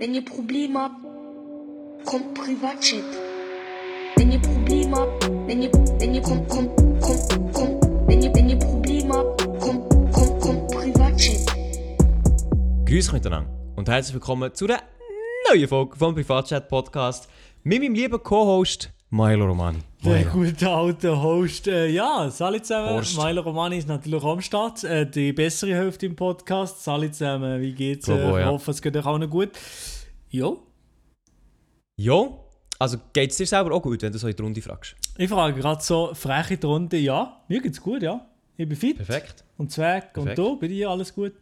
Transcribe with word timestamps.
Wenn 0.00 0.14
ihr 0.14 0.24
Probleme 0.24 0.78
habt, 0.78 0.94
kommt 2.04 2.32
Privatchat. 2.32 3.02
Wenn 4.14 4.30
ihr 4.30 4.38
Probleme 4.38 4.96
habt, 4.96 5.28
wenn 5.48 5.60
ihr, 5.60 5.72
wenn 5.72 6.14
ihr, 6.14 6.22
kommt, 6.22 6.48
kommt, 6.48 6.76
kommt, 7.00 7.52
kommt, 7.52 7.82
wenn 8.06 8.22
ihr, 8.22 8.32
wenn 8.32 8.48
ihr 8.48 8.58
Probleme 8.60 9.12
habt, 9.12 9.44
kommt, 9.58 9.90
kommt, 10.12 10.40
kommt 10.40 10.70
Privatchat. 10.70 11.52
Grüß 12.86 13.08
euch 13.08 13.12
miteinander 13.12 13.50
und 13.74 13.88
herzlich 13.88 14.14
willkommen 14.14 14.54
zu 14.54 14.68
der 14.68 14.84
neuen 15.50 15.66
Folge 15.66 15.96
vom 15.96 16.14
Privatchat 16.14 16.68
Podcast 16.68 17.28
mit 17.64 17.80
meinem 17.82 17.94
lieben 17.94 18.22
Co-Host 18.22 18.92
Milo 19.10 19.46
Romani. 19.46 19.87
Der 20.04 20.24
gute 20.26 20.70
alte 20.70 21.20
Host. 21.20 21.66
Äh, 21.66 21.88
ja, 21.88 22.30
salut 22.30 22.64
zusammen. 22.64 22.90
Horst. 22.90 23.16
Milo 23.16 23.42
Romani 23.42 23.78
ist 23.78 23.88
natürlich 23.88 24.22
am 24.22 24.40
Start. 24.40 24.84
Äh, 24.84 25.10
die 25.10 25.32
bessere 25.32 25.74
Hälfte 25.74 26.06
im 26.06 26.14
Podcast. 26.14 26.84
Salut 26.84 27.14
zusammen. 27.14 27.60
Wie 27.60 27.72
geht's? 27.72 28.06
Äh, 28.08 28.14
ich 28.14 28.38
ja. 28.38 28.46
hoffe, 28.46 28.70
es 28.70 28.80
geht 28.80 28.96
euch 28.96 29.06
auch 29.06 29.18
noch 29.18 29.28
gut. 29.28 29.50
Jo. 30.30 30.62
Jo, 31.96 32.44
also 32.78 32.98
geht 33.12 33.32
es 33.32 33.36
dir 33.38 33.46
selber 33.46 33.74
auch 33.74 33.82
gut, 33.82 34.00
wenn 34.02 34.12
du 34.12 34.18
so 34.18 34.28
in 34.28 34.36
die 34.36 34.42
Runde 34.42 34.62
fragst? 34.62 34.94
Ich 35.16 35.28
frage 35.28 35.58
gerade 35.58 35.82
so 35.82 36.14
frech 36.14 36.52
in 36.52 36.60
die 36.60 36.66
Runde. 36.66 36.96
Ja, 36.96 37.42
mir 37.48 37.60
geht's 37.60 37.80
gut, 37.80 38.02
ja. 38.02 38.24
Ich 38.56 38.68
bin 38.68 38.76
fit 38.76 38.96
Perfekt. 38.96 39.44
und 39.56 39.72
zweck. 39.72 40.16
Und 40.16 40.38
du, 40.38 40.58
bei 40.58 40.68
dir 40.68 40.90
alles 40.90 41.12
gut? 41.12 41.32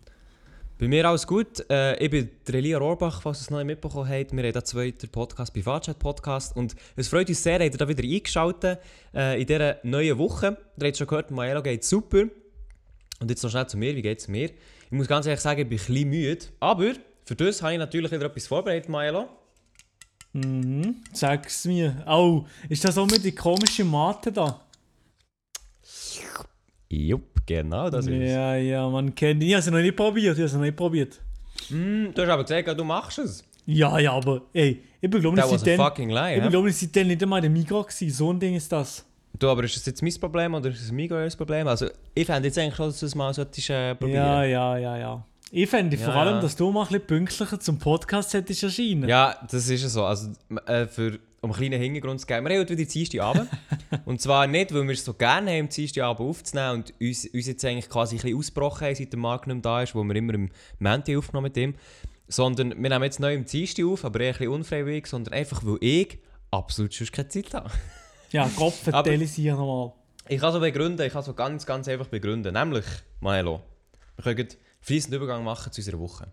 Bei 0.78 0.88
mir 0.88 1.08
alles 1.08 1.26
gut. 1.26 1.64
Äh, 1.70 1.96
ich 2.04 2.10
bin 2.10 2.28
der 2.46 2.56
Elia 2.56 2.76
Rohrbach, 2.76 3.22
falls 3.22 3.38
ihr 3.38 3.42
es 3.42 3.50
noch 3.50 3.58
nicht 3.58 3.66
mitbekommen 3.66 4.10
habt. 4.10 4.36
Wir 4.36 4.44
haben 4.44 4.52
den 4.52 4.64
zweiten 4.64 5.08
Podcast, 5.08 5.54
Privatchat 5.54 5.98
Podcast. 5.98 6.54
Und 6.54 6.76
es 6.96 7.08
freut 7.08 7.30
uns 7.30 7.42
sehr, 7.42 7.58
dass 7.58 7.68
ihr 7.68 7.78
da 7.78 7.88
wieder 7.88 8.04
eingeschaltet 8.04 8.78
äh, 9.14 9.40
in 9.40 9.46
dieser 9.46 9.78
neuen 9.84 10.18
Woche. 10.18 10.58
Ihr 10.78 10.86
habt 10.86 10.98
schon 10.98 11.06
gehört, 11.06 11.30
Maelo 11.30 11.62
geht 11.62 11.82
super. 11.82 12.24
Und 13.20 13.30
jetzt 13.30 13.42
noch 13.42 13.50
schnell 13.50 13.66
zu 13.66 13.78
mir. 13.78 13.96
Wie 13.96 14.02
geht 14.02 14.18
es 14.18 14.28
mir? 14.28 14.50
Ich 14.50 14.92
muss 14.92 15.08
ganz 15.08 15.24
ehrlich 15.24 15.40
sagen, 15.40 15.62
ich 15.62 15.66
bin 15.66 15.78
ein 15.78 15.86
bisschen 15.86 16.10
müde. 16.10 16.46
Aber 16.60 16.92
für 17.24 17.36
das 17.36 17.62
habe 17.62 17.72
ich 17.72 17.78
natürlich 17.78 18.12
wieder 18.12 18.26
etwas 18.26 18.46
vorbereitet, 18.46 18.90
Maelo. 18.90 19.30
Mhm. 20.34 20.96
Sag's 21.14 21.64
mir. 21.64 22.04
Oh, 22.06 22.44
ist 22.68 22.84
das 22.84 22.98
auch 22.98 23.06
mit 23.06 23.24
die 23.24 23.34
komische 23.34 23.82
Mate 23.82 24.30
da? 24.30 24.60
Jupp, 26.90 27.35
genau 27.46 27.88
das 27.90 28.06
ist 28.06 28.12
es. 28.12 28.30
Ja, 28.30 28.56
ja, 28.56 28.88
man 28.88 29.14
kennt 29.14 29.42
ihn. 29.42 29.48
Ich 29.48 29.54
habe 29.54 29.62
sie 29.62 29.70
noch 29.70 29.78
nicht 29.78 29.96
probiert. 29.96 30.36
Ich 30.38 30.44
habe 30.44 30.54
noch 30.58 30.64
nicht 30.64 30.76
probiert. 30.76 31.20
Mm, 31.70 32.06
du 32.14 32.22
hast 32.22 32.28
aber 32.28 32.42
gesagt, 32.44 32.78
du 32.78 32.84
machst 32.84 33.18
es. 33.18 33.44
Ja, 33.64 33.98
ja, 33.98 34.12
aber 34.12 34.42
ey, 34.52 34.82
ich 35.00 35.10
bin 35.10 35.20
glaube 35.20 35.36
That 35.36 35.46
ich 35.46 35.52
was 35.52 35.66
a 35.66 35.76
fucking 35.76 36.10
lie, 36.10 36.30
Ich 36.30 36.34
bin 36.36 36.44
ja? 36.44 36.50
glaube 36.50 36.68
ich 36.70 36.76
seitdem 36.76 37.08
nicht 37.08 37.22
einmal 37.22 37.38
in 37.44 37.52
der 37.52 37.62
Migros 37.62 37.86
gewesen. 37.86 38.14
So 38.14 38.32
ein 38.32 38.38
Ding 38.38 38.54
ist 38.54 38.70
das. 38.70 39.04
Du, 39.38 39.48
aber 39.48 39.64
ist 39.64 39.76
das 39.76 39.84
jetzt 39.86 40.02
mein 40.02 40.14
Problem 40.20 40.54
oder 40.54 40.70
ist 40.70 40.80
es 40.80 40.92
mein 40.92 41.08
größtes 41.08 41.36
Problem? 41.36 41.66
Also, 41.68 41.88
ich 42.14 42.24
fände 42.26 42.48
jetzt 42.48 42.58
eigentlich 42.58 42.74
schon, 42.76 42.86
dass 42.86 43.00
du 43.00 43.06
es 43.06 43.14
mal 43.14 43.34
solltest, 43.34 43.68
äh, 43.70 43.94
probieren. 43.94 44.24
Ja, 44.24 44.44
ja, 44.44 44.78
ja, 44.78 44.96
ja. 44.96 45.24
Ich 45.50 45.68
fände 45.68 45.96
vor 45.98 46.14
Ja, 46.14 46.20
allem, 46.20 46.34
ja. 46.36 46.40
dass 46.40 46.56
du 46.56 46.70
mal 46.70 46.82
ein 46.82 46.86
bisschen 46.88 47.06
pünktlicher 47.06 47.60
zum 47.60 47.78
Podcast 47.78 48.32
hättest 48.34 48.62
erscheinen. 48.62 49.08
Ja, 49.08 49.36
das 49.50 49.68
ist 49.68 49.82
ja 49.82 49.88
so. 49.88 50.04
Also, 50.04 50.30
äh, 50.66 50.86
für, 50.86 51.18
um 51.46 51.52
einen 51.52 51.60
kleinen 51.60 51.80
Hintergrund 51.80 52.20
zu 52.20 52.26
geben. 52.26 52.46
Wir 52.46 52.54
haben 52.56 52.60
heute 52.60 52.76
wieder 52.76 53.24
Abend. 53.24 53.48
und 54.04 54.20
zwar 54.20 54.46
nicht, 54.46 54.74
weil 54.74 54.84
wir 54.84 54.94
es 54.94 55.04
so 55.04 55.14
gerne 55.14 55.52
haben, 55.52 55.68
Dienstag 55.68 56.02
Abend 56.02 56.28
aufzunehmen 56.28 56.74
und 56.74 56.94
uns, 57.00 57.24
uns 57.26 57.46
jetzt 57.46 57.64
eigentlich 57.64 57.88
quasi 57.88 58.16
ein 58.16 58.22
bisschen 58.22 58.38
ausgebrochen 58.38 58.86
haben, 58.88 58.94
seit 58.94 59.12
der 59.12 59.18
Marc 59.18 59.46
nicht 59.46 59.64
da 59.64 59.82
ist, 59.82 59.94
wo 59.94 60.02
wir 60.02 60.16
immer 60.16 60.34
im 60.34 60.50
Menti 60.78 61.16
aufgenommen 61.16 61.44
mit 61.44 61.56
ihm. 61.56 61.74
Sondern 62.28 62.70
wir 62.70 62.90
nehmen 62.90 63.04
jetzt 63.04 63.20
neu 63.20 63.34
im 63.34 63.44
Dienstag 63.44 63.84
auf, 63.84 64.04
aber 64.04 64.20
eher 64.20 64.34
ein 64.34 64.38
bisschen 64.38 64.52
unfreiwillig, 64.52 65.06
sondern 65.06 65.34
einfach, 65.34 65.64
weil 65.64 65.78
ich 65.80 66.18
absolut 66.50 66.92
sonst 66.92 67.12
keine 67.12 67.28
Zeit 67.28 67.54
habe. 67.54 67.70
Ja, 68.32 68.50
es 69.22 69.34
hier 69.34 69.54
nochmal. 69.54 69.92
Ich 70.28 70.40
kann 70.40 70.52
so 70.52 70.58
begründen, 70.58 71.06
ich 71.06 71.12
kann 71.12 71.22
so 71.22 71.32
ganz, 71.32 71.64
ganz 71.64 71.86
einfach 71.86 72.08
begründen. 72.08 72.52
Nämlich, 72.52 72.84
Maelo, 73.20 73.62
wir 74.16 74.34
können 74.34 74.48
fließenden 74.80 75.22
Übergang 75.22 75.44
machen 75.44 75.72
zu 75.72 75.80
unserer 75.80 76.00
Woche. 76.00 76.26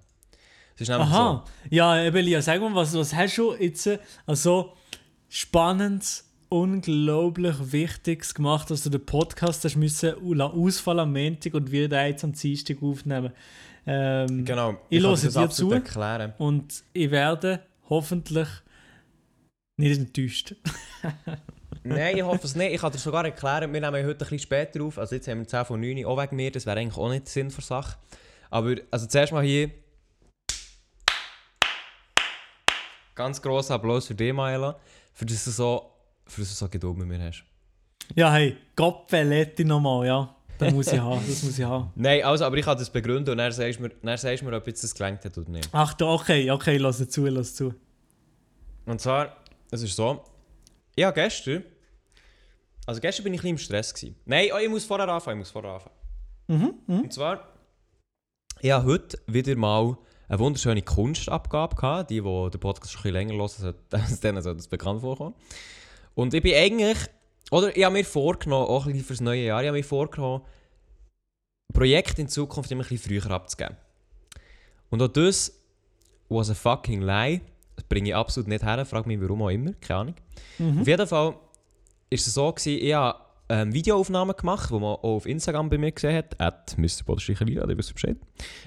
Aha. 0.89 1.45
Ja, 1.69 2.03
Ebelia, 2.03 2.41
sag 2.41 2.59
mal, 2.59 2.73
was, 2.73 2.95
was 2.95 3.13
hast 3.13 3.37
du 3.37 3.53
jetzt 3.53 3.85
äh, 3.85 3.99
also 4.25 4.73
spannendes, 5.33 6.29
unglaublich 6.49 7.55
Wichtiges 7.71 8.35
gemacht, 8.35 8.69
dass 8.69 8.83
du 8.83 8.91
den 8.91 9.03
Podcast 9.03 9.65
hast 9.65 9.75
müssen 9.75 10.13
la- 10.35 10.45
ausfallen 10.45 10.99
am 10.99 11.13
Montag 11.13 11.55
und 11.55 11.71
wir 11.71 11.89
den 11.89 12.05
jetzt 12.07 12.23
am 12.23 12.33
Dienstag 12.33 12.83
aufnehmen. 12.83 13.33
Ähm. 13.87 14.45
Genau. 14.45 14.77
Ich 14.89 15.01
kann 15.01 15.09
höre 15.09 15.15
dir 15.15 15.39
absolut 15.39 15.73
zu. 15.73 15.75
erklären. 15.77 16.33
Und 16.37 16.83
ich 16.93 17.09
werde 17.09 17.61
hoffentlich 17.89 18.47
nicht 19.77 19.97
enttäuscht. 19.97 20.55
Nein, 21.83 22.17
ich 22.17 22.23
hoffe 22.23 22.45
es 22.45 22.55
nicht. 22.55 22.71
Ich 22.71 22.81
kann 22.81 22.91
dir 22.91 22.99
sogar 22.99 23.25
erklären, 23.25 23.73
wir 23.73 23.81
nehmen 23.81 24.05
heute 24.05 24.09
ein 24.11 24.17
bisschen 24.19 24.37
später 24.39 24.83
auf. 24.83 24.99
Also 24.99 25.15
jetzt 25.15 25.27
haben 25.27 25.39
wir 25.39 25.47
10 25.47 25.65
von 25.65 25.81
9 25.81 26.05
auch 26.05 26.21
wegen 26.21 26.35
mir. 26.35 26.51
Das 26.51 26.67
wäre 26.67 26.79
eigentlich 26.79 26.95
auch 26.97 27.09
nicht 27.09 27.27
Sinn 27.27 27.49
der 27.49 27.63
Sache. 27.63 27.97
Aber 28.51 28.75
also 28.91 29.07
zuerst 29.07 29.33
mal 29.33 29.43
hier. 29.43 29.71
Ganz 33.15 33.41
grosser 33.41 33.75
Applaus 33.75 34.07
für 34.07 34.15
dich, 34.15 34.31
Maela. 34.33 34.79
Für 35.13 35.25
das 35.25 35.45
du 35.45 35.51
so, 35.51 35.91
für 36.25 36.41
das 36.41 36.49
du 36.49 36.55
so 36.55 36.69
Geduld 36.69 36.97
mit 36.97 37.07
mir 37.07 37.19
hast. 37.21 37.43
Ja, 38.15 38.31
hey, 38.33 38.57
Gott 38.75 39.07
Belletti 39.07 39.63
nochmal, 39.63 40.07
ja. 40.07 40.35
Das 40.57 40.73
muss 40.73 40.87
ich 40.91 40.99
haben, 40.99 41.21
das 41.27 41.43
muss 41.43 41.57
ich 41.57 41.65
haben. 41.65 41.91
Nein, 41.95 42.23
also, 42.23 42.45
aber 42.45 42.57
ich 42.57 42.65
kann 42.65 42.77
das 42.77 42.89
begründen 42.89 43.31
und 43.31 43.37
dann 43.37 43.51
sagst 43.51 43.79
du 43.79 43.83
mir, 43.83 43.89
dann 43.89 44.17
sagst 44.17 44.41
du 44.41 44.45
mir 44.45 44.55
ob 44.55 44.67
jetzt 44.67 44.83
das 44.83 44.93
gelangt 44.93 45.23
hat 45.25 45.37
oder 45.37 45.49
nicht. 45.49 45.69
Ach, 45.71 45.95
okay, 45.99 46.49
okay, 46.51 46.77
lass 46.77 47.07
zu, 47.09 47.25
lass 47.25 47.55
zu. 47.55 47.73
Und 48.85 49.01
zwar, 49.01 49.37
es 49.71 49.81
ist 49.81 49.95
so, 49.95 50.23
habe 51.03 51.13
gestern, 51.13 51.63
also 52.85 53.01
gestern 53.01 53.23
bin 53.23 53.33
ich 53.33 53.39
ein 53.39 53.43
bisschen 53.43 53.49
im 53.55 53.57
Stress 53.57 53.93
gewesen. 53.93 54.15
Nein, 54.25 54.49
oh, 54.53 54.57
ich 54.57 54.69
muss 54.69 54.85
vorher 54.85 55.07
anfangen, 55.09 55.39
ich 55.39 55.41
muss 55.45 55.51
vorher 55.51 55.73
anfangen. 55.73 55.95
Mhm, 56.47 56.99
Und 56.99 57.13
zwar, 57.13 57.47
ich 58.59 58.71
habe 58.71 58.85
heute 58.85 59.17
wieder 59.27 59.55
mal 59.55 59.97
eine 60.33 60.39
wunderschöne 60.39 60.81
Kunstabgabe 60.81 61.75
gehabt. 61.75 62.09
Die, 62.09 62.21
die 62.21 62.49
den 62.49 62.59
Podcast 62.59 62.91
schon 62.91 62.99
ein 62.99 63.03
bisschen 63.03 63.13
länger 63.13 63.33
hören, 63.35 63.47
sollten- 63.49 64.41
sollte 64.41 64.57
das 64.57 64.67
bekannt 64.67 65.01
vorkommen. 65.01 65.35
Und 66.15 66.33
ich 66.33 66.41
bin 66.43 66.53
eigentlich, 66.55 66.97
oder 67.51 67.75
ich 67.75 67.83
habe 67.83 67.93
mir 67.93 68.05
vorgenommen, 68.05 68.67
auch 68.67 68.85
ein 68.85 68.91
bisschen 68.93 69.05
fürs 69.07 69.21
neue 69.21 69.45
Jahr, 69.45 69.61
ich 69.61 69.67
habe 69.67 69.77
mir 69.77 69.83
vorgenommen, 69.83 70.43
Projekte 71.73 72.21
in 72.21 72.27
Zukunft 72.27 72.71
immer 72.71 72.83
ein 72.83 72.89
bisschen 72.89 73.21
früher 73.21 73.31
abzugeben. 73.31 73.75
Und 74.89 75.01
auch 75.01 75.07
das 75.07 75.59
was 76.29 76.49
a 76.49 76.53
fucking 76.53 77.01
lie. 77.01 77.41
Das 77.75 77.85
bringe 77.85 78.09
ich 78.09 78.15
absolut 78.15 78.47
nicht 78.47 78.63
her, 78.63 78.85
frag 78.85 79.05
mich 79.07 79.19
warum 79.21 79.41
auch 79.43 79.49
immer, 79.49 79.73
keine 79.73 79.99
Ahnung. 79.99 80.15
Mhm. 80.59 80.81
Auf 80.81 80.87
jeden 80.87 81.07
Fall 81.07 81.35
ist 82.09 82.27
es 82.27 82.33
so, 82.33 82.51
gewesen, 82.51 82.79
ich 82.83 82.93
habe 82.93 83.19
ähm, 83.49 83.73
Videoaufnahmen 83.73 84.35
gemacht, 84.35 84.69
die 84.69 84.73
man 84.73 84.83
auch 84.83 85.03
auf 85.03 85.25
Instagram 85.25 85.69
bei 85.69 85.77
mir 85.77 85.91
gesehen 85.91 86.15
hat. 86.15 86.39
At 86.39 86.77
Mr. 86.77 87.03
Bodenstricher 87.05 87.47
ihr 87.47 87.77
wisst 87.77 87.93
Bescheid. 87.93 88.17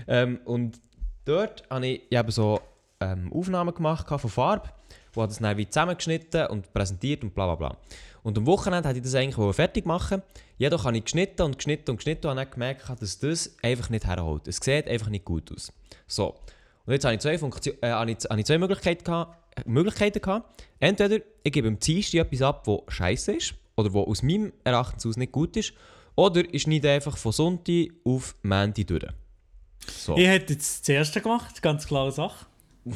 Ähm, 0.06 0.40
und 0.44 0.80
dort 1.26 1.64
habe 1.68 1.86
ich, 1.86 2.16
habe 2.16 2.32
so 2.32 2.60
ähm, 3.00 3.32
Aufnahmen 3.32 3.74
gemacht 3.74 4.08
von 4.08 4.30
Farbe, 4.30 4.70
wo 5.12 5.22
habe 5.22 5.30
das 5.30 5.38
dann 5.38 5.56
wie 5.56 5.68
zusammengeschnitten 5.68 6.46
und 6.46 6.72
präsentiert 6.72 7.22
und 7.22 7.34
bla 7.34 7.54
bla 7.54 7.54
bla. 7.54 7.76
Und 8.22 8.36
am 8.38 8.46
Wochenende 8.46 8.88
wollte 8.88 8.98
ich 8.98 9.04
das 9.04 9.14
eigentlich 9.14 9.54
fertig 9.54 9.86
machen. 9.86 10.22
Jedoch 10.58 10.84
habe 10.84 10.96
ich 10.96 11.04
geschnitten 11.04 11.42
und 11.42 11.56
geschnitten 11.56 11.92
und 11.92 11.96
geschnitten 11.98 12.26
und 12.26 12.38
habe 12.38 12.50
gemerkt, 12.50 12.90
dass 13.00 13.18
das 13.18 13.56
einfach 13.62 13.90
nicht 13.90 14.06
herholt. 14.06 14.48
Es 14.48 14.56
sieht 14.56 14.88
einfach 14.88 15.08
nicht 15.08 15.24
gut 15.24 15.52
aus. 15.52 15.72
So. 16.06 16.34
Und 16.86 16.92
jetzt 16.92 17.04
habe 17.04 17.14
ich 17.14 17.20
zwei, 17.20 17.38
Funktion 17.38 17.76
äh, 17.82 17.90
habe 17.90 18.10
ich, 18.10 18.18
habe 18.28 18.40
ich 18.40 18.46
zwei 18.46 18.58
Möglichkeiten, 18.58 19.04
gehabt, 19.04 19.36
äh, 19.56 19.62
Möglichkeiten 19.66 20.20
gehabt. 20.20 20.64
Entweder 20.80 21.18
ich 21.42 21.52
gebe 21.52 21.68
dem 21.68 21.78
Dienstag 21.78 22.20
etwas 22.20 22.42
ab, 22.42 22.64
das 22.64 22.94
scheiße 22.94 23.32
ist 23.32 23.54
oder 23.76 23.92
was 23.92 24.06
aus 24.06 24.22
meinem 24.22 24.52
Erachtens 24.64 25.06
aus 25.06 25.16
nicht 25.16 25.32
gut 25.32 25.56
ist. 25.56 25.72
Oder 26.14 26.42
ich 26.52 26.62
schneide 26.62 26.90
einfach 26.90 27.16
von 27.16 27.32
Sonntag 27.32 27.90
auf 28.04 28.34
Montag 28.42 28.86
durch. 28.86 29.06
So. 29.90 30.16
Ich 30.16 30.26
hätte 30.26 30.52
jetzt 30.54 30.80
das 30.82 30.88
erste 30.88 31.20
gemacht, 31.20 31.60
ganz 31.62 31.86
klare 31.86 32.12
Sache. 32.12 32.46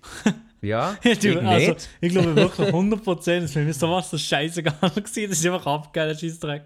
Ja, 0.62 0.98
Ich, 1.02 1.24
ich 1.24 1.38
also, 1.38 1.70
nicht. 1.70 1.88
ich 2.02 2.12
glaube 2.12 2.36
wirklich 2.36 2.68
100%, 2.68 3.40
dass 3.40 3.52
für 3.52 3.60
mich 3.62 3.76
sowas 3.78 4.10
das 4.10 4.20
scheißegal 4.20 4.74
war. 4.80 4.90
Das 4.90 5.16
ist 5.16 5.46
einfach 5.46 5.66
abgegeben, 5.66 6.08
der 6.12 6.18
Scheissdreck. 6.18 6.64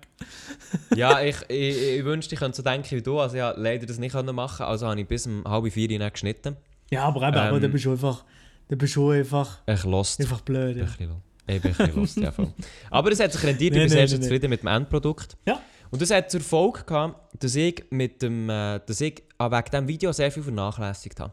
ja, 0.96 1.20
ich, 1.22 1.36
ich, 1.48 1.98
ich 1.98 2.04
wünschte, 2.04 2.34
ich 2.34 2.40
könnte 2.40 2.56
so 2.56 2.64
denken 2.64 2.90
wie 2.90 3.02
du. 3.02 3.20
Also 3.20 3.38
habe 3.38 3.60
leider 3.60 3.86
das 3.86 3.98
nicht 3.98 4.12
machen 4.14 4.66
Also 4.66 4.88
habe 4.88 5.00
ich 5.00 5.06
bis 5.06 5.28
um 5.28 5.44
halb 5.46 5.72
vier 5.72 5.96
dann 5.96 6.10
geschnitten. 6.10 6.56
Ja, 6.90 7.04
aber 7.04 7.28
eben, 7.28 7.36
aber 7.36 7.56
Ähm. 7.56 7.62
dann 7.62 7.70
bist 7.70 7.84
du 7.84 7.92
einfach, 7.92 8.24
dann 8.68 8.78
bist 8.78 8.96
du 8.96 9.10
einfach, 9.10 9.60
Ich 9.66 9.84
lost. 9.84 10.20
einfach 10.20 10.40
blöd. 10.40 10.76
Ja. 10.76 10.86
Ich 10.86 10.96
bin 10.96 11.10
ein 11.46 11.60
bisschen 11.60 11.94
lost, 11.94 12.16
ja 12.16 12.32
voll. 12.32 12.52
Aber 12.90 13.12
es 13.12 13.20
hat 13.20 13.32
sich 13.32 13.44
rendiert, 13.44 13.74
ich 13.76 13.80
bin 13.80 13.88
sehr 13.88 14.08
zufrieden 14.08 14.50
mit 14.50 14.62
dem 14.62 14.68
Endprodukt. 14.68 15.36
Ja. 15.46 15.60
Und 15.94 16.02
das 16.02 16.10
hat 16.10 16.28
zur 16.28 16.40
Folge 16.40 16.82
gehabt, 16.82 17.40
dass 17.40 17.54
ich, 17.54 17.84
mit 17.90 18.20
dem, 18.20 18.50
äh, 18.50 18.80
dass 18.84 19.00
ich 19.00 19.22
wegen 19.38 19.64
diesem 19.70 19.86
Video 19.86 20.10
sehr 20.10 20.32
viel 20.32 20.42
vernachlässigt 20.42 21.20
habe. 21.20 21.32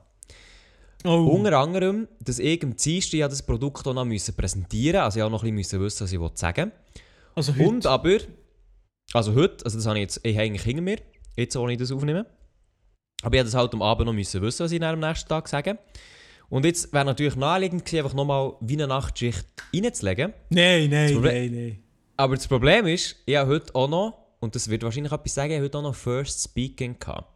Oh, 1.04 1.32
Unter 1.36 1.58
anderem, 1.58 2.08
dass 2.20 2.38
ich 2.38 2.64
am 2.64 2.76
Dienstag 2.76 3.18
ja 3.18 3.28
das 3.28 3.42
Produkt 3.42 3.88
auch 3.88 3.96
noch 3.96 4.06
müssen 4.06 4.36
präsentieren 4.36 4.98
musste. 4.98 5.04
Also 5.04 5.20
ich 5.20 5.24
auch 5.24 5.32
noch 5.32 5.44
ein 5.44 5.56
bisschen 5.56 5.82
wissen, 5.82 6.04
was 6.04 6.14
ich 6.14 6.20
sagen 6.36 6.72
will. 6.72 7.02
also 7.34 7.56
heute. 7.56 7.68
Und 7.68 7.88
aber, 7.88 8.18
also 9.14 9.34
heute, 9.34 9.66
also 9.66 9.80
das 9.80 9.88
habe 9.88 9.98
ich 9.98 10.04
jetzt 10.04 10.20
ich 10.22 10.36
habe 10.36 10.46
eigentlich 10.46 10.62
hinter 10.62 10.84
mir, 10.84 10.98
jetzt 11.36 11.56
ohne 11.58 11.76
das 11.76 11.92
aufnehmen. 11.92 12.28
Aber 13.24 13.34
ich 13.34 13.40
hätte 13.40 13.50
das 13.50 13.56
halt 13.56 13.74
am 13.74 13.82
Abend 13.82 14.06
noch 14.06 14.14
müssen 14.14 14.44
wissen, 14.44 14.64
was 14.64 14.72
ich 14.72 14.80
dann 14.80 14.94
am 14.94 15.10
nächsten 15.10 15.28
Tag 15.28 15.48
sage. 15.48 15.80
Und 16.50 16.66
jetzt 16.66 16.94
wäre 16.94 17.06
natürlich 17.06 17.36
naheliegend 17.36 17.84
gewesen, 17.84 18.06
einfach 18.06 18.16
nochmal 18.16 18.54
wie 18.62 18.74
eine 18.74 18.86
Nachtschicht 18.86 19.44
reinzulegen. 19.74 20.34
Nein, 20.52 20.88
nein, 20.92 21.20
nein, 21.20 21.52
nein. 21.52 21.84
Aber 22.16 22.36
das 22.36 22.48
Problem 22.48 22.86
ist, 22.86 23.16
ich 23.26 23.36
habe 23.36 23.50
heute 23.50 23.74
auch 23.74 23.90
noch, 23.90 24.21
und 24.42 24.56
das 24.56 24.70
wird 24.70 24.84
wahrscheinlich 24.84 25.14
etwas 25.14 25.34
sagen, 25.34 25.52
ich 25.52 25.56
habe 25.58 25.66
heute 25.66 25.78
auch 25.78 25.84
noch 25.84 25.96
First 25.96 26.44
Speaking 26.44 27.00
gehabt. 27.00 27.32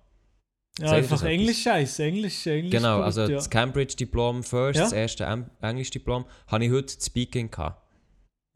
Ja, 0.79 0.87
Sagt 0.89 0.97
einfach? 1.03 1.23
Englisch 1.23 1.63
scheiße, 1.63 2.03
Englisch, 2.03 2.45
Englisch. 2.47 2.71
Genau, 2.71 2.97
gut, 2.97 3.05
also 3.05 3.21
ja. 3.21 3.27
das 3.29 3.49
Cambridge-Diplom 3.49 4.43
first, 4.43 4.77
Ja. 4.77 4.83
das 4.83 4.91
erste 4.91 5.23
Englisch-Diplom, 5.61 6.25
habe 6.47 6.65
ich 6.65 6.71
heute 6.71 6.93
Speaking 7.01 7.49
gehabt. 7.49 7.81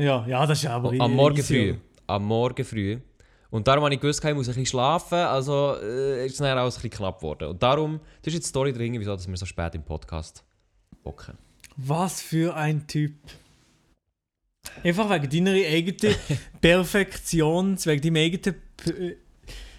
ja, 0.02 0.28
ja, 0.28 0.46
das 0.46 0.58
ist 0.58 0.64
ja 0.66 0.76
aber 0.76 0.92
Am 1.00 1.14
Morgen 1.14 1.42
früh. 1.42 1.76
Am 2.08 2.26
Morgen 2.26 2.66
früh. 2.66 3.00
Und 3.52 3.68
darum 3.68 3.84
habe 3.86 3.94
ich 3.94 4.02
gewusst, 4.02 4.24
ich 4.24 4.34
muss 4.36 4.48
ein 4.48 4.52
bisschen 4.52 4.66
schlafen, 4.66 5.18
also 5.18 5.76
äh, 5.82 6.26
ist 6.26 6.34
es 6.34 6.38
dann 6.40 6.58
alles 6.58 6.76
ein 6.76 6.82
bisschen 6.82 6.98
knapp 6.98 7.20
geworden. 7.20 7.48
Und 7.50 7.64
darum, 7.64 8.00
das 8.22 8.28
ist 8.28 8.34
jetzt 8.34 8.46
die 8.48 8.50
Story 8.50 8.74
drin, 8.74 8.94
wieso 9.00 9.16
dass 9.16 9.28
wir 9.28 9.38
so 9.38 9.46
spät 9.46 9.74
im 9.76 9.84
Podcast 9.84 10.44
bocken. 11.04 11.38
Was 11.78 12.22
für 12.22 12.56
ein 12.56 12.86
Typ. 12.86 13.14
Einfach 14.84 15.10
wegen 15.10 15.46
deiner 15.46 15.58
eigenen 15.58 16.16
Perfektion, 16.62 17.78
wegen 17.86 18.02
deiner 18.02 18.20
eigenen, 18.20 18.56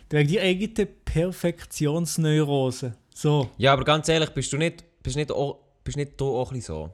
wegen 0.09 0.29
deiner 0.29 0.41
eigenen 0.43 0.89
Perfektionsneurose. 1.05 2.95
So. 3.15 3.51
Ja, 3.59 3.73
aber 3.73 3.85
ganz 3.85 4.09
ehrlich, 4.09 4.31
bist 4.31 4.53
du 4.53 4.57
nicht, 4.57 4.85
bist 5.03 5.17
nicht, 5.17 5.31
auch, 5.31 5.59
bist 5.85 5.97
nicht 5.97 6.21
da 6.21 6.25
auch 6.25 6.51
ein 6.51 6.59
bisschen 6.59 6.75
so? 6.75 6.91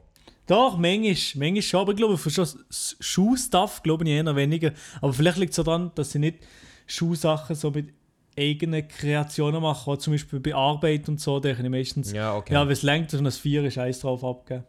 Doch, 0.47 0.77
manchmal, 0.77 1.15
manchmal 1.35 1.61
schon, 1.61 1.79
aber 1.81 1.91
ich 1.91 1.97
glaube, 1.97 2.17
für 2.17 2.29
schon 2.29 2.47
Schuhstuff 2.69 3.83
glaube 3.83 4.05
ich 4.05 4.11
eher 4.11 4.35
weniger. 4.35 4.71
Aber 5.01 5.11
vielleicht 5.11 5.37
liegt 5.37 5.51
es 5.51 5.63
daran, 5.63 5.91
dass 5.95 6.11
sie 6.11 6.19
nicht 6.19 6.37
Schuhsachen 6.85 7.55
so 7.55 7.69
mit 7.69 7.93
eigenen 8.37 8.87
Kreationen 8.87 9.61
machen, 9.61 9.91
auch 9.91 9.97
zum 9.97 10.13
Beispiel 10.13 10.39
bei 10.39 10.53
Arbeit 10.53 11.09
und 11.09 11.19
so, 11.19 11.39
denke 11.39 11.63
ich 11.63 11.69
meistens, 11.69 12.11
Ja, 12.13 12.35
okay. 12.35 12.53
ja, 12.53 12.65
wenn 12.65 12.71
es 12.71 12.83
längt, 12.83 13.11
man 13.13 13.25
das 13.25 13.37
Vier 13.37 13.63
ist, 13.63 13.77
eins 13.77 13.99
drauf 13.99 14.23
abgeben. 14.23 14.63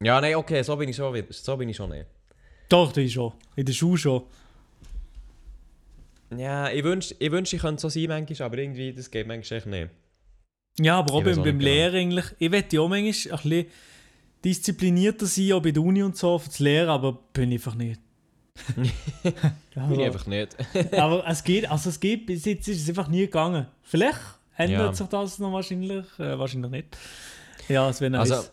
Nein, 0.00 0.34
okay, 0.36 0.62
so 0.62 0.76
bin 0.76 0.88
ich 0.88 0.96
schon, 0.96 1.12
wieder- 1.14 1.26
so 1.32 1.56
bin 1.56 1.68
ich 1.68 1.76
schon 1.76 1.90
nicht. 1.90 2.06
Doch, 2.68 2.92
das 2.92 3.04
ist 3.04 3.12
schon. 3.12 3.32
In 3.54 3.64
der 3.64 3.72
Schuhe 3.72 3.96
schon. 3.96 4.22
Ja, 6.36 6.68
ich 6.70 6.82
wünschte, 6.82 7.14
ich, 7.18 7.30
wünsch, 7.30 7.52
ich 7.52 7.60
könnte 7.60 7.80
so 7.80 7.88
sein 7.88 8.06
manchmal, 8.08 8.46
aber 8.46 8.58
irgendwie, 8.58 8.92
das 8.92 9.10
geht 9.10 9.26
manchmal 9.26 9.58
echt 9.58 9.66
nicht. 9.66 9.90
Ja, 10.80 10.98
aber 10.98 11.14
auch 11.14 11.20
Ich 11.20 11.26
weiß 11.26 11.36
beim, 11.36 11.42
auch 11.42 11.46
beim 11.46 11.56
nicht 11.58 11.64
genau. 11.66 11.74
Lehren 11.76 11.94
eigentlich. 11.96 12.24
Ich 12.38 12.50
wette 12.50 12.76
ja 12.76 12.82
auch 12.82 12.88
manchmal 12.88 13.38
ein 13.38 13.42
bisschen 13.42 13.66
disziplinierter 14.44 15.26
sein, 15.26 15.52
auch 15.52 15.62
bei 15.62 15.70
der 15.70 15.82
Uni 15.82 16.02
und 16.02 16.16
so, 16.16 16.38
für 16.38 16.48
das 16.48 16.58
Lehren, 16.58 16.88
aber 16.88 17.12
bin 17.32 17.52
ich 17.52 17.58
einfach 17.60 17.74
nicht. 17.76 18.00
Bin 18.74 18.84
ich 18.84 19.76
aber, 19.76 20.04
einfach 20.04 20.26
nicht. 20.26 20.56
aber 20.94 21.24
es 21.28 21.44
geht, 21.44 21.70
also 21.70 21.90
es 21.90 22.00
geht, 22.00 22.24
bis 22.26 22.44
jetzt 22.46 22.66
ist 22.68 22.82
es 22.82 22.88
einfach 22.88 23.08
nie 23.08 23.20
gegangen. 23.20 23.66
Vielleicht 23.82 24.18
ändert 24.56 24.80
Ja. 24.80 24.92
sich 24.94 25.06
das 25.08 25.38
noch 25.38 25.52
wahrscheinlich, 25.52 26.06
äh, 26.18 26.38
wahrscheinlich 26.38 26.70
nicht. 26.70 26.96
Ja, 27.68 27.88
es 27.90 28.00
wäre 28.00 28.10
nice. 28.12 28.30
Also, 28.30 28.48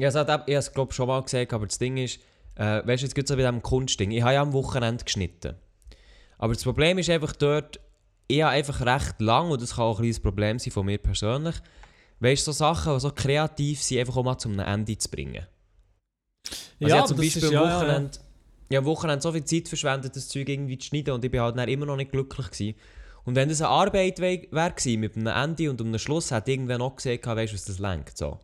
ja, 0.00 0.08
ich 0.08 0.14
habe 0.14 0.52
es 0.52 0.72
glaube 0.72 0.92
schon 0.92 1.08
mal 1.08 1.22
gesagt, 1.22 1.52
aber 1.52 1.66
das 1.66 1.78
Ding 1.78 1.96
ist, 1.96 2.20
äh, 2.56 2.86
weißt 2.86 3.02
du, 3.02 3.06
jetzt 3.06 3.14
gibt 3.14 3.28
es 3.28 3.28
so 3.28 3.36
bei 3.36 3.42
diesem 3.42 3.62
Kunstding. 3.62 4.10
Ich 4.10 4.22
habe 4.22 4.34
ja 4.34 4.42
am 4.42 4.52
Wochenende 4.52 5.04
geschnitten. 5.04 5.56
Aber 6.38 6.54
das 6.54 6.64
Problem 6.64 6.98
ist 6.98 7.08
einfach 7.10 7.34
dort, 7.34 7.80
ich 8.28 8.42
habe 8.42 8.52
einfach 8.52 8.80
recht 8.84 9.20
lang, 9.20 9.50
und 9.50 9.62
das 9.62 9.76
kann 9.76 9.84
auch 9.84 9.98
ein 9.98 10.02
kleines 10.02 10.20
Problem 10.20 10.58
sein 10.58 10.72
von 10.72 10.86
mir 10.86 10.98
persönlich, 10.98 11.56
weißt 12.20 12.46
du, 12.46 12.52
so 12.52 12.58
Sachen, 12.58 12.94
die 12.94 13.00
so 13.00 13.10
kreativ 13.10 13.82
sind, 13.82 13.98
einfach 13.98 14.16
auch 14.16 14.24
mal 14.24 14.38
zum 14.38 14.58
Ende 14.58 14.96
zu 14.98 15.10
bringen. 15.10 15.46
Also 16.46 16.58
ich 16.80 16.88
ja, 16.88 16.96
habe 16.96 17.08
zum 17.08 17.16
Beispiel 17.16 17.42
ist- 17.42 17.48
am 17.48 17.52
ja, 17.54 17.62
ja, 17.62 17.68
ja. 17.68 17.76
Wochenende, 17.76 18.18
am 18.76 18.84
Wochenende 18.86 19.22
so 19.22 19.32
viel 19.32 19.44
Zeit 19.44 19.68
verschwendet, 19.68 20.16
das 20.16 20.28
Zeug 20.28 20.48
irgendwie 20.48 20.78
zu 20.78 20.88
schneiden 20.88 21.14
und 21.14 21.24
ich 21.24 21.30
bin 21.30 21.40
halt 21.40 21.56
dann 21.56 21.68
immer 21.68 21.86
noch 21.86 21.96
nicht 21.96 22.10
glücklich 22.10 22.50
gewesen. 22.50 22.74
Und 23.24 23.36
wenn 23.36 23.48
das 23.48 23.60
eine 23.60 23.68
Arbeit 23.68 24.18
wäre 24.18 24.38
gewesen, 24.48 25.00
mit 25.00 25.16
einem 25.16 25.26
Ende 25.28 25.70
und 25.70 25.80
einem 25.80 25.98
Schluss, 25.98 26.32
hätte 26.32 26.50
irgendwer 26.50 26.78
noch 26.78 26.96
gesagt, 26.96 27.24
weißt 27.24 27.52
du, 27.52 27.56
was 27.56 27.64
das 27.66 27.78
lenkt. 27.78 28.18
So. 28.18 28.40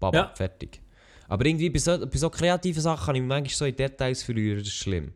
Baba, 0.00 0.16
Ja. 0.18 0.32
fertig. 0.34 0.80
Aber 1.28 1.46
irgendwie 1.46 1.70
bei 1.70 1.78
so, 1.78 1.96
bei 1.98 2.18
so 2.18 2.28
kreativen 2.30 2.82
Sachen 2.82 3.04
kann 3.06 3.14
ich 3.14 3.20
mich 3.22 3.28
manchmal 3.28 3.54
so 3.54 3.64
in 3.66 3.76
Details 3.76 4.22
verlieren, 4.22 4.58
das 4.58 4.66
ist 4.68 4.74
schlimm. 4.74 5.12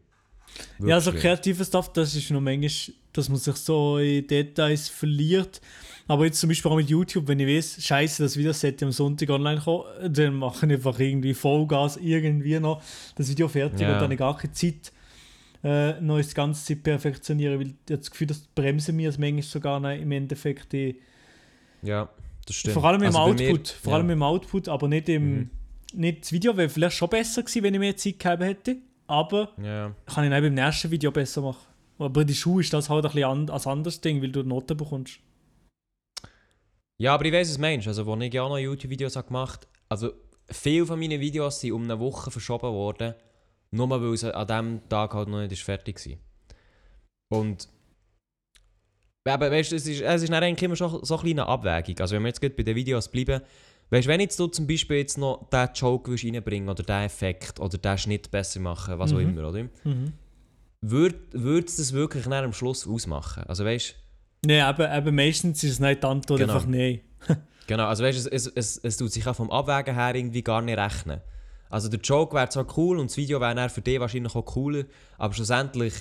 Wirklich 0.79 0.91
Ja, 0.91 1.01
so 1.01 1.11
schlimm. 1.11 1.23
kreativer 1.23 1.65
Stuff, 1.65 1.93
das 1.93 2.15
ist 2.15 2.31
noch 2.31 2.41
manchmal, 2.41 2.95
dass 3.13 3.29
man 3.29 3.39
sich 3.39 3.57
so 3.57 3.99
in 3.99 4.25
Details 4.27 4.89
verliert. 4.89 5.61
Aber 6.07 6.27
jetzt 6.27 6.39
zum 6.39 6.49
Beispiel 6.51 6.71
auch 6.71 6.77
mit 6.77 6.89
YouTube, 6.91 7.27
wenn 7.27 7.41
ich 7.41 7.49
weiß, 7.49 7.83
scheiße, 7.83 8.23
das 8.25 8.37
Video 8.37 8.53
sollte 8.53 8.85
am 8.85 8.93
Sonntag 8.93 9.31
online 9.31 9.61
kommen, 9.61 9.85
dann 10.13 10.35
mache 10.35 10.67
ich 10.67 10.73
einfach 10.73 11.01
irgendwie 11.01 11.33
Vollgas 11.35 11.97
irgendwie 11.97 12.61
noch 12.61 12.83
das 13.17 13.29
Video 13.31 13.49
fertig 13.49 13.81
Ja. 13.81 13.89
und 13.89 13.95
dann 13.95 14.03
habe 14.03 14.13
ich 14.15 14.19
gar 14.19 14.37
keine 14.37 14.53
Zeit, 14.53 14.93
äh, 15.65 15.99
noch 16.03 16.19
das 16.19 16.35
ganze 16.35 16.63
Zeit 16.65 16.83
perfektionieren, 16.83 17.59
weil 17.59 17.69
ich 17.69 17.75
das 17.87 18.11
Gefühl, 18.11 18.27
das 18.27 18.41
bremsen 18.55 18.95
mir 18.97 19.09
es 19.09 19.17
manchmal 19.19 19.43
sogar 19.43 19.81
noch 19.81 19.91
im 19.91 20.13
Endeffekt. 20.13 20.73
Die, 20.75 21.01
Ja, 21.83 22.09
das 22.47 22.57
stimmt. 22.57 22.75
vor 22.75 22.85
allem 22.85 23.03
im 23.03 23.07
Also 23.09 23.19
bei 23.19 23.33
mir- 23.35 23.51
Output, 23.51 23.69
vor 23.69 23.91
ja. 23.93 23.97
allem 23.99 24.11
im 24.11 24.23
Output, 24.23 24.69
aber 24.69 24.89
nicht 24.89 25.09
im 25.09 25.35
Mhm. 25.39 25.51
nicht 25.95 26.23
das 26.23 26.33
Video 26.33 26.57
wäre 26.57 26.69
vielleicht 26.69 26.97
schon 26.97 27.09
besser 27.09 27.43
gewesen, 27.43 27.63
wenn 27.63 27.75
ich 27.75 27.81
mehr 27.81 27.97
Zeit 27.97 28.19
gehabt 28.19 28.43
hätte, 28.43 28.77
aber 29.07 29.53
Ja. 29.63 29.95
kann 30.07 30.25
ich 30.25 30.31
dann 30.31 30.43
beim 30.43 30.55
nächsten 30.55 30.91
Video 30.91 31.11
besser 31.13 31.43
machen. 31.43 31.67
Aber 31.99 32.11
bei 32.11 32.25
der 32.25 32.35
Schule 32.35 32.63
ist 32.65 32.73
das 32.73 32.91
halt 32.91 33.05
ein 33.05 33.13
bisschen 33.13 33.29
an, 33.31 33.51
als 33.51 33.67
anderes 33.67 34.01
Ding, 34.01 34.21
weil 34.23 34.31
du 34.33 34.43
Noten 34.43 34.77
bekommst. 34.77 35.21
ja, 36.99 37.15
aber 37.15 37.25
ich 37.25 37.33
weiß, 37.33 37.49
was 37.49 37.57
du 37.57 37.61
meinst. 37.61 37.87
Also, 37.89 38.13
als 38.13 38.23
ich 38.25 38.35
ja 38.35 38.43
auch 38.43 38.49
noch 38.49 38.59
YouTube-Videos 38.59 39.15
gemacht 39.15 39.61
habe, 39.67 39.73
also 39.89 40.13
viele 40.51 40.87
von 40.87 40.99
meinen 40.99 41.21
Videos 41.21 41.61
sind 41.61 41.73
um 41.73 41.85
eine 41.85 41.99
Woche 41.99 42.31
verschoben 42.31 42.73
worden, 42.73 43.15
nur 43.71 43.91
weil 43.91 44.17
sie 44.17 44.35
an 44.35 44.47
diesem 44.47 44.89
Tag 44.89 45.15
halt 45.15 45.29
noch 45.29 45.47
nicht 45.47 45.63
fertig 45.63 46.01
war. 46.07 47.39
Und 47.41 47.69
aber 49.33 49.51
weißt 49.51 49.73
du, 49.73 49.77
es 49.77 49.87
ist, 49.87 50.03
es 50.03 50.23
ist 50.23 50.33
dann 50.33 50.43
eigentlich 50.43 50.63
immer 50.63 50.77
schon 50.77 51.03
so 51.03 51.15
eine 51.15 51.23
kleine 51.23 51.47
Abwägung. 51.47 51.99
Also 52.01 52.15
wenn 52.15 52.23
wir 52.23 52.29
jetzt 52.29 52.41
bei 52.41 52.49
den 52.51 52.77
Videos 52.77 53.09
bleiben, 53.09 53.41
weißt 53.91 54.07
du, 54.07 54.11
wenn 54.11 54.21
jetzt 54.21 54.39
du 54.39 54.47
zum 54.49 54.67
Beispiel 54.67 54.99
jetzt 54.99 55.17
noch 55.17 55.49
diesen 55.51 55.71
Joke 55.75 56.11
reinbringen 56.13 56.69
oder 56.69 56.83
diesen 56.83 57.03
Effekt 57.03 57.59
oder 57.59 57.79
diesen 57.79 57.99
Schnitt 57.99 58.31
besser 58.31 58.61
machen, 58.61 58.99
was 58.99 59.13
auch 59.13 59.17
Mhm. 59.19 59.31
immer, 59.39 59.49
oder? 59.49 59.63
Mhm. 59.85 60.13
Würde 60.83 61.65
es 61.67 61.77
das 61.77 61.93
wirklich 61.95 62.27
am 62.27 62.53
Schluss 62.53 62.87
ausmachen? 62.87 63.45
Also 63.45 63.65
weißt 63.65 63.95
Nein, 64.47 64.75
eben, 64.75 64.93
eben 64.99 65.17
meistens 65.17 65.65
ist 65.65 65.71
es 65.73 65.81
nicht 65.81 66.03
die 66.03 66.07
Antwort 66.07 66.39
Genau. 66.41 66.55
einfach 66.55 66.67
nein. 66.67 67.01
Genau, 67.67 67.87
also 67.87 68.05
weißt, 68.05 68.19
es, 68.19 68.27
es, 68.27 68.47
es, 68.55 68.77
es 68.77 68.97
tut 68.99 69.11
sich 69.11 69.27
auch 69.27 69.35
vom 69.35 69.51
Abwägen 69.51 69.95
her 69.95 70.15
irgendwie 70.15 70.43
gar 70.43 70.61
nicht 70.61 70.77
rechnen. 70.79 71.23
Also 71.71 71.89
der 71.89 71.99
Joke 72.01 72.37
wäre 72.37 72.51
zwar 72.51 72.67
cool 72.77 72.99
und 72.99 73.09
das 73.11 73.17
Video 73.17 73.41
wäre 73.41 73.71
für 73.71 73.81
dich 73.81 73.99
wahrscheinlich 73.99 74.35
auch 74.35 74.45
cooler, 74.45 74.85
aber 75.17 75.33
schlussendlich, 75.33 75.95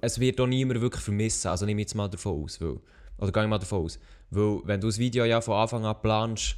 es 0.00 0.18
wird 0.18 0.40
auch 0.40 0.46
niemand 0.46 0.80
wirklich 0.80 1.02
vermissen, 1.02 1.48
also 1.48 1.66
nehme 1.66 1.80
ich 1.80 1.86
jetzt 1.86 1.94
mal 1.94 2.08
davon 2.08 2.44
aus, 2.44 2.60
weil, 2.60 2.78
oder 3.18 3.32
gehe 3.32 3.42
ich 3.42 3.48
mal 3.48 3.58
davon 3.58 3.84
aus, 3.84 3.98
weil 4.30 4.60
wenn 4.64 4.80
du 4.80 4.88
das 4.88 4.98
Video 4.98 5.24
ja 5.24 5.40
von 5.40 5.54
Anfang 5.54 5.84
an 5.84 6.00
planst, 6.00 6.56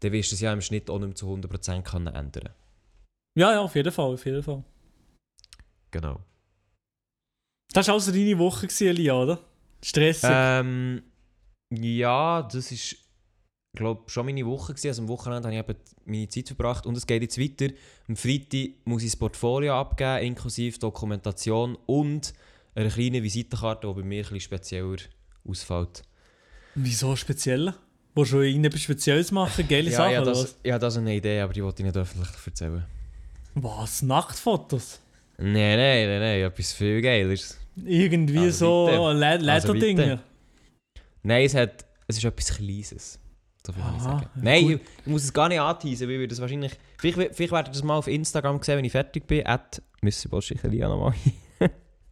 dann 0.00 0.12
wirst 0.12 0.32
du 0.32 0.34
es 0.34 0.40
ja 0.40 0.52
im 0.52 0.60
Schnitt 0.60 0.90
auch 0.90 0.98
nicht 0.98 1.08
mehr 1.08 1.14
zu 1.14 1.26
100% 1.26 1.82
können 1.82 2.08
ändern. 2.08 2.50
Ja, 3.38 3.52
ja, 3.52 3.60
auf 3.60 3.74
jeden 3.74 3.92
Fall, 3.92 4.12
auf 4.12 4.24
jeden 4.26 4.42
Fall. 4.42 4.62
Genau. 5.90 6.20
Das 7.72 7.88
war 7.88 7.94
also 7.94 8.12
deine 8.12 8.38
Woche, 8.38 8.68
Elia, 8.80 9.14
oder? 9.14 9.38
Stressig. 9.82 10.28
Ähm, 10.30 11.02
ja, 11.70 12.42
das 12.42 12.70
ist, 12.70 12.96
glaube 13.74 14.02
schon 14.10 14.26
meine 14.26 14.44
Woche 14.44 14.74
gewesen. 14.74 14.88
Also 14.88 15.02
am 15.02 15.08
Wochenende 15.08 15.48
habe 15.48 15.72
ich 15.72 15.76
eben 15.76 15.78
meine 16.04 16.28
Zeit 16.28 16.48
verbracht 16.48 16.86
und 16.86 16.96
es 16.96 17.06
geht 17.06 17.22
jetzt 17.22 17.38
weiter. 17.38 17.72
Am 18.08 18.16
Freitag 18.16 18.70
muss 18.84 19.02
ich 19.02 19.10
das 19.10 19.16
Portfolio 19.16 19.74
abgeben, 19.74 20.26
inklusive 20.26 20.78
Dokumentation 20.78 21.78
und 21.86 22.34
eine 22.74 22.88
kleine 22.88 23.22
Visitenkarte, 23.22 23.86
die 23.86 23.94
bei 23.94 24.02
mir 24.02 24.22
bisschen 24.22 24.40
spezieller 24.40 24.96
ausfällt. 25.46 26.02
Wieso 26.74 27.16
speziell? 27.16 27.74
Willst 28.14 28.32
du 28.32 28.40
irgendetwas 28.40 28.82
Spezielles 28.82 29.32
machen? 29.32 29.66
Geile 29.68 29.90
ja, 29.90 29.96
Sachen, 29.96 30.12
ja, 30.12 30.22
das, 30.22 30.42
was? 30.42 30.56
ja, 30.64 30.78
das 30.78 30.94
ist 30.94 30.98
eine 30.98 31.14
Idee, 31.14 31.40
aber 31.40 31.52
die 31.52 31.62
wollte 31.62 31.82
ich 31.82 31.86
nicht 31.86 31.96
öffentlich 31.96 32.28
erzählen. 32.46 32.84
Was? 33.54 34.02
Nachtfotos? 34.02 35.00
Nein, 35.38 35.52
nein, 35.52 36.08
nein, 36.08 36.20
nein, 36.20 36.40
etwas 36.42 36.72
viel 36.72 37.00
Geileres. 37.00 37.58
Irgendwie 37.84 38.38
Also 38.38 38.86
so 38.90 39.12
bitte. 39.12 39.38
Le 39.38 39.52
Also. 39.52 40.18
Nein, 41.22 41.44
es, 41.44 41.54
hat, 41.54 41.86
es 42.06 42.18
ist 42.18 42.24
etwas 42.24 42.56
Kleines. 42.56 43.18
So 43.66 43.72
viel 43.72 43.82
kann 43.82 43.96
ich 43.96 44.02
sagen. 44.02 44.26
Nein, 44.34 44.70
ich, 44.70 44.72
ich 44.72 45.06
muss 45.06 45.24
es 45.24 45.32
gar 45.32 45.48
nicht 45.48 45.60
anteasen, 45.60 46.08
weil 46.08 46.20
wir 46.20 46.28
das 46.28 46.40
wahrscheinlich... 46.40 46.72
Vielleicht, 46.98 47.34
vielleicht 47.34 47.52
werdet 47.52 47.68
ihr 47.68 47.72
das 47.72 47.82
mal 47.82 47.96
auf 47.96 48.08
Instagram 48.08 48.62
sehen, 48.62 48.78
wenn 48.78 48.84
ich 48.84 48.92
fertig 48.92 49.26
bin. 49.26 49.46
At 49.46 49.80
Elia 50.02 50.88
nochmal. 50.88 51.14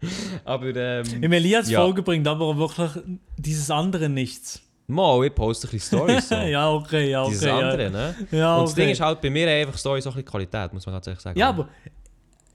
aber 0.44 0.74
ähm... 0.76 1.22
Im 1.22 1.32
Elias 1.32 1.68
Ja. 1.70 1.80
Folge 1.80 2.02
bringt 2.02 2.26
aber 2.26 2.56
wirklich 2.56 2.90
dieses 3.36 3.70
andere 3.70 4.08
nichts. 4.08 4.60
Mal, 4.86 5.24
ich 5.26 5.34
poste 5.34 5.68
ein 5.68 5.70
bisschen 5.70 5.98
Storys 5.98 6.28
so. 6.28 6.34
ja, 6.34 6.70
okay, 6.72 7.10
ja, 7.10 7.22
okay. 7.22 7.30
Dieses 7.30 7.46
ja. 7.46 7.58
andere, 7.58 7.90
ne? 7.90 8.14
Ja, 8.32 8.56
Und 8.56 8.68
das 8.68 8.74
Ding 8.74 8.88
ist 8.88 9.00
halt, 9.00 9.20
bei 9.20 9.30
mir 9.30 9.48
einfach 9.48 9.78
Storys 9.78 10.06
auch 10.06 10.10
ein 10.12 10.14
bisschen 10.24 10.30
Qualität, 10.30 10.72
muss 10.72 10.84
man 10.84 10.94
ehrlich 10.96 11.20
sagen. 11.20 11.38
Ja, 11.38 11.50
aber 11.50 11.68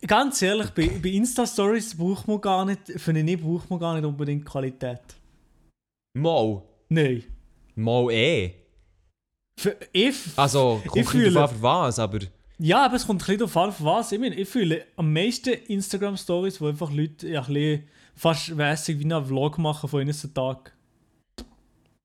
ganz 0.05 0.41
ehrlich, 0.41 0.69
bei, 0.71 0.89
bei 1.01 1.09
Insta-Stories 1.09 1.97
braucht 1.97 2.27
man 2.27 2.41
gar 2.41 2.65
nicht, 2.65 2.81
finde 2.97 3.21
ich, 3.21 3.41
braucht 3.41 3.69
man 3.69 3.79
gar 3.79 3.93
nicht 3.95 4.05
unbedingt 4.05 4.45
Qualität. 4.45 4.99
Mal. 6.17 6.61
Nein. 6.89 7.23
Mal 7.75 8.11
eh. 8.11 8.53
Für, 9.57 9.75
ich, 9.93 10.15
Also, 10.35 10.81
kommt 10.85 11.03
Ich 11.03 11.09
fühle- 11.09 11.47
für 11.47 11.61
was, 11.61 11.99
aber... 11.99 12.19
ja, 12.57 12.85
aber 12.85 12.95
es 12.95 13.05
kommt 13.05 13.21
ein 13.21 13.25
bisschen 13.25 13.39
darauf 13.39 13.57
an, 13.57 13.85
was. 13.85 14.11
Ich, 14.11 14.19
meine, 14.19 14.35
ich 14.35 14.47
fühle 14.47 14.85
am 14.95 15.11
meisten 15.11 15.53
Instagram-Stories, 15.53 16.61
wo 16.61 16.67
einfach 16.67 16.91
Leute 16.91 17.27
ja, 17.27 17.41
ein 17.41 17.53
bisschen 17.53 17.83
fast 18.15 18.57
weissig 18.57 18.99
wie 18.99 19.03
einen 19.03 19.25
Vlog 19.25 19.57
machen 19.57 19.89
von 19.89 20.01
ihnen 20.01 20.33
Tag. 20.33 20.73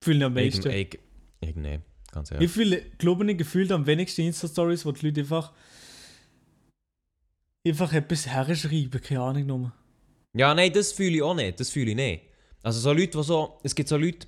Fühle 0.02 0.18
ich 0.18 0.24
am 0.24 0.34
meisten. 0.34 0.70
Ich, 0.70 0.94
ich, 0.94 1.48
ich, 1.48 1.56
nee, 1.56 1.80
ganz 2.12 2.30
Ich 2.30 2.34
ehrlich. 2.34 2.50
fühle, 2.50 2.82
glaube 2.98 3.30
ich, 3.30 3.38
gefühlt 3.38 3.70
am 3.72 3.86
wenigsten 3.86 4.22
Insta-Stories, 4.22 4.84
wo 4.86 4.92
die 4.92 5.06
Leute 5.06 5.20
einfach 5.20 5.52
einfach 7.66 7.92
etwas 7.92 8.26
herschreiben, 8.26 9.00
keine 9.00 9.20
Ahnung 9.20 9.46
nur. 9.46 9.72
Ja, 10.32 10.54
nein, 10.54 10.72
das 10.72 10.92
fühle 10.92 11.16
ich 11.16 11.22
auch 11.22 11.34
nicht. 11.34 11.60
Das 11.60 11.70
fühle 11.70 11.90
ich 11.90 11.96
nicht. 11.96 12.24
Also 12.62 12.80
so 12.80 12.92
Leute, 12.92 13.18
die 13.18 13.24
so... 13.24 13.58
Es 13.62 13.74
gibt 13.74 13.88
so 13.88 13.96
Leute, 13.96 14.26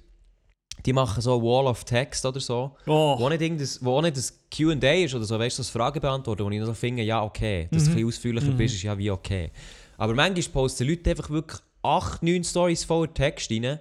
die 0.86 0.92
machen 0.92 1.20
so 1.20 1.40
Wall 1.42 1.66
of 1.66 1.84
Text 1.84 2.24
oder 2.26 2.40
so, 2.40 2.74
Oh, 2.86 3.16
wo 3.18 3.28
nicht, 3.28 3.40
irgendes, 3.42 3.84
wo 3.84 4.00
nicht 4.00 4.16
das 4.16 4.36
Q&A 4.54 4.74
ist 5.04 5.14
oder 5.14 5.24
so, 5.24 5.38
weißt 5.38 5.58
du, 5.58 5.60
das 5.62 5.70
Fragen 5.70 6.00
beantworten, 6.00 6.44
wo 6.44 6.50
ich 6.50 6.62
so 6.64 6.74
finde, 6.74 7.02
ja 7.02 7.22
okay, 7.22 7.68
dass 7.70 7.84
du 7.84 7.90
ein 7.90 7.94
bisschen 7.94 8.08
ausführlicher 8.08 8.50
Mhm. 8.52 8.56
bist, 8.56 8.74
ist 8.74 8.82
ja 8.82 8.96
wie 8.98 9.10
okay. 9.10 9.50
Aber 9.98 10.14
manchmal 10.14 10.42
posten 10.52 10.88
Leute 10.88 11.10
einfach 11.10 11.30
wirklich 11.30 11.60
8, 11.82 12.22
9 12.22 12.42
Stories 12.44 12.84
voller 12.84 13.12
Text 13.12 13.50
rein 13.50 13.64
und 13.64 13.78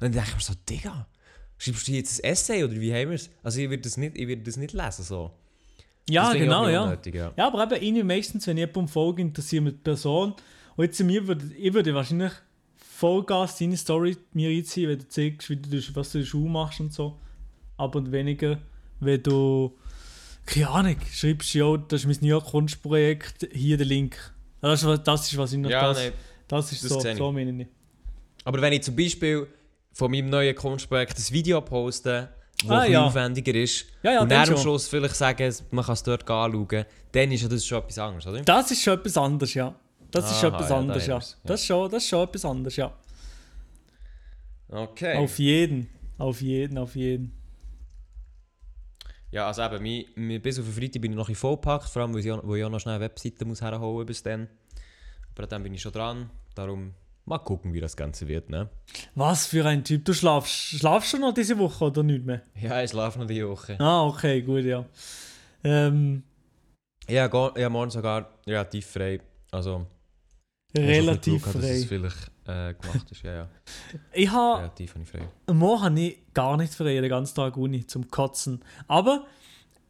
dann 0.00 0.12
denke 0.12 0.28
ich 0.30 0.34
mir 0.36 0.40
so, 0.40 0.54
Digga, 0.68 1.06
schreibst 1.58 1.86
du 1.88 1.92
jetzt 1.92 2.24
ein 2.24 2.30
Essay 2.32 2.64
oder 2.64 2.74
wie 2.74 2.92
haben 2.92 3.10
wir 3.10 3.16
es? 3.16 3.30
Also 3.42 3.60
ich 3.60 3.68
würde 3.70 3.82
das 3.82 3.96
nicht, 3.96 4.16
ich 4.16 4.26
würde 4.26 4.42
das 4.42 4.56
nicht 4.56 4.72
lesen 4.72 5.04
so. 5.04 5.30
ja, 6.08 6.32
ich 6.32 6.40
genau, 6.40 6.68
ja. 6.68 6.84
unnötig, 6.84 7.14
ja. 7.14 7.32
Ja, 7.36 7.46
aber 7.46 7.62
eben 7.64 7.82
irgendwie 7.82 8.02
meistens, 8.04 8.46
wenn 8.46 8.56
jemand 8.56 8.76
um 8.76 8.88
Folge 8.88 9.22
interessiert 9.22 9.62
mit 9.62 9.84
Person, 9.84 10.34
und 10.76 10.84
jetzt 10.84 11.00
mir 11.02 11.26
würde, 11.28 11.44
ich 11.58 11.74
würde 11.74 11.94
wahrscheinlich 11.94 12.32
Vollgas 13.00 13.56
deine 13.58 13.76
Story 13.76 14.16
mir 14.32 14.50
einziehen, 14.50 14.88
wenn 14.90 14.98
du 14.98 15.08
zeigst, 15.08 15.48
wie 15.48 15.56
du, 15.56 15.78
was 15.94 16.12
du 16.12 16.18
in 16.18 16.22
der 16.24 16.28
Schule 16.28 16.50
machst 16.50 16.80
und 16.80 16.92
so. 16.92 17.18
Aber 17.78 18.10
weniger, 18.12 18.58
wenn 19.00 19.22
du, 19.22 19.74
keine 20.44 20.68
Ahnung, 20.68 20.96
schreibst, 21.10 21.54
ja, 21.54 21.76
das 21.78 22.04
ist 22.04 22.06
mein 22.20 22.28
York 22.28 22.44
Kunstprojekt, 22.46 23.48
hier 23.52 23.76
der 23.78 23.86
Link. 23.86 24.16
Das 24.60 24.80
ist, 24.82 24.86
was- 24.86 25.02
das 25.02 25.32
ist 25.32 25.38
wahrscheinlich 25.38 25.72
Ja, 25.72 25.88
das. 25.88 25.96
nein. 25.98 26.12
Das 26.48 26.72
ist 26.72 26.84
das 26.84 26.90
so, 26.90 27.04
ich. 27.08 27.16
so 27.16 27.32
meine 27.32 27.62
ich. 27.62 27.68
Aber 28.44 28.60
wenn 28.60 28.72
ich 28.74 28.82
zum 28.82 28.96
Beispiel 28.96 29.46
von 29.92 30.10
meinem 30.10 30.28
neuen 30.28 30.54
Kunstprojekt 30.54 31.16
ein 31.18 31.32
Video 31.32 31.60
poste, 31.62 32.28
das 32.62 32.70
Ah, 32.70 32.84
ja. 32.84 33.06
aufwendiger 33.06 33.54
ist, 33.54 33.86
Ja, 34.02 34.12
ja, 34.12 34.20
und 34.22 34.30
dann 34.30 34.46
am. 34.50 34.56
Schluss 34.58 34.88
vielleicht 34.88 35.16
sagen, 35.16 35.54
man 35.70 35.84
kann 35.86 35.94
es 35.94 36.02
dort 36.02 36.28
anschauen, 36.28 36.84
dann 37.12 37.32
ist 37.32 37.42
ja 37.42 37.48
das 37.48 37.64
schon 37.64 37.78
etwas 37.78 37.98
anderes, 37.98 38.26
oder? 38.26 38.42
Das 38.42 38.70
ist 38.70 38.82
schon 38.82 38.98
etwas 38.98 39.16
anderes, 39.16 39.54
ja. 39.54 39.74
Das 40.10 40.30
ist 40.30 40.40
schon 40.40 40.52
Aha, 40.52 40.56
etwas 40.58 40.70
ja, 40.70 40.74
da 40.74 40.80
anderes, 40.80 41.02
haben 41.08 41.20
ja. 41.20 41.36
Das, 41.44 41.60
ist 41.60 41.66
schon, 41.66 41.90
das 41.90 42.02
ist 42.02 42.08
schon 42.08 42.28
etwas 42.28 42.44
anderes, 42.44 42.76
ja. 42.76 42.92
Okay. 44.68 45.16
Auf 45.18 45.38
jeden. 45.38 45.88
Auf 46.18 46.40
jeden, 46.40 46.78
auf 46.78 46.96
jeden. 46.96 47.32
Ja, 49.30 49.46
also 49.46 49.62
eben, 49.62 49.82
mi, 49.82 50.08
mi, 50.16 50.38
bis 50.38 50.58
auf 50.58 50.64
den 50.64 50.74
Freitag 50.74 51.02
bin 51.02 51.12
ich 51.12 51.16
noch 51.16 51.28
ein 51.28 51.34
vollgepackt, 51.34 51.88
vor 51.88 52.02
allem, 52.02 52.14
weil 52.14 52.20
ich, 52.20 52.26
weil 52.26 52.58
ich 52.58 52.64
auch 52.64 52.70
noch 52.70 52.80
schnell 52.80 52.96
eine 52.96 53.04
Webseite 53.04 53.44
muss 53.44 53.62
herholen 53.62 54.06
bis 54.06 54.22
dann. 54.22 54.48
Aber 55.36 55.46
dann 55.46 55.62
bin 55.62 55.72
ich 55.72 55.80
schon 55.82 55.92
dran, 55.92 56.30
darum 56.54 56.94
mal 57.24 57.38
gucken, 57.38 57.72
wie 57.72 57.80
das 57.80 57.96
Ganze 57.96 58.26
wird, 58.28 58.50
ne? 58.50 58.68
Was 59.14 59.46
für 59.46 59.64
ein 59.64 59.84
Typ. 59.84 60.04
Du 60.04 60.12
schlafst, 60.12 60.52
schlafst 60.52 61.14
du 61.14 61.18
noch 61.18 61.32
diese 61.32 61.56
Woche 61.58 61.84
oder 61.84 62.02
nicht 62.02 62.24
mehr? 62.26 62.42
Ja, 62.60 62.82
ich 62.82 62.90
schlafe 62.90 63.20
noch 63.20 63.26
die 63.26 63.46
Woche. 63.46 63.78
Ah, 63.80 64.04
okay, 64.04 64.42
gut, 64.42 64.64
ja. 64.64 64.84
Ähm, 65.62 66.24
Ja, 67.08 67.30
ja 67.56 67.68
morgen 67.68 67.90
sogar 67.90 68.38
relativ 68.46 68.86
frei, 68.86 69.20
also... 69.52 69.72
ich 69.72 69.78
habe 69.78 69.78
schon 69.78 69.86
ein 69.86 70.59
relativ 70.76 71.42
Glück, 71.42 71.54
Dass 71.54 71.64
es 71.64 71.84
frei. 71.84 71.88
vielleicht 71.88 72.30
äh, 72.46 72.74
gemacht 72.74 73.10
ist, 73.10 73.22
ja, 73.22 73.34
ja. 73.34 73.48
Ich 74.12 74.30
habe, 74.30 74.58
Relativ 74.62 74.94
habe 74.94 75.04
ich 75.04 75.10
frei. 75.10 75.28
morgen 75.52 75.82
habe 75.82 76.00
ich 76.00 76.18
gar 76.34 76.56
nicht 76.56 76.74
frei, 76.74 77.00
den 77.00 77.08
ganzen 77.08 77.34
Tag 77.34 77.56
Uni, 77.56 77.86
zum 77.86 78.08
Kotzen. 78.08 78.62
Aber, 78.88 79.26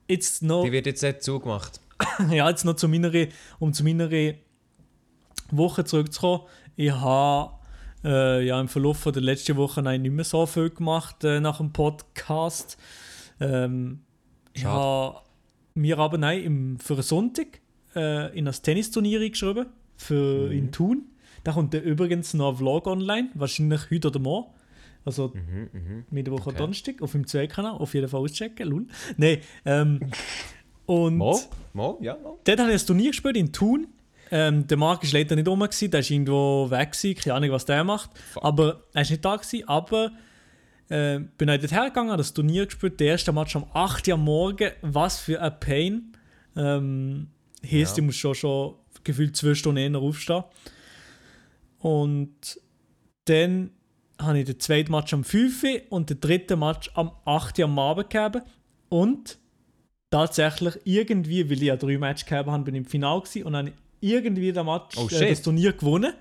jetzt 0.09 0.43
noch, 0.43 0.65
Die 0.65 0.73
wird 0.73 0.87
jetzt 0.87 1.03
nicht 1.03 1.23
zugemacht. 1.23 1.81
ja, 2.31 2.49
jetzt 2.49 2.65
noch 2.65 2.77
zu 2.77 2.89
meiner, 2.89 3.13
um 3.59 3.73
zu 3.73 3.85
meiner 3.85 4.11
Woche 5.51 5.85
zurückzukommen. 5.85 6.45
Ich 6.77 6.91
habe 6.93 7.53
äh, 8.05 8.47
ja, 8.47 8.61
im 8.61 8.69
Verlauf 8.69 8.99
von 8.99 9.13
der 9.13 9.23
letzten 9.23 9.57
Woche 9.57 9.83
nein, 9.83 10.03
nicht 10.03 10.13
mehr 10.13 10.25
so 10.25 10.47
viel 10.47 10.71
gemacht 10.71 11.25
äh, 11.25 11.41
nach 11.41 11.59
dem 11.59 11.73
Podcast. 11.73 12.79
Ähm, 13.41 14.01
ich 14.53 14.65
habe 14.65 15.21
mir 15.75 15.99
aber 15.99 16.19
nein, 16.19 16.43
im, 16.43 16.79
für 16.79 16.95
einen 16.95 17.03
Sonntag 17.03 17.61
äh, 17.95 18.37
in 18.37 18.49
ein 18.49 18.55
Tennisturnier 18.55 19.29
geschrieben, 19.29 19.67
für 20.00 20.47
Mhm. 20.47 20.52
in 20.52 20.73
Thun. 20.73 21.02
Da 21.45 21.52
kommt 21.52 21.73
dann 21.75 21.83
übrigens 21.83 22.35
noch 22.35 22.50
ein 22.50 22.57
Vlog 22.57 22.87
online, 22.87 23.28
wahrscheinlich 23.35 23.90
heute 23.90 24.09
oder 24.09 24.19
morgen. 24.19 24.49
Also 25.04 25.33
Mhm, 25.35 25.69
mhm. 25.73 26.04
Mittwoch 26.11 26.40
Okay. 26.40 26.50
und 26.50 26.61
Donnerstag 26.61 27.00
auf 27.02 27.12
dem 27.12 27.26
Zweitkanal, 27.26 27.73
auf 27.73 27.95
jeden 27.95 28.09
Fall 28.09 28.21
auschecken, 28.21 28.69
lul. 28.69 28.87
Nein, 29.16 29.38
ähm, 29.64 30.00
und 30.87 31.16
Mo? 31.16 31.38
Mo? 31.73 31.99
Ja, 32.02 32.16
Mo? 32.23 32.38
dort 32.45 32.59
habe 32.61 32.73
ich 32.73 32.80
ein 32.83 32.87
Turnier 32.87 33.11
gespielt 33.11 33.37
in 33.37 33.52
Thun. 33.52 33.87
Ähm, 34.33 34.66
der 34.66 34.76
Marc 34.76 35.02
war 35.02 35.11
leider 35.12 35.35
nicht 35.37 35.49
rum, 35.49 35.61
gewesen, 35.61 35.90
der 35.90 36.02
war 36.04 36.11
irgendwo 36.11 36.71
weg, 36.71 36.92
gewesen, 36.92 37.14
keine 37.21 37.35
Ahnung, 37.35 37.50
was 37.50 37.64
der 37.64 37.83
macht. 37.85 38.11
Fuck. 38.33 38.45
Aber 38.45 38.85
er 38.92 39.02
war 39.04 39.11
nicht 39.11 39.25
da, 39.25 39.37
gewesen, 39.37 39.69
aber 39.69 40.12
äh, 40.88 41.19
bin 41.38 41.49
ich 41.49 41.61
dort 41.61 41.73
hergegangen, 41.73 42.11
habe 42.11 42.19
das 42.21 42.33
Turnier 42.35 42.66
gespielt, 42.66 43.00
der 43.00 43.09
erste 43.09 43.33
Match 43.33 43.57
um 43.57 43.64
8 43.73 44.07
Uhr 44.09 44.14
am 44.14 44.25
Morgen, 44.25 44.71
was 44.83 45.19
für 45.21 45.40
ein 45.40 45.59
Pain. 45.61 46.12
Ähm, 46.57 47.28
heisst, 47.64 47.97
Ja. 47.97 48.02
ich 48.02 48.07
muss 48.07 48.16
schon, 48.16 48.35
schon 48.35 48.75
gefühlt 49.04 49.37
zwei 49.37 49.54
Stunden 49.54 49.78
eher 49.95 50.00
aufstehen. 50.00 50.45
Und 51.78 52.61
dann 53.25 53.71
habe 54.21 54.38
ich 54.40 54.45
den 54.47 54.61
zweiten 54.61 54.92
Match 54.92 55.12
am 55.14 55.25
5 55.25 55.62
Uhr 55.62 55.80
und 55.90 56.11
den 56.11 56.21
dritten 56.21 56.59
Match 56.59 56.90
am 56.95 57.11
8 57.25 57.59
Uhr 57.59 57.64
am 57.64 57.78
Abend 57.78 58.11
gegeben. 58.11 58.42
Und 58.88 59.38
tatsächlich 60.11 60.75
irgendwie, 60.85 61.47
weil 61.49 61.57
ich 61.59 61.62
ja 61.69 61.76
drei 61.76 61.97
Matches 61.97 62.26
gegeben 62.26 62.50
habe, 62.50 62.64
bin 62.64 62.75
ich 62.75 62.80
im 62.80 62.85
Finale 62.87 63.21
gewesen 63.23 63.45
und 63.45 63.57
habe 63.57 63.73
irgendwie 64.00 64.52
den 64.52 64.66
Match, 64.66 64.97
Oh, 64.97 65.09
äh, 65.11 65.30
das 65.30 65.42
Turnier 65.42 65.73
gewonnen. 65.73 66.12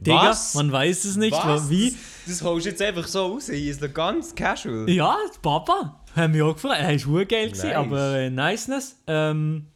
Digga, 0.00 0.30
Was? 0.30 0.54
man 0.54 0.72
weiß 0.72 1.04
es 1.04 1.16
nicht, 1.16 1.32
Was? 1.32 1.68
wie. 1.68 1.90
Das, 1.90 1.98
das 2.38 2.42
holst 2.42 2.64
du 2.66 2.70
jetzt 2.70 2.80
einfach 2.80 3.06
so 3.06 3.26
raus, 3.26 3.50
hier 3.52 3.70
ist 3.70 3.82
noch 3.82 3.92
ganz 3.92 4.34
casual. 4.34 4.88
Ja, 4.88 5.16
Papa, 5.42 6.00
haben 6.16 6.32
wir 6.32 6.46
auch 6.46 6.54
gefreut. 6.54 6.76
Er 6.78 6.88
war 7.06 7.24
geil, 7.26 7.48
gewesen, 7.48 7.66
Nice. 7.68 7.76
aber 7.76 8.14
äh, 8.18 8.30
Niceness. 8.30 8.96
Ähm, 9.06 9.66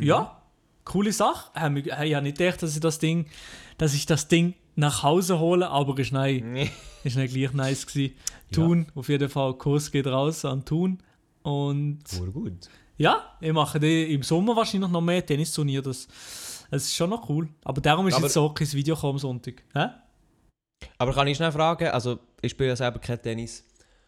Ja, 0.00 0.40
coole 0.84 1.12
Sache. 1.12 1.50
Ich 1.54 1.92
habe 1.92 2.22
nicht 2.22 2.38
gedacht, 2.38 2.62
dass 2.62 2.74
ich 2.74 2.80
das 2.80 2.98
Ding, 2.98 3.26
dass 3.78 3.94
ich 3.94 4.06
das 4.06 4.28
Ding 4.28 4.54
nach 4.76 5.02
Hause 5.02 5.38
hole, 5.38 5.68
aber 5.68 5.98
ist 5.98 6.12
nein, 6.12 6.52
Nee. 6.52 6.70
ist 7.04 7.16
nicht 7.16 7.34
gleich 7.34 7.52
nice 7.52 7.86
gewesen. 7.86 8.14
Thun, 8.52 8.86
auf 8.94 9.08
jeden 9.08 9.28
Fall, 9.28 9.54
Kurs 9.54 9.90
geht 9.90 10.06
raus 10.06 10.44
an 10.44 10.64
Thun. 10.64 10.98
Und 11.42 12.00
Voll 12.08 12.30
gut. 12.30 12.68
ja, 12.96 13.36
ich 13.40 13.52
mache 13.52 13.78
im 13.86 14.22
Sommer 14.22 14.56
wahrscheinlich 14.56 14.90
noch 14.90 15.00
mehr 15.00 15.24
Tennisturnier. 15.24 15.82
Das, 15.82 16.08
das 16.70 16.84
ist 16.84 16.94
schon 16.96 17.10
noch 17.10 17.28
cool. 17.28 17.48
Aber 17.64 17.80
darum 17.80 18.06
ist 18.08 18.14
Aber- 18.14 18.24
jetzt 18.24 18.34
so 18.34 18.48
kein 18.50 18.72
Video 18.72 18.96
am 18.96 19.18
Sonntag. 19.18 19.62
Hä? 19.74 19.86
Aber 20.98 21.12
kann 21.12 21.26
ich 21.26 21.36
schnell 21.36 21.52
fragen, 21.52 21.88
also 21.88 22.18
ich 22.42 22.50
spiele 22.52 22.70
ja 22.70 22.76
selber 22.76 22.98
kein 22.98 23.20
Tennis, 23.20 23.64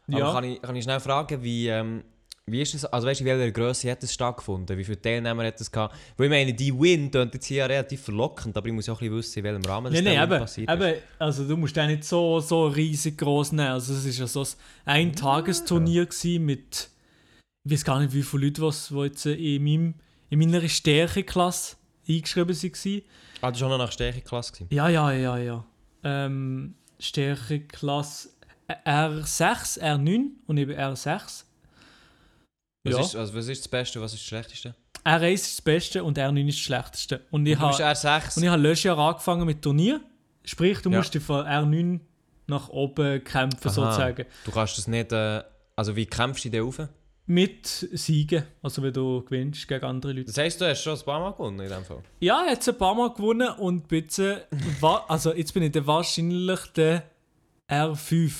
aber 0.09 0.18
Ja. 0.18 0.33
kann, 0.33 0.45
ich, 0.45 0.61
kann 0.62 0.76
ich 0.76 0.85
schnell 0.85 1.00
fragen, 1.00 1.42
wie, 1.42 1.68
ähm, 1.68 2.04
wie 2.49 2.62
ist 2.62 2.75
das, 2.75 2.85
also 2.85 3.09
weißt 3.09 3.21
du, 3.21 3.25
in 3.25 3.38
welcher 3.38 3.50
Größe 3.50 3.91
hat 3.91 4.05
das 4.05 4.15
stattgefunden? 4.15 4.79
Wie 4.79 4.85
viele 4.85 5.00
Teilnehmer 5.00 5.45
hat 5.45 5.59
das 5.59 5.71
gehabt? 5.71 5.97
Weil 6.17 6.26
ich 6.26 6.31
meine, 6.31 6.55
die 6.55 6.73
Win 6.73 7.11
klingt 7.11 7.35
jetzt 7.35 7.47
hier 7.47 7.65
relativ 7.69 8.03
verlockend, 8.03 8.57
aber 8.57 8.69
ich 8.69 8.73
muss 8.73 8.87
ja 8.87 8.93
auch 8.93 9.00
ein 9.00 9.11
bisschen 9.11 9.19
wissen, 9.19 9.38
in 9.41 9.45
welchem 9.45 9.65
Rahmen 9.65 9.93
das 9.93 9.95
Nein, 9.95 10.05
nein, 10.05 10.29
dann 10.29 10.31
eben, 10.31 10.41
passiert 10.41 10.71
ist. 10.71 10.75
eben, 10.76 10.95
also 11.19 11.49
du 11.49 11.57
musst 11.57 11.75
den 11.75 11.88
nicht 11.88 12.05
so, 12.05 12.38
so 12.38 12.69
riesig 12.69 13.19
groß 13.19 13.50
nehmen. 13.50 13.71
Also 13.71 13.95
es 13.95 14.05
ist 14.05 14.19
ja 14.19 14.29
so 14.29 14.47
ein 14.85 15.12
Tagesturnier 15.12 16.07
gewesen 16.07 16.45
mit, 16.45 16.88
ich 17.65 17.73
weiß 17.73 17.85
gar 17.85 17.99
nicht, 17.99 18.12
wie 18.12 18.23
viele 18.23 18.47
Leute, 18.47 18.62
was, 18.62 18.88
die 18.88 18.95
jetzt 18.95 19.26
in, 19.26 19.65
meinem, 19.65 19.95
in 20.31 20.38
meiner 20.38 20.69
Stärkeklasse 20.69 21.75
eingeschrieben 22.09 22.57
waren. 22.57 23.03
Ah, 23.41 23.53
war 23.53 23.55
auch 23.55 23.71
noch 23.71 23.79
nach 23.79 23.93
Stärkeklasse. 23.93 24.67
Ja, 24.71 24.88
ja, 24.88 25.11
ja, 25.11 25.37
ja. 25.37 25.65
Ähm, 26.05 26.76
Stärkeklasse 27.00 28.29
R6, 28.69 29.81
R9 29.81 30.29
und 30.47 30.59
eben 30.59 30.73
R6. 30.79 31.46
Was, 32.87 32.95
Ja. 32.95 33.00
ist, 33.00 33.16
also, 33.16 33.35
was 33.35 33.49
ist 33.49 33.62
das 33.62 33.69
Beste, 33.69 34.00
was 34.00 34.12
ist 34.12 34.21
das 34.23 34.26
Schlechteste? 34.28 34.75
R1 35.05 35.33
ist 35.35 35.59
das 35.59 35.62
Beste 35.62 36.02
und 36.05 36.19
R9 36.19 36.49
ist 36.49 36.57
das 36.59 36.64
Schlechteste. 36.64 37.21
Und 37.31 37.47
ich 37.47 37.59
Du 37.59 37.66
bist 37.66 37.81
habe 37.81 37.93
R6. 37.95 38.37
und 38.37 38.43
ich 38.43 38.49
habe 38.49 38.62
letztes 38.62 38.85
Jahr 38.85 38.99
angefangen 38.99 39.47
mit 39.47 39.62
Turnier. 39.62 40.00
Sprich, 40.45 40.78
du 40.81 40.90
Ja. 40.90 40.99
musst 40.99 41.14
dich 41.14 41.23
von 41.23 41.45
R9 41.47 42.00
nach 42.49 42.69
oben 42.69 43.23
kämpfen, 43.25 43.69
Aha. 43.69 43.73
sozusagen. 43.75 44.25
Du 44.45 44.50
kannst 44.50 44.78
das 44.78 44.87
nicht, 44.88 45.12
äh, 45.12 45.43
also 45.76 45.95
wie 45.97 46.07
kämpfst 46.07 46.45
du 46.45 46.50
dich 46.50 46.61
rauf? 46.61 46.81
Mit 47.28 47.66
Siegen, 47.66 48.45
also 48.62 48.81
wenn 48.85 48.93
du 48.93 49.21
gewinnst 49.25 49.66
gegen 49.66 49.85
andere 49.85 50.12
Leute. 50.12 50.26
Das 50.26 50.38
heisst, 50.38 50.61
du 50.61 50.64
hast 50.69 50.83
schon 50.85 50.97
ein 50.97 51.05
paar 51.05 51.19
Mal 51.19 51.33
gewonnen 51.33 51.59
in 51.59 51.69
dem 51.69 51.85
Fall. 51.85 52.00
Ja, 52.21 52.45
jetzt 52.49 52.69
ein 52.69 52.78
paar 52.78 52.95
Mal 52.95 53.12
gewonnen 53.12 53.49
und 53.59 53.88
bitte, 53.88 54.47
also 55.09 55.35
jetzt 55.35 55.52
bin 55.52 55.64
ich 55.64 55.73
der 55.73 55.85
wahrscheinlich 55.88 56.61
der 56.76 57.02
R5 57.69 58.33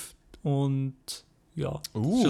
und 0.43 0.95
ja, 1.57 1.81
Uh. 1.95 2.23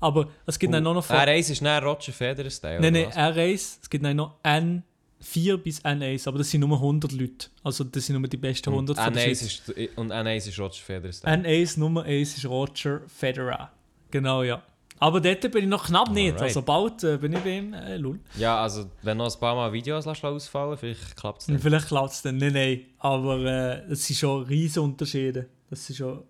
Aber 0.00 0.28
es 0.46 0.58
gibt 0.58 0.72
dann 0.74 0.82
noch 0.82 0.94
noch 0.94 1.04
von, 1.04 1.16
R1 1.16 1.50
ist 1.52 1.60
näher 1.62 1.82
Roger 1.82 2.12
Federer-Style. 2.12 2.80
nein, 2.80 2.90
oder 2.94 3.02
nein, 3.02 3.08
was? 3.08 3.36
R1, 3.36 3.78
es 3.82 3.90
gibt 3.90 4.04
dann 4.04 4.16
noch 4.16 4.34
N4 4.42 5.56
bis 5.58 5.84
N1, 5.84 6.26
aber 6.26 6.38
das 6.38 6.50
sind 6.50 6.60
nur 6.60 6.76
100 6.76 7.12
Leute, 7.12 7.48
also 7.62 7.84
das 7.84 8.06
sind 8.06 8.18
nur 8.18 8.28
die 8.28 8.36
besten 8.36 8.70
100 8.70 8.96
Und 8.98 9.04
von 9.04 9.12
der 9.14 9.22
N1 9.22 9.26
Schweiz. 9.26 9.42
ist, 9.42 9.98
und 9.98 10.12
N1 10.12 10.48
ist 10.48 10.58
Roger 10.58 10.80
Federer-Style. 10.82 11.36
N1 11.36 11.78
Nummer 11.78 12.02
1 12.04 12.36
ist 12.38 12.46
Roger 12.46 13.00
Federer, 13.06 13.70
genau 14.10 14.42
ja. 14.42 14.62
Aber 15.02 15.18
dort 15.18 15.40
bin 15.50 15.62
ich 15.64 15.66
noch 15.70 15.86
knapp 15.86 16.10
nicht, 16.10 16.32
Alright. 16.32 16.42
also 16.42 16.60
bald 16.60 17.02
äh, 17.04 17.16
bin 17.16 17.32
ich 17.32 17.38
bei 17.38 17.56
ihm, 17.56 17.72
äh, 17.72 17.96
lul. 17.96 18.20
Ja, 18.36 18.60
also 18.60 18.84
wenn 19.00 19.16
noch 19.16 19.32
ein 19.34 19.40
paar 19.40 19.54
Mal 19.54 19.72
Videos 19.72 20.04
lässt 20.04 20.22
ausfallen, 20.22 20.76
vielleicht 20.76 21.16
klappt 21.16 21.40
es 21.40 21.48
nicht. 21.48 21.62
Vielleicht 21.62 21.88
klappt 21.88 22.12
es 22.12 22.20
dann, 22.20 22.36
nein, 22.36 22.52
nein. 22.52 22.80
Aber 22.98 23.38
äh, 23.38 23.90
es 23.90 24.06
sind 24.06 24.16
schon 24.16 24.42
riesige 24.44 24.82
Unterschiede. 24.82 25.46
Das 25.70 25.88
ist 25.88 25.96
schon 25.96 26.22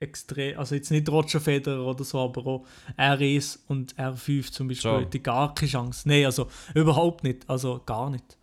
extrem. 0.00 0.58
Also 0.58 0.74
jetzt 0.74 0.90
nicht 0.90 1.08
Roger 1.08 1.40
Federer 1.40 1.84
oder 1.84 2.04
so, 2.04 2.18
aber 2.18 2.46
auch 2.46 2.66
R1 2.98 3.60
und 3.68 3.94
R5 3.94 4.50
zum 4.50 4.68
Beispiel 4.68 5.00
hätte 5.00 5.18
ich 5.18 5.22
gar 5.22 5.54
keine 5.54 5.70
Chance. 5.70 6.08
Nein, 6.08 6.24
also 6.24 6.48
überhaupt 6.74 7.22
nicht. 7.22 7.48
Also 7.48 7.80
gar 7.84 8.10
nicht. 8.10 8.38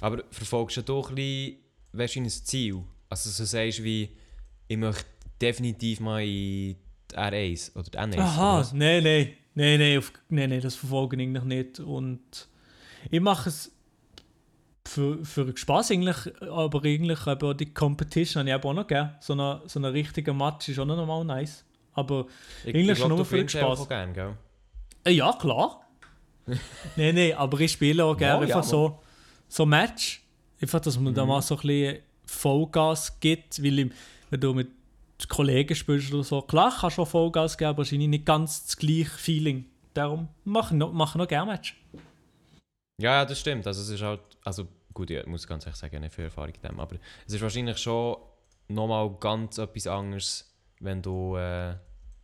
Aber 0.00 0.22
verfolgst 0.30 0.76
du 0.76 0.82
doch 0.82 1.08
ein 1.08 1.14
bisschen, 1.14 1.56
weißt 1.92 2.16
du, 2.16 2.20
ein 2.20 2.28
Ziel? 2.28 2.82
Also 3.08 3.30
so 3.30 3.44
sagst 3.44 3.78
du 3.78 3.84
wie, 3.84 4.10
ich 4.66 4.76
möchte 4.76 5.06
definitiv 5.40 6.00
mal 6.00 6.20
in 6.22 6.26
die 6.26 6.76
die 7.10 7.16
R1 7.16 7.74
oder 7.76 7.90
die 7.90 7.98
N1. 7.98 8.14
oder 8.14 8.22
Aha, 8.24 8.70
nein, 8.74 9.02
nein. 9.02 9.32
Nein, 9.56 9.78
nein, 9.78 10.02
nein, 10.28 10.50
nein, 10.50 10.60
das 10.60 10.74
verfolge 10.74 11.16
ich 11.16 11.22
eigentlich 11.22 11.44
nicht. 11.44 11.80
Und 11.80 12.48
ich 13.10 13.20
mache 13.20 13.48
es 13.48 13.70
für, 14.86 15.24
für 15.24 15.56
Spaß 15.56 15.90
eigentlich, 15.92 16.16
aber 16.42 16.82
eigentlich 16.84 17.26
eben 17.26 17.56
die 17.56 17.72
Competition 17.72 18.40
habe 18.40 18.50
ich 18.50 18.54
eben 18.56 18.64
auch 18.68 18.74
noch 18.74 18.86
gerne. 18.86 19.16
So 19.20 19.34
ein 19.34 19.60
so 19.68 19.78
eine 19.78 19.92
richtiger 19.92 20.34
Match 20.34 20.68
ist 20.68 20.78
auch 20.78 20.84
noch 20.84 21.06
mal 21.06 21.24
nice. 21.24 21.64
Aber 21.94 22.26
Ich, 22.64 22.74
Englisch 22.74 22.98
ich 23.00 23.08
nur 23.08 23.24
für 23.24 23.36
den 23.38 23.48
Spaß. 23.48 23.80
auch 23.80 23.88
gern, 23.88 24.12
gell? 24.12 24.34
äh, 25.04 25.12
ja, 25.12 25.32
klar. 25.32 25.80
nein, 26.96 27.14
nein, 27.14 27.32
aber 27.34 27.58
ich 27.60 27.72
spiele 27.72 28.04
auch 28.04 28.16
gerne 28.16 28.42
Ja, 28.44 28.48
ja, 28.50 28.56
einfach 28.56 28.68
so, 28.68 28.98
so 29.48 29.64
Match. 29.64 30.22
Einfach, 30.60 30.80
dass 30.80 30.98
man 30.98 31.12
Mhm. 31.12 31.16
da 31.16 31.24
mal 31.26 31.40
so 31.42 31.54
ein 31.56 31.60
bisschen 31.62 31.98
Vollgas 32.26 33.18
gibt, 33.20 33.62
weil 33.62 33.78
ich, 33.78 33.90
wenn 34.30 34.40
du 34.40 34.52
mit 34.54 34.68
Kollegen 35.28 35.74
spielst 35.74 36.12
oder 36.12 36.24
so, 36.24 36.42
klar 36.42 36.74
kannst 36.80 36.98
du 36.98 37.02
auch 37.02 37.08
Vollgas 37.08 37.56
geben, 37.56 37.70
aber 37.70 37.78
wahrscheinlich 37.78 38.08
nicht 38.08 38.26
ganz 38.26 38.64
das 38.66 38.76
gleiche 38.76 39.06
Feeling. 39.10 39.64
Darum 39.94 40.28
mache 40.44 40.74
ich 40.74 40.78
noch, 40.78 40.92
mache 40.92 41.12
ich 41.16 41.18
noch 41.20 41.28
gerne 41.28 41.52
Match. 41.52 41.76
Ja, 43.00 43.12
ja, 43.20 43.24
das 43.24 43.38
stimmt. 43.40 43.66
Also 43.66 43.80
es 43.82 43.88
ist 43.88 44.02
halt, 44.02 44.20
also 44.44 44.68
gut, 44.92 45.10
ich 45.10 45.26
muss 45.26 45.46
ganz 45.46 45.66
ehrlich 45.66 45.78
sagen, 45.78 46.00
nicht 46.00 46.14
viel 46.14 46.24
Erfahrung 46.24 46.52
in 46.54 46.68
dem, 46.68 46.78
aber 46.78 46.96
es 47.26 47.34
ist 47.34 47.42
wahrscheinlich 47.42 47.78
schon 47.78 48.16
nochmal 48.68 49.10
ganz 49.18 49.58
etwas 49.58 49.86
anderes, 49.86 50.54
wenn 50.80 51.02
du, 51.02 51.36
äh, 51.36 51.74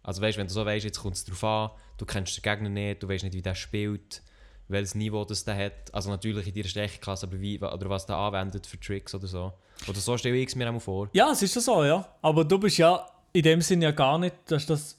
also 0.03 0.23
weißt, 0.23 0.39
wenn 0.39 0.47
du 0.47 0.53
so 0.53 0.65
weißt, 0.65 0.85
jetzt 0.85 1.01
kommt 1.01 1.17
es 1.17 1.25
darauf 1.25 1.45
an, 1.45 1.71
du 1.99 2.05
kennst 2.05 2.37
den 2.37 2.43
Gegner 2.43 2.69
nicht, 2.69 3.03
du 3.03 3.09
weißt 3.09 3.25
nicht, 3.25 3.35
wie 3.35 3.43
der 3.43 3.55
spielt, 3.55 4.23
welches 4.69 4.95
Niveau 4.95 5.25
das 5.25 5.45
der 5.45 5.57
hat, 5.57 5.93
also 5.93 6.11
natürlich 6.11 6.47
in 6.47 6.55
deiner 6.55 6.69
Stärkeklasse, 6.69 7.27
aber 7.27 7.41
wie, 7.41 7.59
oder 7.59 7.91
was 7.91 8.07
der 8.07 8.17
anwendet 8.17 8.67
für 8.67 8.79
Tricks 8.79 9.15
oder 9.15 9.27
so. 9.27 9.53
Oder 9.89 9.99
so 9.99 10.17
stelle 10.17 10.37
ich 10.37 10.49
es 10.49 10.55
mir 10.55 10.67
einmal 10.67 10.81
vor. 10.81 11.09
Ja, 11.13 11.33
es 11.33 11.43
ist 11.43 11.55
ja 11.57 11.61
so, 11.61 11.85
ja. 11.85 12.07
Aber 12.23 12.45
du 12.45 12.59
bist 12.59 12.79
ja 12.79 13.05
in 13.33 13.43
dem 13.43 13.61
Sinn 13.63 13.83
ja 13.83 13.91
gar 13.91 14.19
nicht, 14.19 14.35
dass 14.47 14.67
das, 14.67 14.99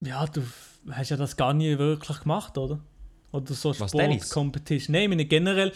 ja, 0.00 0.24
du 0.26 0.42
hast 0.90 1.08
ja 1.10 1.16
das 1.16 1.36
gar 1.36 1.52
nie 1.52 1.76
wirklich 1.78 2.20
gemacht, 2.20 2.56
oder? 2.58 2.80
Oder 3.32 3.54
so? 3.54 3.74
Sport-Competition. 3.74 4.92
Nein, 4.92 5.02
ich 5.02 5.08
meine 5.08 5.24
generell, 5.24 5.72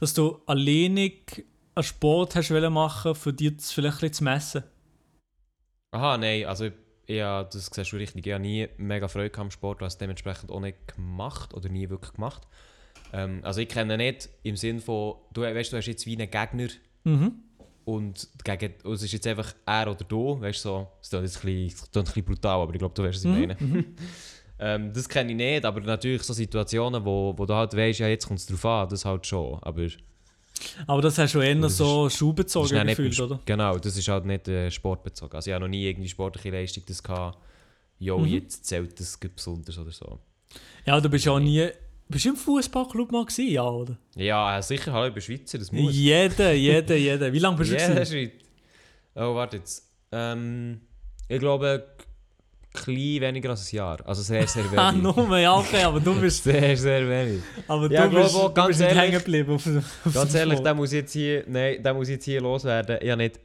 dass 0.00 0.14
du 0.14 0.40
alleinig 0.46 1.44
einen 1.74 1.84
Sport 1.84 2.36
hast 2.36 2.50
machen, 2.50 3.14
für 3.14 3.32
dich 3.32 3.54
vielleicht 3.60 4.02
ein 4.02 4.12
zu 4.12 4.24
messen. 4.24 4.64
Aha, 5.92 6.18
nein, 6.18 6.44
also 6.46 6.70
ja, 7.06 7.44
das 7.44 7.66
siehst 7.72 7.92
du 7.92 7.96
richtig. 7.96 8.26
Ich 8.26 8.32
habe 8.32 8.42
nie 8.42 8.68
mega 8.78 9.08
Freude 9.08 9.36
am 9.38 9.50
Sport, 9.50 9.80
was 9.80 9.98
dementsprechend 9.98 10.50
auch 10.50 10.60
nicht 10.60 10.94
gemacht 10.94 11.54
oder 11.54 11.68
nie 11.68 11.88
wirklich 11.90 12.12
gemacht. 12.14 12.42
Ähm, 13.12 13.40
also 13.42 13.60
ich 13.60 13.68
kenne 13.68 13.96
nicht 13.96 14.28
im 14.42 14.56
Sinn 14.56 14.80
von, 14.80 15.16
du 15.32 15.42
weißt, 15.42 15.72
du 15.72 15.76
hast 15.76 15.86
jetzt 15.86 16.06
wie 16.06 16.16
einen 16.16 16.30
Gegner 16.30 16.68
Mhm. 17.06 17.34
und 17.84 18.28
gegen, 18.44 18.72
es 18.90 19.02
ist 19.02 19.12
jetzt 19.12 19.26
einfach 19.26 19.54
er 19.66 19.90
oder 19.90 20.04
du, 20.04 20.40
weißt 20.40 20.64
du, 20.64 20.68
so, 20.68 20.88
es 21.02 21.10
klingt 21.10 21.24
jetzt 21.24 21.36
ein 21.36 21.42
bisschen, 21.44 21.90
klingt 21.92 21.96
ein 21.96 22.04
bisschen 22.04 22.24
brutal, 22.24 22.60
aber 22.62 22.72
ich 22.72 22.78
glaube, 22.78 22.94
du 22.94 23.02
weißt, 23.02 23.16
was 23.16 23.24
ich 23.24 23.60
Mhm. 23.60 23.84
ähm, 24.64 24.92
das 24.92 25.08
kenne 25.08 25.30
ich 25.32 25.36
nicht, 25.36 25.64
aber 25.64 25.80
natürlich 25.80 26.22
so 26.22 26.32
Situationen, 26.32 27.04
wo, 27.04 27.34
wo 27.36 27.44
du 27.46 27.54
halt 27.54 27.76
weißt, 27.76 27.98
ja, 28.00 28.08
jetzt 28.08 28.26
kommt 28.26 28.40
es 28.40 28.46
drauf 28.46 28.64
an, 28.64 28.88
das 28.88 29.04
halt 29.04 29.26
schon, 29.26 29.58
aber 29.62 29.86
Aber 30.86 31.02
das 31.02 31.18
hast 31.18 31.34
du 31.34 31.40
eher 31.40 31.54
Das 31.56 31.76
so 31.76 32.06
ist 32.06 32.16
schuhbezogen 32.16 32.86
gefühlt, 32.86 33.20
oder? 33.20 33.40
Genau, 33.44 33.76
das 33.78 33.96
ist 33.96 34.08
halt 34.08 34.24
nicht 34.24 34.48
äh, 34.48 34.70
sportbezogen. 34.70 35.34
Also 35.34 35.50
ich 35.50 35.54
habe 35.54 35.64
noch 35.64 35.68
nie 35.70 35.84
irgendwie 35.86 36.08
sportliche 36.08 36.50
Leistung 36.50 36.84
das 36.86 37.02
gehabt, 37.02 37.38
jo, 37.98 38.18
Mhm. 38.18 38.26
jetzt 38.26 38.64
zählt 38.64 38.98
das 38.98 39.18
besonders 39.18 39.76
oder 39.78 39.90
so. 39.92 40.18
Ja, 40.86 41.00
du 41.00 41.08
bist 41.08 41.24
ja 41.24 41.32
auch 41.32 41.40
nie. 41.40 41.68
Bist 42.08 42.24
du 42.26 42.30
im 42.30 42.36
Fußballclub 42.36 43.10
mal 43.12 43.24
gewesen, 43.24 43.48
ja, 43.50 43.64
oder? 43.68 43.96
Ja, 44.14 44.58
äh, 44.58 44.62
sicher, 44.62 44.92
hallo, 44.92 45.08
ich 45.08 45.14
bin 45.14 45.22
Schweizer, 45.22 45.58
das 45.58 45.72
muss. 45.72 45.94
Jeder, 45.94 46.52
jeder, 46.52 46.96
jeder. 46.96 47.32
Wie 47.32 47.38
lange 47.38 47.56
bist 47.56 47.72
du 47.72 47.76
Ja, 47.80 47.88
gewesen? 47.94 48.14
ist 48.30 48.32
Oh, 49.16 49.34
warte 49.34 49.56
jetzt. 49.58 49.88
Ähm, 50.12 50.80
ich 51.28 51.38
glaube, 51.38 51.93
klein 52.74 53.20
weniger 53.20 53.50
als 53.50 53.72
ein 53.72 53.76
Jahr. 53.76 53.98
Also 54.06 54.20
sehr, 54.22 54.46
sehr 54.46 54.64
Ah, 54.76 54.92
wenig. 54.92 55.02
nur, 55.02 55.38
ja, 55.38 55.54
okay, 55.56 55.82
aber 55.84 56.00
du 56.00 56.14
bist, 56.20 56.44
Sehr, 56.44 56.76
sehr 56.76 57.08
wenig. 57.08 57.40
aber 57.68 57.90
Ja, 57.90 58.04
du 58.04 58.10
glaub 58.10 58.22
bist, 58.24 58.34
du 58.34 58.52
ganz 58.52 58.68
bist 58.68 58.80
nicht 58.80 58.88
ehrlich- 58.90 59.02
hängen 59.02 59.18
geblieben. 59.18 59.54
Auf, 59.54 59.66
auf 60.04 60.12
Ganz 60.14 60.34
ehrlich, 60.34 60.60
der 60.60 60.74
muss 60.74 60.92
jetzt 60.92 61.12
hier, 61.12 61.44
nein, 61.48 61.82
der 61.82 61.94
muss 61.94 62.08
jetzt 62.08 62.24
hier 62.24 62.40
loswerden. 62.42 62.98
Ich 63.00 63.10
habe 63.10 63.22
nicht... 63.22 63.40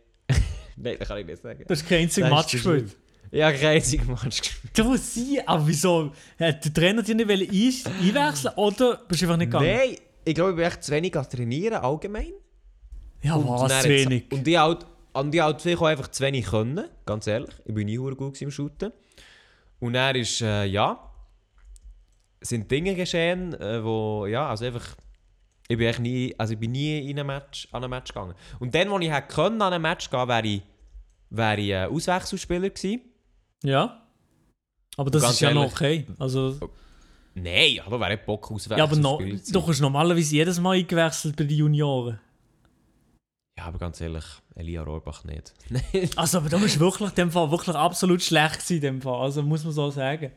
nein, 0.75 0.95
das 0.99 1.07
kann 1.07 1.17
ich 1.19 1.25
nicht 1.27 1.41
sagen. 1.41 1.63
Du 1.65 1.71
hast 1.73 1.87
kein 1.87 2.01
einziges 2.01 2.29
Match 2.29 2.51
gespielt. 2.51 2.95
Habe 3.31 3.53
kein 3.57 3.75
einziges 3.75 4.07
Match 4.07 4.41
gespielt. 4.41 4.77
Du 4.77 4.97
sie, 4.97 5.39
aber 5.47 5.67
wieso? 5.67 6.11
Hat 6.39 6.65
der 6.65 6.73
Trainer 6.73 7.03
dich 7.03 7.15
nicht 7.15 7.29
ein 7.29 8.17
einwechseln 8.17 8.53
oder 8.55 8.99
bist 9.07 9.21
du 9.21 9.25
einfach 9.25 9.37
nicht 9.37 9.51
gegangen? 9.51 9.67
Nein, 9.77 9.95
ich 10.25 10.35
glaube, 10.35 10.49
ich 10.51 10.55
bin 10.57 10.65
echt 10.65 10.83
zu 10.83 10.91
wenig 10.91 11.15
an 11.15 11.29
Trainieren, 11.29 11.75
allgemein. 11.75 12.33
Ja, 13.21 13.35
Und 13.35 13.47
was, 13.47 13.83
zu 13.83 13.89
wenig. 13.89 14.25
Und 14.31 14.45
die 14.47 14.57
halt, 14.57 14.85
und 15.13 15.31
die 15.31 15.41
halt 15.41 15.61
vielleicht 15.61 15.81
auch 15.81 15.85
einfach 15.87 16.07
zu 16.09 16.23
wenig 16.23 16.45
können, 16.47 16.85
ganz 17.05 17.27
ehrlich. 17.27 17.49
Ich 17.65 17.73
bin 17.73 17.85
nie 17.85 17.97
gut 17.97 18.41
im 18.41 18.49
Shooten. 18.51 18.91
Und 19.79 19.95
er 19.95 20.15
ist, 20.15 20.41
äh, 20.41 20.65
ja, 20.65 21.11
sind 22.41 22.69
Dinge 22.69 22.95
geschehen, 22.95 23.53
äh, 23.53 23.83
wo, 23.83 24.25
ja, 24.25 24.49
also 24.49 24.65
einfach, 24.65 24.95
ich 25.67 25.77
bin 25.77 25.87
echt 25.87 25.99
nie, 25.99 26.35
also 26.37 26.53
ich 26.53 26.59
bin 26.59 26.71
nie 26.71 27.09
in 27.09 27.19
ein 27.19 27.25
Match, 27.25 27.67
an 27.71 27.83
ein 27.83 27.89
Match 27.89 28.13
gegangen. 28.13 28.33
Und 28.59 28.73
dann, 28.75 28.89
wo 28.89 28.99
ich 28.99 29.11
hätte 29.11 29.27
können 29.33 29.61
an 29.61 29.73
ein 29.73 29.81
Match 29.81 30.09
gehen, 30.09 30.27
wäre 30.27 30.47
ich, 30.47 30.61
wäre 31.29 31.61
ich 31.61 31.69
äh, 31.69 31.85
Auswechselspieler 31.85 32.69
gewesen. 32.69 33.01
Ja. 33.63 34.05
Aber 34.97 35.11
das 35.11 35.31
ist 35.31 35.39
ja 35.39 35.53
noch 35.53 35.71
okay. 35.71 36.05
Also, 36.17 36.57
Nein, 37.35 37.79
wer 37.87 38.09
hat 38.11 38.25
Bock 38.25 38.51
Auswechselspieler 38.51 38.77
ja, 38.77 38.83
aber 38.83 38.95
no, 38.95 39.19
du 39.19 39.67
hast 39.67 39.79
normalerweise 39.79 40.35
jedes 40.35 40.59
Mal 40.59 40.77
eingewechselt 40.77 41.35
bei 41.35 41.43
den 41.45 41.57
Junioren. 41.57 42.19
Ja, 43.59 43.65
aber 43.65 43.77
ganz 43.77 43.99
ehrlich, 43.99 44.23
Elia 44.55 44.83
Rohrbach 44.83 45.25
nicht. 45.25 45.53
Also, 46.15 46.37
aber 46.37 46.47
du 46.47 46.57
bist 46.61 46.79
wirklich 46.79 47.09
in 47.09 47.15
dem 47.15 47.31
Fall 47.31 47.51
wirklich 47.51 47.75
absolut 47.75 48.23
schlecht 48.23 48.53
gewesen, 48.53 48.75
in 48.75 48.81
dem 48.81 49.01
Fall. 49.01 49.19
Also, 49.21 49.43
muss 49.43 49.65
man 49.65 49.73
so 49.73 49.89
sagen. 49.89 50.31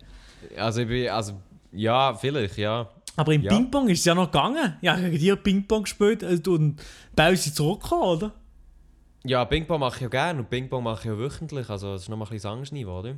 also 0.57 0.81
ich 0.81 0.89
bin, 0.89 1.09
also, 1.09 1.35
ja, 1.71 2.15
vielleicht, 2.15 2.59
ja. 2.59 2.89
Aber 3.15 3.33
im 3.33 3.43
Ja. 3.43 3.53
Ping-Pong 3.55 3.89
ist 3.91 4.01
es 4.01 4.05
ja 4.07 4.17
noch 4.17 4.27
gegangen. 4.33 4.77
Ja, 4.81 4.97
gegen 4.97 5.17
dir 5.19 5.37
Ping-Pong 5.37 5.85
gespielt 5.85 6.25
äh, 6.25 6.41
und 6.49 6.83
bei 7.15 7.31
uns 7.31 7.55
zurückgekommen, 7.55 8.03
oder? 8.03 8.33
Ja, 9.25 9.45
Ping-Pong 9.45 9.79
mache 9.79 9.97
ich 9.97 10.03
ja 10.03 10.09
gerne 10.09 10.41
und 10.41 10.51
Ping-Pong 10.51 10.83
mache 10.83 10.99
ich 11.03 11.05
ja 11.05 11.17
wöchentlich, 11.17 11.71
also 11.71 11.93
das 11.93 12.03
ist 12.03 12.09
nochmal 12.09 12.27
ein 12.27 12.33
bisschen 12.33 12.51
anderes 12.51 12.73
Niveau, 12.73 12.99
oder? 12.99 13.15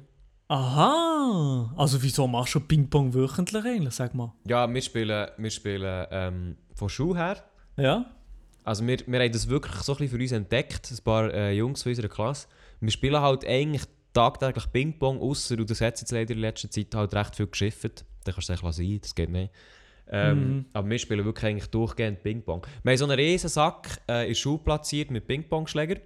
Aha. 0.48 1.72
Also, 1.78 2.02
wieso 2.02 2.26
machst 2.26 2.54
du 2.54 2.60
Ping-Pong 2.60 3.14
wöchentlich 3.14 3.64
eigentlich, 3.64 3.94
sag 3.94 4.14
mal? 4.14 4.34
Ja, 4.46 4.68
wir 4.72 4.82
spielen, 4.82 5.28
wir 5.38 5.50
spielen 5.50 6.06
ähm, 6.10 6.56
von 6.74 6.90
Schule 6.90 7.18
her. 7.18 7.36
Ja? 7.78 8.04
Also 8.64 8.86
wir, 8.86 8.98
wir 9.06 9.20
haben 9.20 9.32
das 9.32 9.48
wirklich 9.48 9.74
so 9.76 9.92
ein 9.92 9.98
bisschen 9.98 10.16
für 10.16 10.22
uns 10.22 10.32
entdeckt, 10.32 10.90
ein 10.90 11.04
paar 11.04 11.32
äh, 11.32 11.52
Jungs 11.52 11.82
von 11.82 11.90
unserer 11.90 12.08
Klasse. 12.08 12.48
Wir 12.80 12.90
spielen 12.90 13.20
halt 13.20 13.46
eigentlich 13.46 13.82
tagtäglich 14.12 14.72
Ping-Pong, 14.72 15.20
außer 15.20 15.58
und 15.58 15.68
das 15.68 15.80
hat 15.80 16.00
jetzt 16.00 16.10
leider 16.12 16.34
in 16.34 16.40
letzter 16.40 16.70
Zeit 16.70 16.94
halt 16.94 17.14
recht 17.14 17.36
viel 17.36 17.46
geschifft. 17.46 18.04
Dann 18.24 18.34
kannst 18.34 18.48
du 18.48 18.52
es 18.52 18.60
eigentlich 18.62 18.76
sein, 18.76 18.98
das 19.02 19.14
geht 19.14 19.30
nicht. 19.30 19.52
Ähm, 20.10 20.38
Mhm. 20.38 20.64
Aber 20.72 20.90
wir 20.90 20.98
spielen 20.98 21.24
wirklich 21.24 21.44
eigentlich 21.44 21.70
durchgehend 21.70 22.22
Ping-Pong. 22.22 22.66
Wir 22.82 22.90
haben 22.90 22.98
so 22.98 23.04
einen 23.04 23.18
riesen 23.18 23.48
Sack 23.48 24.00
äh, 24.08 24.22
in 24.22 24.28
der 24.28 24.34
Schule 24.34 24.58
platziert 24.58 25.10
mit 25.10 25.26
Ping-Pong-Schlägern. 25.26 26.00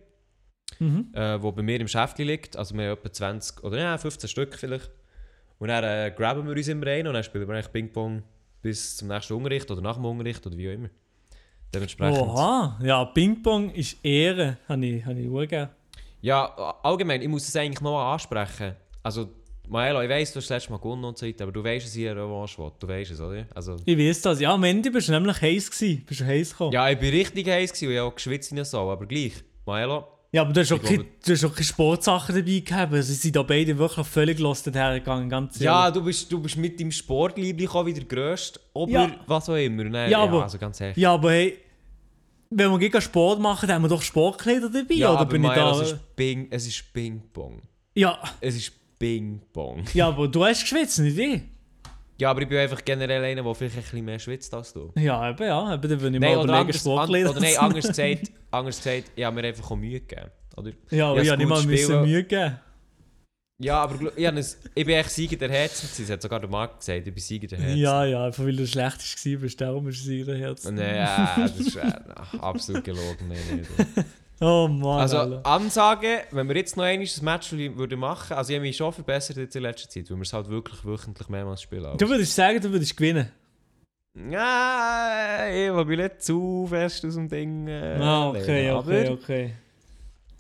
Mhm. 0.81 1.09
äh, 1.15 1.43
wo 1.43 1.51
bei 1.51 1.63
mir 1.63 1.81
im 1.81 1.89
Schäftchen 1.89 2.27
liegt. 2.27 2.57
Also 2.57 2.75
wir 2.75 2.91
haben 2.91 2.99
etwa 2.99 3.13
20 3.13 3.65
oder 3.65 3.79
ja, 3.79 3.99
15 3.99 4.29
Stück 4.29 4.55
vielleicht. 4.55 4.91
Und 5.59 5.69
dann 5.69 5.83
äh, 5.83 6.13
graben 6.15 6.47
wir 6.47 6.55
uns 6.55 6.69
immer 6.69 6.87
rein 6.87 7.07
und 7.07 7.15
dann 7.15 7.25
spielen 7.25 7.49
wir 7.49 7.55
eigentlich 7.55 7.73
Ping-Pong 7.73 8.23
bis 8.63 8.97
zum 8.97 9.09
nächsten 9.09 9.33
Unterricht 9.35 9.71
oder 9.71 9.81
nach 9.81 9.97
dem 9.97 10.05
Unterricht 10.05 10.47
oder 10.47 10.57
wie 10.57 10.69
auch 10.69 10.75
immer. 10.75 10.91
Dementsprechend. 11.75 12.19
Oha. 12.19 12.79
Ja, 12.83 13.05
Ping-Pong 13.05 13.71
ist 13.73 14.03
Ehre. 14.05 14.59
Habe 14.69 14.87
ich, 14.87 15.05
habe 15.05 15.21
ich 15.21 15.49
gerne. 15.49 15.71
Ja, 16.21 16.47
allgemein, 16.83 17.23
ich 17.23 17.29
muss 17.29 17.47
es 17.47 17.55
eigentlich 17.57 17.81
noch 17.81 17.99
ansprechen. 18.01 18.75
Also, 19.03 19.29
Maelo, 19.69 20.01
ich 20.03 20.09
weiss, 20.09 20.33
du 20.33 20.39
hast 20.39 20.51
das 20.51 20.57
letzte 20.57 20.73
Mal 20.73 20.79
gewonnen 20.79 21.05
und 21.05 21.19
so 21.19 21.27
weiter, 21.27 21.45
aber 21.45 21.53
du 21.53 21.63
weißt, 21.63 21.95
ich 21.97 22.09
eine 22.09 22.23
Revanche 22.23 22.59
will. 22.59 22.73
Du 22.79 22.89
weißt 22.89 23.11
es, 23.11 23.21
oder? 23.21 23.47
Also, 23.55 23.77
Ich 23.85 23.99
weiß 23.99 24.23
das. 24.23 24.41
Ja, 24.41 24.53
am 24.55 24.65
Ende 24.65 24.91
bist 24.91 25.09
du 25.09 25.13
nämlich 25.13 25.41
heiß 25.41 25.71
gewesen. 25.71 26.05
Bist 26.07 26.21
du 26.21 26.25
heiß 26.25 26.51
gekommen. 26.53 26.73
ja, 26.73 26.89
ich 26.91 26.99
bin 26.99 27.11
richtig 27.11 27.47
heiß 27.49 27.73
gewesen 27.73 27.87
und 27.89 27.93
ich 27.93 27.99
habe 27.99 28.09
auch 28.11 28.15
geschwitzt 28.15 28.51
in 28.51 28.57
der 28.57 28.65
Sau, 28.65 28.91
aber 28.91 29.07
gleich. 29.07 29.35
Maelo, 29.67 30.07
Ja, 30.31 30.43
aber 30.43 30.53
du 30.53 30.61
hast, 30.61 30.71
auch 30.73 30.77
Ich 30.77 30.83
keine, 30.83 30.97
glaube- 30.99 31.11
du 31.25 31.33
hast 31.33 31.45
auch 31.45 31.55
keine 31.55 31.65
Sportsachen 31.65 32.35
dabei 32.37 32.59
gehabt. 32.61 32.93
Also, 32.93 33.09
sie 33.13 33.19
sind 33.19 33.37
da 33.37 33.43
beide 33.43 33.79
wirklich 33.79 34.07
völlig 34.07 34.39
lost 34.39 34.67
hergegangen. 34.67 35.31
Ganz 35.31 35.59
Ja, 35.59 35.85
ehrlich. 35.87 35.95
du 35.95 36.05
bist, 36.05 36.31
du 36.33 36.41
bist 36.41 36.57
mit 36.59 36.79
deinem 36.79 36.93
Sportliebling 36.93 37.67
gekommen, 37.67 37.87
wie 37.87 37.95
der 37.95 38.05
Grösste, 38.05 38.61
aber 38.75 38.91
Ja. 38.91 39.11
was 39.27 39.49
auch 39.49 39.55
immer. 39.55 39.85
Und 39.85 39.93
dann, 39.93 40.11
Ja, 40.11 40.19
aber- 40.21 40.43
also 40.43 40.59
ganz 40.59 40.81
ehrlich. 40.83 40.99
Ja, 40.99 41.15
aber 41.15 41.31
hey, 41.31 41.57
wenn 42.51 42.71
wir 42.71 42.79
gegen 42.79 43.01
Sport 43.01 43.41
machen, 43.41 43.67
dann 43.69 43.77
haben 43.77 43.83
wir 43.85 43.89
doch 43.89 44.03
Sportkleider 44.03 44.69
dabei, 44.69 44.95
Ja, 44.95 45.11
oder 45.13 45.21
aber 45.21 45.31
bin 45.31 45.43
ich 45.45 45.49
Maelo, 45.49 45.73
da? 45.77 45.81
es 45.83 45.93
ist 45.93 46.17
Ping, 46.17 46.47
es 46.51 46.67
ist 46.67 46.93
Ping-Pong. 46.93 47.63
Ja, 47.95 48.19
Es 48.41 48.55
ist 48.55 48.73
Ping-Pong. 48.99 49.85
ja, 49.95 50.09
aber 50.09 50.29
du 50.29 50.45
hast 50.45 50.61
geschwitzt, 50.61 50.99
nicht 50.99 51.17
ich. 51.19 51.41
Ja, 52.21 52.31
aber 52.31 52.43
ich 52.43 52.49
bin 52.49 52.59
einfach 52.59 52.85
generell 52.85 53.23
einer, 53.25 53.43
der 53.45 53.55
vielleicht 53.55 53.77
ein 53.77 53.83
bisschen 53.83 54.05
mehr 54.05 54.19
schwitzt 54.19 54.53
als 54.53 54.73
du. 54.73 54.93
Ja, 54.97 55.31
eben, 55.31 55.43
ja, 55.45 55.75
eben, 55.75 55.83
dann 55.89 56.01
würde 56.01 56.17
ich 56.17 56.21
Nein, 56.21 56.35
mal 56.37 56.45
überlegen, 56.45 56.59
anders, 56.59 56.87
an, 56.87 57.11
oder 57.31 57.41
nein, 57.41 57.57
anders 57.59 57.87
gesagt, 57.89 58.33
anders 58.51 58.77
gesagt, 58.83 59.13
ich 59.15 59.25
habe 59.25 59.41
mir 59.41 59.47
einfach 59.47 59.71
auch 59.71 59.77
Mühe 59.77 60.01
gegeben. 60.01 60.31
Oder? 60.57 60.73
Ja, 60.91 61.11
aber 61.11 61.17
Ja, 61.17 61.23
ich 61.23 61.27
es 61.27 61.31
habe 61.33 61.39
nicht 61.39 61.49
mal 61.49 61.63
müssen. 61.65 62.03
Mühe 62.03 62.25
geben. 62.25 62.59
Ja, 63.61 63.83
aber 63.83 64.13
ich, 64.17 64.27
ein, 64.29 64.39
ich 64.39 64.87
bin 64.87 64.95
echt 64.95 65.11
Sieger 65.11 65.37
der 65.37 65.51
Herzen. 65.51 65.89
Das 65.97 66.11
hat 66.11 66.23
sogar 66.23 66.39
der 66.41 66.49
Marc 66.49 66.79
gesagt, 66.79 67.07
ich 67.07 67.15
bin 67.15 67.23
Sieger 67.23 67.49
der 67.49 67.59
Herzen. 67.59 67.77
Ja, 67.79 68.05
ja, 68.05 68.25
einfach 68.27 68.45
weil 68.45 68.57
du 68.57 68.67
schlecht 68.67 69.43
warst, 69.43 69.61
darum 69.61 69.89
ist 69.89 70.01
es 70.01 70.07
ihr 70.07 70.37
Herz. 70.37 70.65
Und, 70.65 70.79
äh, 70.79 70.97
ja, 70.97 71.35
das 71.37 71.59
ist 71.59 71.77
äh, 71.77 71.93
absolut 72.41 72.85
gelogen. 72.85 73.29
Nein, 73.29 73.39
nein, 73.51 73.67
nein. 73.77 74.05
Oh 74.41 74.69
Mann. 74.69 75.01
Also 75.01 75.19
Alter. 75.19 75.45
Ansage, 75.47 76.23
wenn 76.31 76.49
wir 76.49 76.57
jetzt 76.57 76.77
noch 76.77 76.85
einmal 76.85 77.07
ein 77.07 77.25
Match 77.25 77.53
würden 77.53 77.99
machen, 77.99 78.35
also 78.37 78.51
ich 78.53 78.57
habe 78.57 78.67
mich 78.67 78.77
schon 78.77 78.93
verbessert 78.93 79.37
jetzt 79.37 79.57
in 79.57 79.63
letzter 79.63 79.89
Zeit, 79.91 80.09
weil 80.11 80.17
wir 80.17 80.23
es 80.23 80.33
halt 80.33 80.49
wirklich 80.49 80.85
wöchentlich 80.85 81.29
mehrmals 81.29 81.63
spielen. 81.63 81.97
Du 81.99 82.09
würdest 82.09 82.35
sagen, 82.35 82.61
du 82.61 82.71
würdest 82.71 82.97
gewinnen. 82.97 83.31
Ja, 84.31 85.47
ich 85.49 85.73
will 85.73 85.85
mich 85.85 85.99
nicht 85.99 86.23
zu 86.23 86.67
fest 86.69 87.05
aus 87.05 87.15
dem 87.15 87.29
Ding. 87.29 87.67
Äh, 87.69 87.99
ah, 88.01 88.29
okay, 88.31 88.41
lehnen, 88.47 88.77
okay, 88.77 89.07
aber 89.07 89.13
okay. 89.13 89.55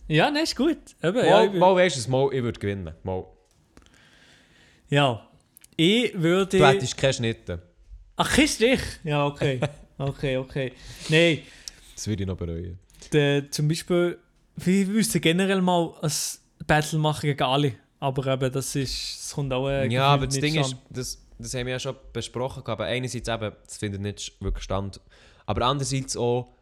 Ja, 0.08 0.30
nein, 0.30 0.44
ist 0.44 0.56
gut. 0.56 0.78
Eben, 1.02 1.16
ja, 1.18 1.30
Mal, 1.30 1.46
ich, 1.46 1.52
wür- 1.52 1.58
mal 1.58 1.74
weißt 1.76 1.96
du 1.96 2.00
es, 2.00 2.08
mal, 2.08 2.28
ich 2.32 2.42
würde 2.42 2.58
gewinnen. 2.58 2.94
Mal. 3.02 3.24
ja. 4.88 5.24
Ich 5.76 6.12
würde. 6.20 6.58
Du 6.58 6.66
hättest 6.66 6.96
keine 6.96 7.12
Schnitte. 7.12 7.62
Ach, 8.16 8.36
ist 8.38 8.60
dich? 8.60 8.80
Ja, 9.04 9.26
okay. 9.26 9.60
Okay, 10.00 10.36
okay. 10.36 10.72
Nein, 11.08 11.40
Das 11.96 12.06
würde 12.06 12.22
ich 12.22 12.26
noch 12.28 12.36
bereuen. 12.36 12.78
Der, 13.12 13.50
zum 13.50 13.68
Beispiel, 13.68 14.18
wir 14.56 14.86
müssten 14.86 15.20
generell 15.20 15.62
mal 15.62 15.94
ein 16.02 16.12
Battle 16.66 16.98
machen 16.98 17.26
gegen 17.26 17.42
alle. 17.42 17.74
Aber 18.00 18.26
eben, 18.32 18.52
das 18.52 18.74
ist. 18.76 19.18
Das 19.18 19.34
kommt 19.34 19.52
auch. 19.52 19.68
äh, 19.68 19.86
ja, 19.88 20.06
aber 20.06 20.26
das 20.26 20.38
Ding 20.38 20.54
ist, 20.54 20.76
das, 20.90 21.18
das 21.38 21.54
haben 21.54 21.66
wir 21.66 21.72
ja 21.72 21.78
schon 21.80 21.96
besprochen, 22.12 22.62
aber 22.66 22.84
einerseits 22.84 23.28
eben, 23.28 23.52
das 23.64 23.76
findet 23.76 24.00
nicht 24.00 24.40
wirklich 24.40 24.64
stand. 24.64 25.00
Aber 25.46 25.66
andererseits 25.66 26.16
auch, 26.16 26.54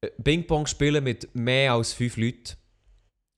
äh, 0.00 0.10
Ping-Pong 0.22 0.66
spielen 0.66 1.02
mit 1.02 1.34
mehr 1.34 1.72
als 1.72 1.92
fünf 1.92 2.16
Leuten 2.16 2.54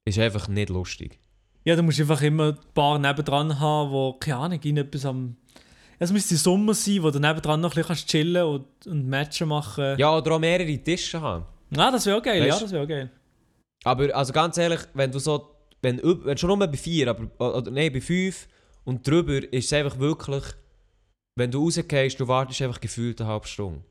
ist 0.05 0.19
einfach 0.19 0.49
nicht 0.49 0.71
lustig. 0.71 1.19
Ja, 1.65 1.77
du 1.77 1.83
musst 1.83 2.01
einfach 2.01 2.23
immer 2.23 2.49
ein 2.49 2.59
paar 2.75 2.99
nebendran 2.99 3.61
haben, 3.61 3.91
wo, 3.91 4.15
keine 4.15 4.39
Ahnung, 4.39 4.61
ihnen 4.63 4.87
etwas 4.87 5.05
am. 5.05 5.37
Es 5.99 6.13
müsste 6.13 6.37
Sommer 6.37 6.75
sein, 6.75 7.03
wo 7.03 7.11
du 7.11 7.19
nebendran 7.19 7.61
noch 7.61 7.77
ein 7.77 7.83
bisschen 7.83 8.07
chillen 8.07 8.45
und, 8.45 8.87
und 8.87 9.09
Matchen 9.09 9.49
machen. 9.49 9.99
Ja, 9.99 10.17
oder 10.17 10.33
auch 10.33 10.39
mehrere 10.39 10.79
Tische 10.79 11.21
haben. 11.21 11.45
Ah, 11.77 11.91
das 11.91 12.07
wäre 12.07 12.19
auch 12.19 12.23
geil, 12.23 12.41
Weißt 12.41 12.61
ja, 12.61 12.65
das 12.65 12.73
wäre 12.73 12.85
auch 12.85 12.89
geil. 12.89 13.11
Aber 13.85 14.15
also 14.15 14.33
ganz 14.33 14.57
ehrlich, 14.59 14.81
wenn 14.95 15.11
du 15.13 15.19
so, 15.19 15.55
wenn, 15.83 16.01
wenn 16.03 16.37
schon 16.37 16.49
nur 16.49 16.59
bei 16.59 16.77
vier, 16.77 17.09
aber, 17.09 17.29
oder 17.57 17.71
nein, 17.71 17.93
bei 17.93 18.01
fünf 18.01 18.49
und 18.85 19.07
drüber 19.07 19.53
ist 19.53 19.67
es 19.67 19.73
einfach 19.73 19.99
wirklich, 19.99 20.45
wenn 21.37 21.51
du 21.51 21.63
rausgehst, 21.65 22.19
du 22.19 22.27
wartest 22.27 22.63
einfach 22.63 22.81
gefühlt 22.81 23.21
eine 23.21 23.31
halbe 23.31 23.47
Stunde. 23.47 23.83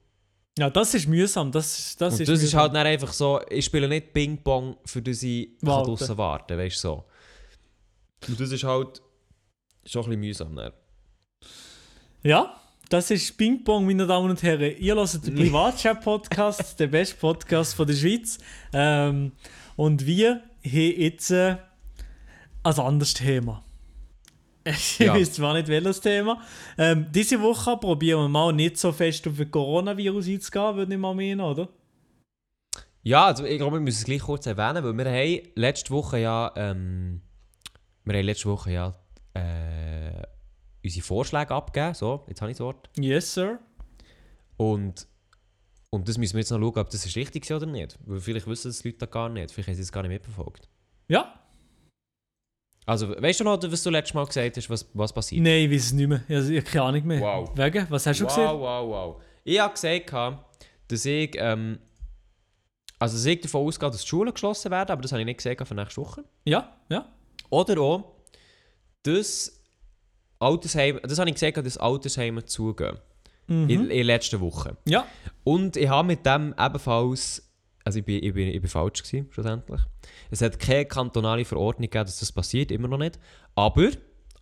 Ja, 0.57 0.69
das 0.71 0.93
ist 0.95 1.07
mühsam. 1.07 1.51
Das, 1.51 1.95
das 1.97 2.15
und 2.15 2.21
ist 2.21 2.29
das 2.29 2.39
ist 2.39 2.45
mühsam. 2.45 2.61
halt 2.61 2.73
dann 2.73 2.87
einfach 2.87 3.13
so, 3.13 3.39
ich 3.49 3.65
spiele 3.65 3.87
nicht 3.87 4.11
Ping-Pong, 4.11 4.77
für 4.85 5.01
das 5.01 5.21
ich 5.21 5.49
draußen 5.61 6.17
warten 6.17 6.57
weißt 6.57 6.75
du 6.77 6.79
so. 6.79 7.03
Und 8.27 8.39
das 8.39 8.51
ist 8.51 8.63
halt 8.63 9.01
schon 9.85 10.03
ein 10.03 10.09
bisschen 10.09 10.19
mühsam. 10.19 10.55
Dann. 10.55 10.73
Ja, 12.23 12.59
das 12.89 13.11
ist 13.11 13.37
Ping 13.37 13.63
Pong, 13.63 13.85
meine 13.85 14.07
Damen 14.07 14.29
und 14.29 14.41
Herren. 14.43 14.75
Ihr 14.77 14.95
hört 14.95 15.25
den 15.25 15.35
Privatchat-Podcast, 15.35 16.79
der 16.79 16.87
beste 16.87 17.15
Podcast 17.17 17.75
von 17.75 17.85
der 17.87 17.93
Schweiz. 17.95 18.37
Ähm, 18.73 19.33
und 19.75 20.05
wir 20.05 20.41
haben 20.63 20.71
jetzt 20.97 21.31
äh, 21.31 21.57
ein 22.63 22.79
anderes 22.79 23.13
Thema. 23.13 23.63
Ich 24.69 24.99
Ja. 24.99 25.13
weiß 25.13 25.33
zwar 25.33 25.53
nicht 25.53 25.69
welches 25.69 26.01
Thema. 26.01 26.41
Ähm, 26.77 27.07
diese 27.13 27.41
Woche 27.41 27.77
probieren 27.77 28.23
wir 28.23 28.27
mal 28.29 28.51
nicht 28.51 28.77
so 28.77 28.91
fest 28.91 29.25
auf 29.27 29.37
den 29.37 29.49
Coronavirus 29.49 30.27
einzugehen, 30.27 30.75
würde 30.75 30.93
ich 30.93 30.99
mal 30.99 31.15
meinen, 31.15 31.39
oder? 31.39 31.69
Ja, 33.01 33.27
also 33.27 33.45
ich 33.45 33.57
glaube, 33.57 33.77
wir 33.77 33.81
müssen 33.81 33.99
es 33.99 34.03
gleich 34.05 34.19
kurz 34.21 34.45
erwähnen, 34.45 34.83
weil 34.83 34.97
wir 34.97 35.05
haben 35.05 35.49
letzte 35.55 35.91
Woche 35.91 36.19
ja, 36.19 36.51
ähm, 36.57 37.21
wir 38.03 38.17
haben 38.17 38.25
letzte 38.25 38.49
Woche 38.49 38.71
ja 38.73 38.93
äh, 39.33 40.21
unsere 40.87 41.05
Vorschläge 41.05 41.53
abgegeben, 41.53 41.93
so, 41.93 42.23
jetzt 42.27 42.41
habe 42.41 42.51
ich 42.51 42.57
das 42.57 42.65
Wort. 42.65 42.89
Yes, 42.99 43.33
sir. 43.33 43.59
Und, 44.57 45.07
und 45.89 46.07
das 46.07 46.17
müssen 46.17 46.33
wir 46.33 46.39
jetzt 46.39 46.49
noch 46.51 46.59
schauen, 46.59 46.77
ob 46.77 46.89
das 46.89 47.05
ist 47.05 47.15
richtig 47.15 47.43
ist 47.43 47.51
oder 47.51 47.65
nicht. 47.65 47.97
Weil 48.05 48.19
vielleicht 48.19 48.47
wissen 48.47 48.69
das 48.69 48.83
Leute 48.83 49.07
gar 49.07 49.29
nicht, 49.29 49.51
vielleicht 49.51 49.67
haben 49.69 49.75
sie 49.75 49.81
es 49.83 49.91
gar 49.91 50.01
nicht 50.01 50.11
mitverfolgt. 50.11 50.67
Ja, 51.07 51.39
Also, 52.85 53.09
weißt 53.21 53.39
du 53.41 53.43
noch, 53.43 53.61
was 53.61 53.83
du 53.83 53.89
letztes 53.89 54.13
Mal 54.13 54.25
gesagt 54.25 54.57
hast, 54.57 54.69
was, 54.69 54.89
was 54.93 55.13
passiert? 55.13 55.43
nein, 55.43 55.65
ich 55.65 55.71
weiß 55.71 55.85
es 55.87 55.93
nicht 55.93 56.07
mehr. 56.07 56.21
Also, 56.29 56.51
ich 56.51 56.59
habe 56.59 56.69
keine 56.71 56.83
Ahnung 56.85 57.05
mehr. 57.05 57.21
Wow. 57.21 57.51
Wegen? 57.55 57.85
Was 57.89 58.05
hast 58.05 58.19
du 58.19 58.25
wow, 58.25 58.35
gesehen? 58.35 58.59
wow, 58.59 58.87
wow. 58.89 59.21
Ich 59.43 59.59
habe 59.59 59.73
gesagt, 59.73 60.11
dass 60.87 61.05
ich, 61.05 61.35
ähm, 61.37 61.79
also 62.99 63.15
dass 63.15 63.25
ich 63.25 63.41
davon 63.41 63.67
ausgehe, 63.67 63.89
dass 63.91 64.01
die 64.01 64.07
Schulen 64.07 64.33
geschlossen 64.33 64.71
werden, 64.71 64.91
aber 64.91 65.01
das 65.01 65.11
habe 65.11 65.21
ich 65.21 65.25
nicht 65.25 65.37
gesagt 65.43 65.67
für 65.67 65.75
nächste 65.75 66.01
Woche. 66.01 66.23
Ja, 66.45 66.75
ja. 66.89 67.07
Oder 67.49 67.79
auch, 67.79 68.15
dass 69.03 69.56
Altersheime, 70.39 71.01
das 71.01 71.19
habe 71.19 71.29
ich 71.29 71.35
gesagt, 71.35 71.57
dass 71.57 71.77
Altersheime 71.77 72.45
zugehen. 72.45 72.97
Mhm. 73.47 73.69
In, 73.69 73.81
in 73.83 73.89
der 73.89 74.03
letzten 74.03 74.39
Woche. 74.41 74.75
Ja, 74.85 75.07
Und 75.43 75.77
ich 75.77 75.87
habe 75.87 76.07
mit 76.07 76.25
dem 76.25 76.53
ebenfalls, 76.59 77.49
also 77.85 77.99
ich 77.99 78.05
bin, 78.05 78.21
ich 78.21 78.33
bin, 78.33 78.49
ich 78.49 78.59
bin 78.59 78.69
falsch 78.69 79.03
gewesen, 79.03 79.27
schlussendlich. 79.31 79.81
Es 80.29 80.41
hat 80.41 80.59
keine 80.59 80.85
kantonale 80.85 81.45
Verordnung 81.45 81.89
gegeben, 81.89 82.05
dass 82.05 82.19
das 82.19 82.31
passiert, 82.31 82.71
immer 82.71 82.89
noch 82.89 82.97
nicht. 82.97 83.17
Aber, 83.55 83.89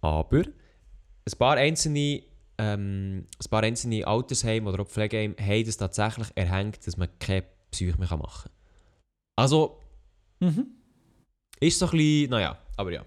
aber, 0.02 0.40
ein 0.42 1.38
paar 1.38 1.58
einzelne, 1.58 2.24
ähm, 2.58 3.28
ein 3.40 3.50
paar 3.50 3.64
einzelne 3.64 4.06
Altersheime 4.08 4.70
oder 4.70 4.82
auch 4.82 4.88
Pflegeheime 4.88 5.36
haben 5.40 5.66
das 5.66 5.78
tatsächlich 5.78 6.28
erhängt, 6.36 6.86
dass 6.86 6.98
man 6.98 7.10
keine 7.20 7.46
Psyche 7.72 7.98
mehr 8.00 8.18
machen 8.18 8.50
kann. 8.50 8.52
Also, 9.36 9.80
mhm. 10.40 10.68
ist 11.60 11.78
so 11.78 11.86
ein 11.86 11.92
bisschen, 11.92 12.30
naja, 12.32 12.58
aber 12.78 12.92
ja. 12.92 13.06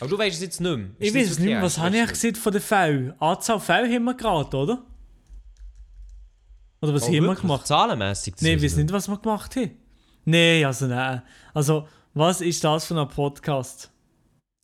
Aber 0.00 0.10
du 0.10 0.18
weißt 0.18 0.36
es 0.36 0.42
jetzt 0.42 0.60
nicht 0.60 0.76
mehr. 0.76 0.86
Ist 0.98 1.08
Ich 1.08 1.14
weiß 1.14 1.30
es 1.32 1.38
nicht 1.38 1.48
mehr. 1.48 1.62
Was 1.62 1.78
habe 1.78 1.96
ich 1.96 2.08
gesehen 2.08 2.34
von 2.34 2.52
den 2.52 2.62
Fällen? 2.62 3.20
Anzahl 3.20 3.60
Fälle 3.60 3.92
haben 3.94 4.04
wir 4.04 4.14
gerade, 4.14 4.56
oder? 4.56 4.82
Oder 6.80 6.94
was 6.94 7.04
Oh, 7.04 7.06
haben 7.06 7.24
wir 7.26 7.34
gemacht? 7.36 7.66
Zahlenmässig? 7.66 8.34
Nein, 8.40 8.56
ich 8.56 8.64
weiß 8.64 8.76
nicht, 8.76 8.92
was 8.92 9.08
wir 9.08 9.18
gemacht 9.18 9.54
haben. 9.54 9.70
Nein, 10.24 10.64
also 10.64 10.86
nein. 10.86 11.22
Also, 11.54 11.86
was 12.14 12.40
ist 12.40 12.62
das 12.64 12.84
für 12.84 13.00
ein 13.00 13.08
Podcast? 13.08 13.90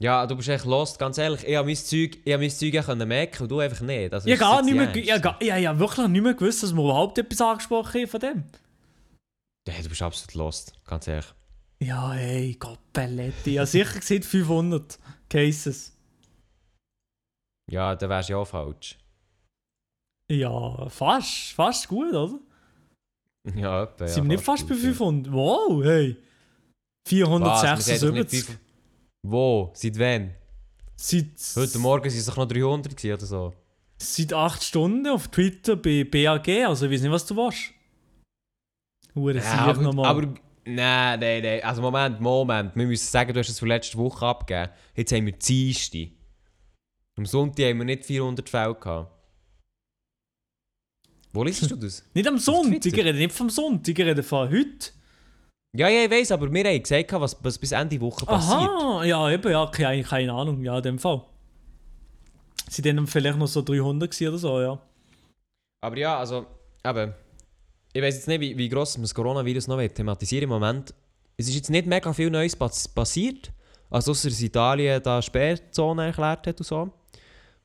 Ja, 0.01 0.27
du 0.27 0.37
bist 0.37 0.49
echt 0.49 0.65
lost, 0.65 0.99
ganz 0.99 1.19
ehrlich. 1.19 1.45
Ich 1.47 1.57
habe 1.57 1.67
mein 1.67 1.77
Zeug, 1.77 2.19
ich 2.25 2.33
habe 2.33 2.43
mein 2.43 2.51
Zeug 2.51 2.73
ja 2.75 2.83
können 2.83 3.09
merken 3.09 3.43
und 3.43 3.49
du 3.51 3.59
einfach 3.59 3.81
nicht. 3.81 4.13
Also, 4.13 4.29
Ich 4.29 4.41
habe 4.41 4.65
nicht 4.65 4.75
mehr, 4.75 4.95
ich 4.95 5.11
habe 5.13 5.45
ja 5.45 5.79
wirklich 5.79 6.09
nicht 6.09 6.23
mehr 6.23 6.35
gewusst, 6.35 6.63
dass 6.63 6.73
wir 6.73 6.83
überhaupt 6.83 7.19
etwas 7.19 7.41
angesprochen 7.41 8.01
haben 8.03 8.09
von 8.09 8.21
dem. 8.21 8.45
Ja, 9.69 9.75
du 9.83 9.89
bist 9.89 10.03
absolut 10.03 10.35
lost, 10.35 10.73
ganz 10.87 11.07
ehrlich. 11.09 11.27
Ja, 11.83 12.13
hey, 12.13 12.55
Gott, 12.59 12.81
Belletti. 12.93 13.55
Habe 13.55 13.67
sicher 13.67 13.99
gesehen 14.01 14.23
500 14.23 14.99
Cases. 15.29 15.93
Ja, 17.71 17.95
dann 17.95 18.11
wärst 18.11 18.29
du 18.29 18.33
ja 18.33 18.39
auch 18.39 18.47
falsch. 18.49 18.99
Ja, 20.31 20.89
fast. 20.89 21.53
Fast 21.53 21.89
gut, 21.89 22.13
oder? 22.15 22.39
Ja, 23.55 23.85
etwa, 23.85 24.05
ja. 24.05 24.09
Sind 24.13 24.25
wir 24.25 24.37
nicht 24.37 24.45
fast 24.45 24.67
bei 24.69 24.75
gut, 24.75 24.83
ja. 24.83 24.89
500? 24.91 25.33
Wow, 25.33 25.85
hey. 25.85 26.17
Was? 27.05 27.11
Wir 27.13 27.27
sagen 27.27 27.41
doch 27.41 28.13
nicht 28.13 28.31
476. 28.31 28.45
fünf- 28.45 28.59
Wo? 29.27 29.71
Seit 29.75 29.99
wann? 29.99 30.35
Seit, 30.97 31.27
Heute 31.57 31.79
Morgen 31.79 32.05
waren 32.05 32.19
es 32.19 32.27
doch 32.27 32.37
noch 32.37 32.49
300 32.49 32.97
gewesen 32.97 33.15
oder 33.15 33.27
so. 33.27 33.55
seit 33.99 34.33
8 34.33 34.63
Stunden 34.63 35.07
auf 35.07 35.29
Twitter 35.29 35.77
bei 35.77 36.05
BAG. 36.05 36.49
Also, 36.67 36.87
ich 36.87 36.93
weiß 36.93 37.03
nicht, 37.03 37.11
was 37.13 37.25
du 37.25 37.37
warst. 37.37 37.73
Hure 39.15 39.37
Ja, 39.39 39.53
aber, 39.67 39.81
nochmal. 39.83 40.07
aber 40.07 40.35
nein, 40.75 41.21
nein, 41.21 41.43
nein. 41.43 41.63
Also 41.63 41.83
Moment, 41.83 42.21
Moment. 42.21 42.77
Wir 42.77 42.87
müssen 42.87 43.11
sagen, 43.11 43.33
du 43.33 43.41
hast 43.41 43.49
es 43.49 43.59
für 43.59 43.67
letzte 43.67 43.99
Woche 43.99 44.25
abgegeben. 44.27 44.73
Jetzt 44.95 45.13
haben 45.13 45.27
wir 45.27 45.33
die 45.33 45.39
Dienste. 45.39 46.09
Am 47.17 47.27
Sonntag 47.27 47.67
haben 47.67 47.79
wir 47.79 47.85
nicht 47.85 48.05
400 48.05 48.49
Fälle 48.49 48.75
gehabt. 48.75 49.11
Wo 51.33 51.45
liest 51.45 51.71
du 51.71 51.77
das? 51.77 52.05
Nicht 52.15 52.27
am 52.27 52.39
Sonntag, 52.39 52.87
ich 52.87 52.97
rede 52.97 53.13
nicht 53.13 53.33
vom 53.33 53.51
Sonntag, 53.51 53.99
ich 53.99 54.05
rede 54.05 54.23
von 54.23 54.49
heute. 54.49 54.91
Ja, 55.77 55.89
ja, 55.89 56.05
ich 56.05 56.11
weiß, 56.11 56.33
aber 56.33 56.53
wir 56.53 56.65
haben 56.65 56.83
gesagt, 56.83 57.13
was, 57.13 57.37
was 57.45 57.59
bis 57.59 57.73
Ende 57.73 58.01
Woche 58.01 58.25
passiert. 58.25 58.71
Aha, 58.71 59.05
ja, 59.05 59.31
eben, 59.31 59.53
ja, 59.53 59.67
keine, 59.67 60.03
keine 60.03 60.33
Ahnung, 60.33 60.63
ja, 60.63 60.79
in 60.79 60.83
dem 60.83 60.99
Fall. 60.99 61.23
Sie 62.69 62.83
dann 62.83 63.07
vielleicht 63.07 63.39
noch 63.39 63.47
so 63.47 63.61
300 63.63 64.11
gewesen 64.11 64.29
oder 64.29 64.39
so, 64.39 64.61
ja. 64.61 64.81
Aber 65.83 65.97
ja, 65.97 66.19
also, 66.19 66.47
eben, 66.85 67.15
ich 67.93 68.03
weiß 68.03 68.15
jetzt 68.17 68.29
nicht, 68.29 68.41
wie, 68.41 68.57
wie 68.57 68.69
gross 68.69 68.97
man 68.97 69.03
das 69.03 69.15
Coronavirus 69.15 69.69
noch 69.69 69.79
thematisieren 69.89 70.45
im 70.45 70.51
Moment. 70.51 70.95
Es 71.37 71.49
ist 71.49 71.55
jetzt 71.55 71.71
nicht 71.71 71.87
mega 71.87 72.13
viel 72.13 72.31
Neues 72.31 72.57
pass 72.57 72.89
passiert. 72.89 73.53
Also, 73.91 74.11
ausser 74.11 74.29
dass 74.29 74.41
Italien 74.41 75.03
da 75.03 75.23
Sperrzone 75.23 76.07
erklärt 76.07 76.47
hat 76.47 76.59
und 76.59 76.67
so. 76.67 76.93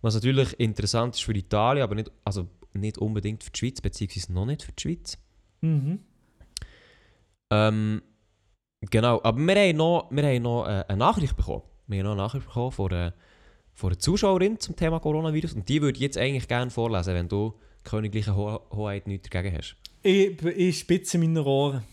Was 0.02 0.14
natürlich 0.16 0.58
interessant 0.60 1.16
ist 1.16 1.24
für 1.24 1.36
Italien, 1.36 1.84
aber 1.84 1.96
nicht, 1.96 2.12
also 2.24 2.48
nicht 2.74 2.98
unbedingt 2.98 3.44
für 3.44 3.52
die 3.52 3.60
Schweiz, 3.60 3.82
beziehungsweise 3.82 4.34
noch 4.34 4.46
nicht 4.46 4.64
für 4.64 4.72
die 4.72 4.82
Schweiz. 4.82 5.18
Mhm. 5.62 6.00
Ähm, 7.52 8.02
genau, 8.90 9.22
aber 9.24 9.40
wir 9.40 9.56
haben 9.56 9.78
noch, 9.78 10.08
wir 10.12 10.24
haben 10.24 10.42
noch 10.42 10.66
äh, 10.66 10.86
eine 10.88 10.98
Nachricht 10.98 11.36
bekommen. 11.36 11.64
Wir 11.88 12.00
haben 12.00 12.06
noch 12.06 12.12
eine 12.14 12.22
Nachricht 12.22 12.48
bekommen 12.48 12.72
von 12.72 12.92
einer, 12.92 13.14
von 13.74 13.90
einer 13.90 14.00
Zuschauerin 14.00 14.60
zum 14.60 14.76
Thema 14.76 15.00
Coronavirus. 15.00 15.54
Und 15.54 15.68
die 15.68 15.82
würde 15.82 15.98
ich 15.98 16.02
jetzt 16.02 16.18
eigentlich 16.18 16.48
gerne 16.48 16.72
vorlesen, 16.72 17.14
wenn 17.14 17.28
du 17.28 17.54
königliche 17.84 18.36
Ho 18.36 18.62
Hoheit 18.72 19.08
nichts 19.08 19.30
dagegen 19.30 19.58
hast. 19.58 19.76
Ich, 20.04 20.42
ich 20.44 20.80
spitze 20.80 21.18
meine 21.18 21.44
Ohren. 21.44 21.84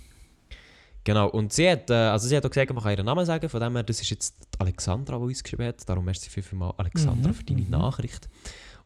Genau, 1.05 1.29
und 1.29 1.53
sie 1.53 1.71
hat, 1.71 1.89
äh, 1.89 1.95
also 1.95 2.29
sie 2.29 2.37
hat 2.37 2.45
auch 2.45 2.51
gesagt, 2.51 2.73
man 2.75 2.83
kann 2.83 2.93
ihren 2.93 3.07
Namen 3.07 3.25
sagen, 3.25 3.49
von 3.49 3.61
dem 3.61 3.75
her, 3.75 3.83
das 3.83 4.01
ist 4.03 4.11
jetzt 4.11 4.35
Alexandra, 4.59 5.17
die 5.17 5.25
uns 5.25 5.43
geschrieben 5.43 5.65
hat, 5.65 5.89
darum 5.89 6.05
merci 6.05 6.29
viel, 6.29 6.43
viel 6.43 6.59
mal 6.59 6.75
Alexandra 6.77 7.31
Mhm, 7.31 7.35
für 7.35 7.45
deine 7.45 7.63
mhm. 7.63 7.71
Nachricht. 7.71 8.29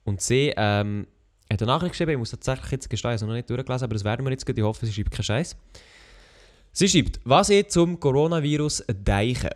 Und 0.04 0.20
sie 0.20 0.52
ähm, 0.56 1.06
hat 1.50 1.60
eine 1.60 1.72
Nachricht 1.72 1.92
geschrieben, 1.92 2.12
ich 2.12 2.18
muss 2.18 2.30
tatsächlich 2.30 2.70
jetzt 2.70 2.88
gestehen, 2.88 3.10
also 3.10 3.26
noch 3.26 3.34
nicht 3.34 3.50
durchgelesen, 3.50 3.84
aber 3.84 3.94
das 3.94 4.04
werden 4.04 4.24
wir 4.24 4.30
jetzt 4.30 4.46
gleich, 4.46 4.58
ich 4.58 4.62
hoffe, 4.62 4.86
sie 4.86 4.92
schreibt 4.92 5.10
keinen 5.10 5.24
Scheiß. 5.24 5.56
Sie 6.72 6.88
schreibt, 6.88 7.20
was 7.24 7.48
ich 7.48 7.68
zum 7.68 7.98
Coronavirus 7.98 8.84
denke. 8.88 9.50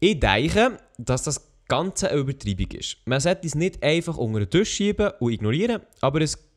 Ich 0.00 0.18
denke, 0.20 0.78
dass 0.98 1.22
das 1.22 1.40
Ganze 1.68 2.10
eine 2.10 2.20
Übertreibung 2.20 2.70
ist. 2.72 2.96
Man 3.04 3.20
sollte 3.20 3.46
es 3.46 3.54
nicht 3.54 3.82
einfach 3.82 4.16
unter 4.16 4.40
den 4.40 4.50
Tisch 4.50 4.72
schieben 4.72 5.10
und 5.20 5.32
ignorieren, 5.32 5.82
aber 6.00 6.20
es 6.20 6.47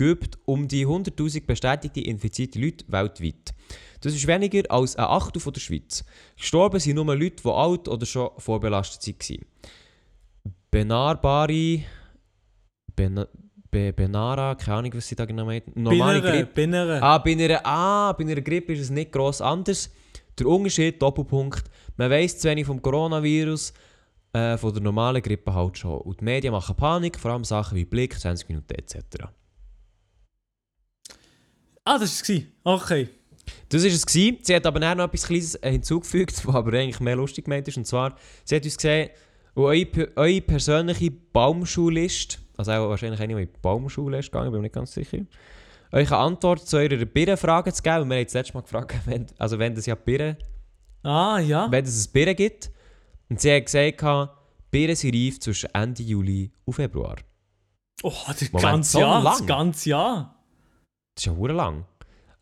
gibt 0.00 0.38
um 0.46 0.66
die 0.66 0.86
100.000 0.86 1.44
bestätigte 1.44 2.00
infizierte 2.00 2.58
Leute 2.58 2.86
weltweit. 2.88 3.52
Das 4.00 4.14
ist 4.14 4.26
weniger 4.26 4.62
als 4.70 4.96
ein 4.96 5.04
Achtel 5.04 5.42
von 5.42 5.52
der 5.52 5.60
Schweiz. 5.60 6.06
Gestorben 6.38 6.80
sind 6.80 6.94
nur 6.94 7.14
Leute, 7.14 7.42
die 7.44 7.50
alt 7.50 7.86
oder 7.86 8.06
schon 8.06 8.30
vorbelastet 8.38 9.06
waren. 9.06 9.44
Benarbari. 10.70 11.84
Ben, 12.96 13.26
Be, 13.70 13.92
Benara, 13.92 14.54
keine 14.54 14.78
Ahnung, 14.78 14.92
was 14.94 15.06
sie 15.06 15.16
da 15.16 15.26
genau 15.26 15.44
meinen. 15.44 15.70
Normale 15.74 16.22
Binnere, 16.22 16.36
Grippe. 16.38 16.52
Binnere. 16.54 17.02
Ah, 17.02 17.18
bei 17.18 17.32
einer, 17.32 17.60
ah, 17.66 18.12
bei 18.14 18.24
einer 18.24 18.40
Grippe 18.40 18.72
ist 18.72 18.80
es 18.80 18.90
nicht 18.90 19.12
gross 19.12 19.42
anders. 19.42 19.90
Der 20.38 20.46
Unterschied, 20.46 21.00
Doppelpunkt, 21.02 21.64
man 21.98 22.10
weiss 22.10 22.38
zu 22.38 22.48
wenig 22.48 22.64
vom 22.64 22.80
Coronavirus, 22.80 23.74
äh, 24.32 24.56
von 24.56 24.72
der 24.72 24.82
normalen 24.82 25.20
Grippe 25.20 25.52
halt 25.52 25.76
schon. 25.76 26.00
Und 26.00 26.20
die 26.20 26.24
Medien 26.24 26.52
machen 26.52 26.74
Panik, 26.74 27.18
vor 27.18 27.32
allem 27.32 27.44
Sachen 27.44 27.76
wie 27.76 27.84
Blick, 27.84 28.18
20 28.18 28.48
Minuten 28.48 28.72
etc. 28.72 29.28
Ah, 31.84 31.98
das 31.98 32.28
war 32.28 32.36
es. 32.36 32.42
Okay. 32.64 33.08
Das 33.68 33.82
war 33.82 33.90
es. 33.90 34.06
Gewesen. 34.06 34.38
Sie 34.42 34.54
hat 34.54 34.66
aber 34.66 34.80
noch 34.94 35.04
etwas 35.04 35.26
Kleines 35.26 35.54
äh, 35.56 35.72
hinzugefügt, 35.72 36.40
was 36.46 36.54
aber 36.54 36.72
eigentlich 36.78 37.00
mehr 37.00 37.16
lustig 37.16 37.44
gemeint 37.46 37.66
ist. 37.68 37.76
Und 37.76 37.86
zwar, 37.86 38.14
sie 38.44 38.56
hat 38.56 38.64
uns 38.64 38.76
gesagt, 38.76 39.10
wo 39.54 39.64
eure, 39.64 39.86
eure 40.16 40.40
persönliche 40.40 41.10
Baumschulliste, 41.10 42.38
also 42.56 42.72
auch 42.72 42.88
wahrscheinlich 42.90 43.20
eine, 43.20 43.34
die 43.34 43.42
in 43.42 43.48
die 43.52 43.58
Baumschule 43.60 44.18
ist 44.18 44.30
gegangen, 44.30 44.50
bin 44.52 44.60
mir 44.60 44.66
nicht 44.66 44.74
ganz 44.74 44.92
sicher, 44.92 45.18
euch 45.92 46.08
eine 46.12 46.18
Antwort 46.18 46.66
zu 46.66 46.76
eurer 46.76 47.04
Birrenfrage 47.04 47.72
zu 47.72 47.82
geben. 47.82 48.02
Und 48.02 48.10
wir 48.10 48.16
haben 48.18 48.24
das 48.24 48.34
letzte 48.34 48.54
Mal 48.54 48.60
gefragt, 48.62 48.94
wenn, 49.06 49.26
also 49.38 49.58
wenn 49.58 49.72
es 49.72 49.86
ja 49.86 49.94
Birren, 49.94 50.36
Ah, 51.02 51.38
ja. 51.38 51.70
wenn 51.70 51.84
es 51.84 52.06
ein 52.06 52.12
Birren 52.12 52.36
gibt. 52.36 52.70
Und 53.28 53.40
sie 53.40 53.54
hat 53.54 53.64
gesagt, 53.66 54.00
Birren 54.70 54.94
sind 54.94 55.14
reif 55.14 55.40
zwischen 55.40 55.70
Ende 55.74 56.02
Juli 56.02 56.52
und 56.64 56.74
Februar. 56.74 57.16
Oh, 58.02 58.12
das 58.28 58.52
Moment, 58.52 58.62
ganze 58.62 58.92
so 58.92 59.00
Jahr. 59.00 59.22
Das 59.22 59.38
lang? 59.40 59.46
ganze 59.48 59.88
Jahr. 59.90 60.39
Das 61.20 61.26
ist 61.26 61.32
ja 61.34 61.36
hure 61.38 61.52
lang. 61.52 61.84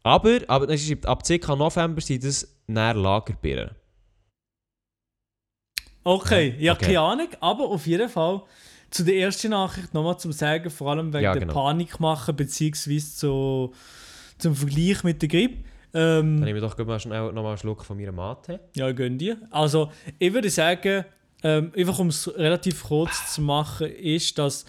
Aber, 0.04 0.38
aber 0.46 0.68
das 0.68 0.82
ist, 0.82 1.04
ab 1.04 1.24
ca. 1.26 1.56
November 1.56 2.00
sind 2.00 2.22
das 2.22 2.46
näher 2.68 2.94
Lagerbirnen. 2.94 3.74
Okay, 6.04 6.54
Ja, 6.60 6.74
okay. 6.74 6.84
keine 6.86 7.00
Ahnung, 7.00 7.28
aber 7.40 7.64
auf 7.64 7.88
jeden 7.88 8.08
Fall 8.08 8.42
zu 8.90 9.02
der 9.04 9.16
ersten 9.16 9.50
Nachricht 9.50 9.92
nochmal 9.92 10.16
zum 10.20 10.30
Sagen, 10.30 10.70
vor 10.70 10.92
allem 10.92 11.12
wegen 11.12 11.24
Ja, 11.24 11.32
der 11.32 11.40
genau. 11.40 11.54
Panik 11.54 11.98
machen, 11.98 12.36
beziehungsweise 12.36 13.16
zu, 13.16 13.74
zum 14.38 14.54
Vergleich 14.54 15.02
mit 15.02 15.20
der 15.22 15.28
Grippe. 15.28 15.64
Dann 15.90 16.20
Ähm, 16.20 16.34
nehme 16.36 16.58
ich 16.60 16.64
doch 16.64 16.78
mal 16.86 17.00
schnell 17.00 17.32
noch 17.32 17.42
mal 17.42 17.48
einen 17.48 17.58
Schluck 17.58 17.84
von 17.84 17.96
meiner 17.96 18.12
Mate. 18.12 18.60
ja, 18.76 18.92
gönn 18.92 19.18
dir. 19.18 19.38
Also, 19.50 19.90
ich 20.20 20.32
würde 20.32 20.50
sagen, 20.50 21.04
ähm, 21.42 21.72
einfach 21.76 21.98
um 21.98 22.08
es 22.10 22.32
relativ 22.38 22.84
kurz 22.84 23.34
zu 23.34 23.42
machen, 23.42 23.88
ist, 23.88 24.38
dass 24.38 24.64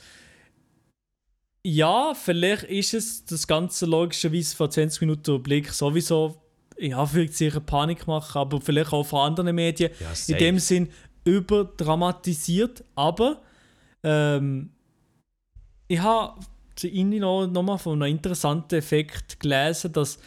ja, 1.63 2.13
vielleicht 2.13 2.63
ist 2.63 2.93
es 2.93 3.25
das 3.25 3.47
Ganze 3.47 3.85
logischerweise 3.85 4.55
vor 4.55 4.69
20 4.69 5.01
Minuten 5.01 5.43
Blick 5.43 5.71
sowieso 5.71 6.41
ja, 6.77 6.99
Anführungszeichen 6.99 7.65
Panik 7.65 8.07
machen, 8.07 8.37
aber 8.37 8.61
vielleicht 8.61 8.93
auch 8.93 9.03
von 9.03 9.27
anderen 9.31 9.53
Medien. 9.53 9.91
Ja, 9.99 10.07
in 10.27 10.39
dem 10.39 10.59
Sinn 10.59 10.89
überdramatisiert, 11.25 12.83
aber 12.95 13.41
ähm, 14.03 14.71
ich 15.87 15.99
habe 15.99 16.39
zu 16.75 16.87
Ihnen 16.87 17.19
noch, 17.19 17.45
noch 17.47 17.63
mal 17.63 17.77
von 17.77 18.01
einem 18.01 18.15
interessanten 18.15 18.75
Effekt 18.75 19.39
gelesen, 19.39 19.91
dass 19.91 20.17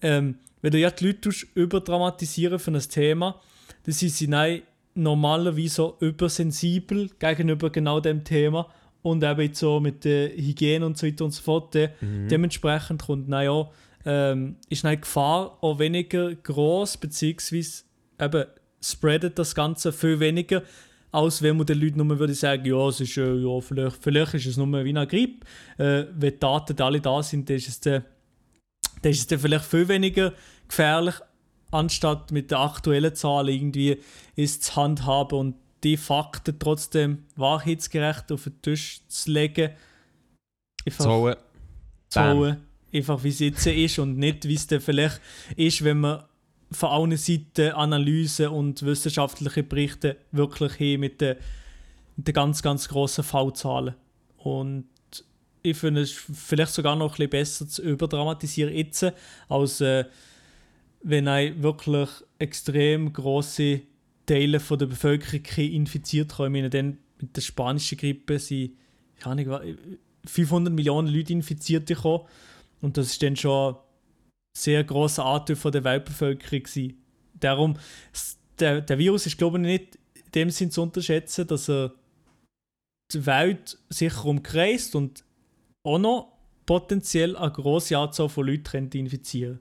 ähm, 0.00 0.38
wenn 0.62 0.72
du 0.72 0.78
ja 0.78 0.90
die 0.90 1.06
Leute 1.06 1.30
überdramatisieren 1.54 2.58
für 2.58 2.70
ein 2.70 2.80
Thema, 2.80 3.40
dann 3.84 3.92
sind 3.92 4.10
sie 4.10 4.26
nein, 4.26 4.62
normalerweise 4.94 5.68
so 5.68 5.96
übersensibel 6.00 7.10
gegenüber 7.18 7.70
genau 7.70 8.00
dem 8.00 8.24
Thema 8.24 8.68
und 9.02 9.22
eben 9.22 9.40
jetzt 9.40 9.58
so 9.58 9.80
mit 9.80 10.04
der 10.04 10.30
Hygiene 10.30 10.84
und 10.84 10.98
so 10.98 11.06
weiter 11.06 11.24
und 11.24 11.30
so 11.30 11.42
fort. 11.42 11.74
äh, 11.74 11.90
Mhm. 12.00 12.28
Dementsprechend 12.28 13.02
kommt 13.02 13.28
naja, 13.28 13.70
ähm, 14.04 14.56
ist 14.68 14.84
eine 14.84 14.98
Gefahr 14.98 15.58
auch 15.60 15.78
weniger 15.78 16.34
groß 16.34 16.96
beziehungsweise 16.96 17.84
eben 18.20 18.44
spreadet 18.80 19.38
das 19.38 19.54
Ganze 19.54 19.92
viel 19.92 20.20
weniger, 20.20 20.62
als 21.10 21.42
wenn 21.42 21.56
man 21.56 21.66
den 21.66 21.80
Leuten 21.80 22.06
nur 22.06 22.18
würde 22.18 22.34
sagen, 22.34 22.64
ja, 22.64 22.88
es 22.88 23.00
ist, 23.00 23.16
äh, 23.16 23.34
ja 23.34 23.60
vielleicht, 23.60 23.96
vielleicht 24.02 24.34
ist 24.34 24.46
es 24.46 24.56
nur 24.56 24.84
wie 24.84 24.90
eine 24.90 25.06
Grippe. 25.06 25.46
Äh, 25.78 26.06
wenn 26.14 26.32
die 26.32 26.38
Daten 26.38 26.80
alle 26.80 27.00
da 27.00 27.22
sind, 27.22 27.48
dann 27.48 27.56
ist 27.56 27.68
es 27.68 27.80
dann, 27.80 28.04
dann 29.02 29.12
ist 29.12 29.20
es 29.20 29.26
dann 29.26 29.38
vielleicht 29.38 29.64
viel 29.64 29.88
weniger 29.88 30.32
gefährlich, 30.68 31.14
anstatt 31.70 32.30
mit 32.30 32.50
den 32.50 32.58
aktuellen 32.58 33.14
Zahlen 33.14 33.48
irgendwie 33.54 33.98
es 34.36 34.60
zu 34.60 34.76
handhaben 34.76 35.38
und 35.38 35.54
die 35.84 35.96
Fakten 35.96 36.58
trotzdem 36.58 37.24
wahrheitsgerecht 37.36 38.30
auf 38.32 38.44
den 38.44 38.62
Tisch 38.62 39.00
zu 39.08 39.30
legen. 39.30 39.70
Einfach 40.86 41.04
Zoll. 41.04 41.36
so, 42.08 42.56
einfach 42.96 43.22
wie 43.24 43.28
es 43.28 43.38
jetzt 43.38 43.66
ist 43.66 43.98
und 43.98 44.18
nicht 44.18 44.46
wie 44.46 44.54
es 44.54 44.66
dann 44.66 44.80
vielleicht 44.80 45.20
ist, 45.56 45.84
wenn 45.84 46.00
man 46.00 46.24
von 46.70 46.90
allen 46.90 47.16
Seiten 47.16 47.72
Analysen 47.72 48.48
und 48.48 48.82
wissenschaftliche 48.82 49.62
Berichte 49.62 50.16
wirklich 50.32 50.74
hin 50.74 51.00
mit 51.00 51.20
den, 51.20 51.36
mit 52.16 52.28
den 52.28 52.34
ganz, 52.34 52.62
ganz 52.62 52.88
grossen 52.88 53.24
Fallzahlen. 53.24 53.94
Und 54.36 54.88
ich 55.62 55.76
finde 55.76 56.02
es 56.02 56.12
vielleicht 56.12 56.72
sogar 56.72 56.96
noch 56.96 57.18
ein 57.18 57.28
bisschen 57.28 57.30
besser 57.30 57.68
zu 57.68 57.82
überdramatisieren 57.82 58.74
jetzt, 58.74 59.06
als 59.48 59.80
äh, 59.80 60.04
wenn 61.02 61.28
ein 61.28 61.62
wirklich 61.62 62.08
extrem 62.38 63.12
große 63.12 63.80
Teile 64.28 64.60
von 64.60 64.78
der 64.78 64.86
Bevölkerung 64.86 65.42
infiziert. 65.56 66.32
Ich 66.32 66.38
meine, 66.38 66.70
dann 66.70 66.98
mit 67.20 67.36
der 67.36 67.40
spanischen 67.40 67.98
Grippe 67.98 68.38
sind, 68.38 68.76
ich 69.18 69.26
weiß 69.26 69.34
nicht, 69.34 69.48
wa- 69.48 69.62
500 70.24 70.72
Millionen 70.72 71.08
Leute 71.08 71.32
infiziert 71.32 71.86
gekommen. 71.88 72.24
Und 72.80 72.96
das 72.96 73.08
ist 73.08 73.22
dann 73.22 73.34
schon 73.36 73.74
ein 73.74 73.80
sehr 74.56 74.84
grosser 74.84 75.24
Anteil 75.24 75.56
von 75.56 75.72
der 75.72 75.84
Weltbevölkerung. 75.84 76.62
Gewesen. 76.62 77.02
Darum, 77.34 77.76
der, 78.60 78.80
der 78.82 78.98
Virus 78.98 79.26
ist, 79.26 79.38
glaube 79.38 79.58
ich, 79.58 79.62
nicht 79.64 79.98
in 80.14 80.30
dem 80.34 80.50
Sinn 80.50 80.70
zu 80.70 80.82
unterschätzen, 80.82 81.46
dass 81.46 81.68
er 81.68 81.94
die 83.12 83.24
Welt 83.26 83.78
sicher 83.88 84.24
umkreist 84.26 84.94
und 84.94 85.24
auch 85.82 85.98
noch 85.98 86.32
potenziell 86.66 87.36
eine 87.36 87.50
grosse 87.50 87.96
Anzahl 87.96 88.28
von 88.28 88.46
Leuten 88.46 88.64
könnte 88.64 88.98
infizieren 88.98 89.60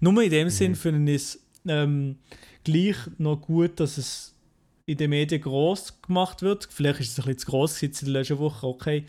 Nur 0.00 0.22
in 0.22 0.30
dem 0.30 0.50
Sinn 0.50 0.74
finde 0.74 1.12
ich 1.12 1.22
es 1.22 1.46
ähm, 1.66 2.18
gleich 2.64 2.96
noch 3.18 3.40
gut, 3.40 3.78
dass 3.80 3.98
es 3.98 4.34
in 4.86 4.98
den 4.98 5.10
Medien 5.10 5.40
groß 5.40 6.02
gemacht 6.02 6.42
wird. 6.42 6.68
Vielleicht 6.70 7.00
ist 7.00 7.10
es 7.10 7.18
ein 7.18 7.24
bisschen 7.24 7.38
zu 7.38 7.46
gross 7.46 7.80
gewesen 7.80 8.06
in 8.06 8.12
der 8.12 8.20
letzten 8.20 8.38
Woche, 8.38 8.66
okay. 8.66 9.06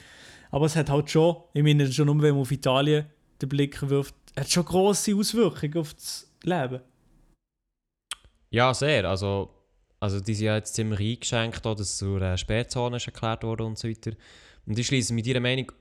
Aber 0.51 0.65
es 0.65 0.75
hat 0.75 0.89
halt 0.89 1.09
schon, 1.09 1.37
ich 1.53 1.63
meine 1.63 1.91
schon 1.91 2.05
nur, 2.05 2.21
wenn 2.21 2.33
man 2.33 2.41
auf 2.41 2.51
Italien 2.51 3.05
den 3.41 3.49
Blick 3.49 3.81
wirft, 3.89 4.15
hat 4.37 4.49
schon 4.49 4.65
grosse 4.65 5.15
Auswirkungen 5.15 5.77
auf 5.77 5.93
das 5.93 6.31
Leben. 6.43 6.81
Ja, 8.51 8.73
sehr. 8.73 9.09
Also, 9.09 9.49
also 9.99 10.19
die 10.19 10.33
sind 10.33 10.45
ja 10.45 10.55
jetzt 10.55 10.75
ziemlich 10.75 10.99
eingeschränkt, 10.99 11.65
auch, 11.65 11.75
dass 11.75 11.89
es 11.89 11.97
zur 11.97 12.21
äh, 12.21 12.37
Sperrzone 12.37 12.97
ist 12.97 13.07
erklärt 13.07 13.43
wurde 13.43 13.65
und 13.65 13.77
so 13.77 13.89
weiter. 13.89 14.11
Und 14.65 14.79
ich 14.79 14.87
schließe 14.87 15.13
mit 15.13 15.27
ihrer 15.27 15.41
Meinung. 15.41 15.71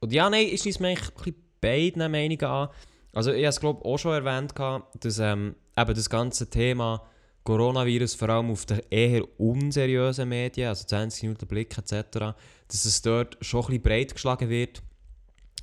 Und 0.00 0.12
ja, 0.12 0.28
nein, 0.28 0.48
ich 0.50 0.62
schließe 0.62 0.82
mich 0.82 0.98
eigentlich 0.98 1.34
beiden 1.60 2.10
Meinungen 2.10 2.44
an. 2.44 2.68
Also 3.12 3.30
ich 3.30 3.44
habe 3.44 3.48
es 3.48 3.60
glaube 3.60 3.84
auch 3.84 3.98
schon 3.98 4.12
erwähnt, 4.12 4.52
dass 5.00 5.18
ähm, 5.20 5.54
eben 5.76 5.94
das 5.94 6.10
ganze 6.10 6.50
Thema 6.50 7.06
Coronavirus 7.44 8.14
vor 8.14 8.30
allem 8.30 8.50
auf 8.50 8.64
den 8.64 8.80
eher 8.90 9.22
unseriösen 9.38 10.28
Medien, 10.28 10.68
also 10.68 10.86
20 10.86 11.24
Minuten 11.24 11.46
Blick 11.46 11.76
etc., 11.76 12.34
dass 12.68 12.84
es 12.84 13.02
dort 13.02 13.36
schon 13.42 13.60
ein 13.60 13.66
bisschen 13.66 13.82
breit 13.82 14.14
geschlagen 14.14 14.48
wird. 14.48 14.82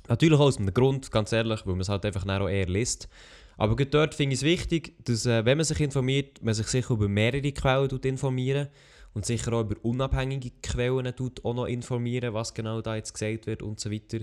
Natürlich 0.08 0.38
auch 0.38 0.44
aus 0.44 0.58
einem 0.58 0.72
Grund, 0.72 1.10
ganz 1.10 1.32
ehrlich, 1.32 1.66
weil 1.66 1.74
man 1.74 1.80
es 1.80 1.88
halt 1.88 2.06
einfach 2.06 2.24
auch 2.24 2.48
eher 2.48 2.66
liest. 2.66 3.08
Aber 3.56 3.76
gerade 3.76 3.90
dort 3.90 4.14
finde 4.14 4.34
ich 4.34 4.40
es 4.40 4.44
wichtig, 4.44 4.94
dass, 5.04 5.26
äh, 5.26 5.44
wenn 5.44 5.58
man 5.58 5.64
sich 5.64 5.80
informiert, 5.80 6.42
man 6.42 6.54
sich 6.54 6.66
sicher 6.68 6.94
über 6.94 7.08
mehrere 7.08 7.52
Quellen 7.52 7.90
informieren 7.90 8.68
und 9.14 9.26
sicher 9.26 9.52
auch 9.52 9.62
über 9.62 9.76
unabhängige 9.82 10.50
Quellen 10.62 11.12
auch 11.42 11.54
noch 11.54 11.66
informieren, 11.66 12.32
was 12.32 12.54
genau 12.54 12.80
da 12.80 12.96
jetzt 12.96 13.12
gesagt 13.12 13.46
wird 13.46 13.62
und 13.62 13.78
so 13.78 13.90
weiter. 13.90 14.20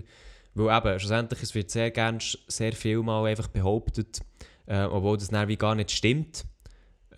Weil 0.55 0.77
eben, 0.77 0.99
schlussendlich 0.99 1.43
es 1.43 1.55
wird 1.55 1.69
sehr 1.69 1.91
gerne 1.91 2.19
sehr 2.47 2.73
viel 2.73 3.01
mal 3.03 3.25
einfach 3.25 3.47
behauptet, 3.47 4.21
äh, 4.65 4.83
obwohl 4.83 5.17
das 5.17 5.29
dann 5.29 5.47
wie 5.47 5.57
gar 5.57 5.75
nicht 5.75 5.91
stimmt. 5.91 6.45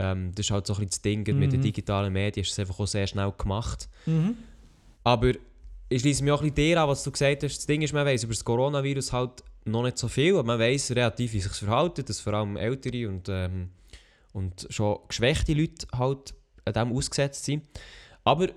Ähm, 0.01 0.31
das 0.35 0.45
ist 0.45 0.51
halt 0.51 0.67
so 0.67 0.73
ein 0.73 0.77
bisschen 0.77 0.89
das 0.89 1.01
Ding, 1.01 1.23
gerade 1.23 1.39
mit 1.39 1.51
den 1.51 1.59
Mhm. 1.59 1.63
digitalen 1.63 2.13
Medien 2.13 2.43
ist 2.43 2.51
es 2.51 2.59
einfach 2.59 2.79
auch 2.79 2.87
sehr 2.87 3.07
schnell 3.07 3.31
gemacht. 3.37 3.87
Mhm. 4.05 4.35
Aber 5.03 5.31
ich 5.89 6.01
schließe 6.01 6.23
mich 6.23 6.31
auch 6.31 6.41
ein 6.41 6.53
bisschen 6.53 6.55
dir 6.75 6.81
an, 6.81 6.89
was 6.89 7.03
du 7.03 7.11
gesagt 7.11 7.43
hast. 7.43 7.57
Das 7.57 7.65
Ding 7.65 7.81
ist, 7.81 7.93
man 7.93 8.05
weiß 8.05 8.23
über 8.23 8.33
das 8.33 8.45
Coronavirus 8.45 9.11
halt 9.13 9.43
noch 9.65 9.83
nicht 9.83 9.97
so 9.97 10.07
viel, 10.07 10.33
aber 10.33 10.43
man 10.43 10.59
weiß 10.59 10.91
relativ, 10.91 11.33
wie 11.33 11.39
sich 11.41 11.51
verhalten, 11.51 12.05
dass 12.05 12.19
vor 12.19 12.33
allem 12.33 12.57
ältere 12.57 13.07
und, 13.07 13.27
ähm, 13.29 13.69
und 14.33 14.67
schon 14.69 14.99
geschwächte 15.07 15.53
Leute 15.53 15.85
halt 15.93 16.33
dem 16.67 16.95
ausgesetzt 16.95 17.45
sind. 17.45 17.63
Aber 18.23 18.47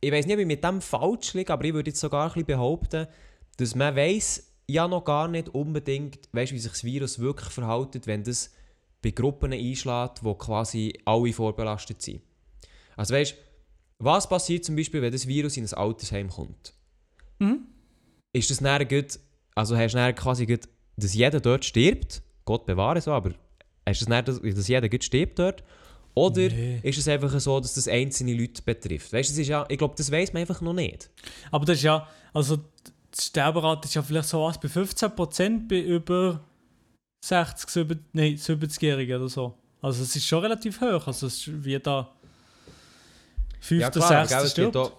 ich 0.00 0.12
weiß 0.12 0.26
nicht, 0.26 0.34
ob 0.34 0.40
ich 0.40 0.46
mit 0.46 0.62
dem 0.62 0.80
falsch 0.80 1.34
liege, 1.34 1.52
aber 1.52 1.64
ich 1.64 1.74
würde 1.74 1.90
jetzt 1.90 2.00
sogar 2.00 2.26
ein 2.26 2.28
bisschen 2.32 2.46
behaupten, 2.46 3.06
dass 3.56 3.74
man 3.74 3.96
weiß 3.96 4.50
ja 4.66 4.86
noch 4.88 5.04
gar 5.04 5.28
nicht 5.28 5.48
unbedingt, 5.50 6.28
weißt, 6.32 6.52
wie 6.52 6.58
sich 6.58 6.70
das 6.70 6.84
Virus 6.84 7.18
wirklich 7.18 7.50
verhält, 7.50 8.06
wenn 8.06 8.22
das 8.22 8.52
bei 9.04 9.10
Gruppen 9.10 9.52
einschlägt, 9.52 10.24
wo 10.24 10.34
quasi 10.34 10.98
alle 11.04 11.32
vorbelastet 11.32 12.02
sind. 12.02 12.22
Also 12.96 13.14
weißt 13.14 13.36
was 14.00 14.28
passiert 14.28 14.64
zum 14.64 14.76
Beispiel, 14.76 15.00
wenn 15.02 15.12
das 15.12 15.26
Virus 15.28 15.56
in 15.56 15.64
ein 15.64 15.72
Altersheim 15.72 16.28
kommt? 16.28 16.74
Mhm. 17.38 17.60
Ist 18.32 18.50
das 18.50 18.60
näher 18.60 18.84
gut, 18.84 19.18
also 19.54 19.76
hast 19.76 19.92
du 19.92 19.98
näher 19.98 20.12
quasi 20.12 20.46
gut, 20.46 20.68
dass 20.96 21.14
jeder 21.14 21.40
dort 21.40 21.64
stirbt? 21.64 22.22
Gott 22.44 22.66
bewahre 22.66 23.00
so, 23.00 23.12
aber 23.12 23.30
hast 23.86 24.00
du 24.00 24.04
das 24.04 24.08
näher, 24.08 24.22
dass, 24.22 24.68
jeder 24.68 24.88
gut 24.88 25.04
stirbt 25.04 25.38
dort? 25.38 25.62
Oder 26.14 26.48
Nee. 26.48 26.80
ist 26.82 26.98
es 26.98 27.08
einfach 27.08 27.38
so, 27.40 27.58
dass 27.60 27.74
das 27.74 27.88
einzelne 27.88 28.34
Leute 28.34 28.62
betrifft? 28.62 29.12
Weißt 29.12 29.30
du, 29.30 29.32
das 29.34 29.38
ist 29.38 29.48
ja, 29.48 29.64
ich 29.68 29.78
glaube, 29.78 29.94
das 29.96 30.10
weiß 30.10 30.32
man 30.32 30.40
einfach 30.42 30.60
noch 30.60 30.72
nicht. 30.74 31.10
Aber 31.50 31.64
das 31.64 31.78
ist 31.78 31.84
ja, 31.84 32.06
also 32.32 32.56
die 32.56 33.20
Sterberate 33.20 33.86
ist 33.86 33.94
ja 33.94 34.02
vielleicht 34.02 34.28
so 34.28 34.42
was 34.42 34.60
bei 34.60 34.68
15% 34.68 35.68
bei 35.68 35.80
über 35.80 36.40
60, 37.28 37.70
70, 37.70 37.98
nein, 38.12 38.36
70-Jährigen 38.36 39.16
oder 39.16 39.28
so. 39.28 39.54
Also 39.80 40.02
es 40.02 40.14
ist 40.14 40.26
schon 40.26 40.40
relativ 40.42 40.80
hoch. 40.80 41.06
Also 41.06 41.26
es 41.26 41.46
ist 41.46 41.64
wie 41.64 41.78
da 41.78 42.14
5. 43.60 43.80
Ja, 43.80 43.88
oder 43.88 44.00
klar, 44.00 44.26
6. 44.26 44.30
gell, 44.36 44.46
es, 44.46 44.54
gibt 44.54 44.76
auch, 44.76 44.92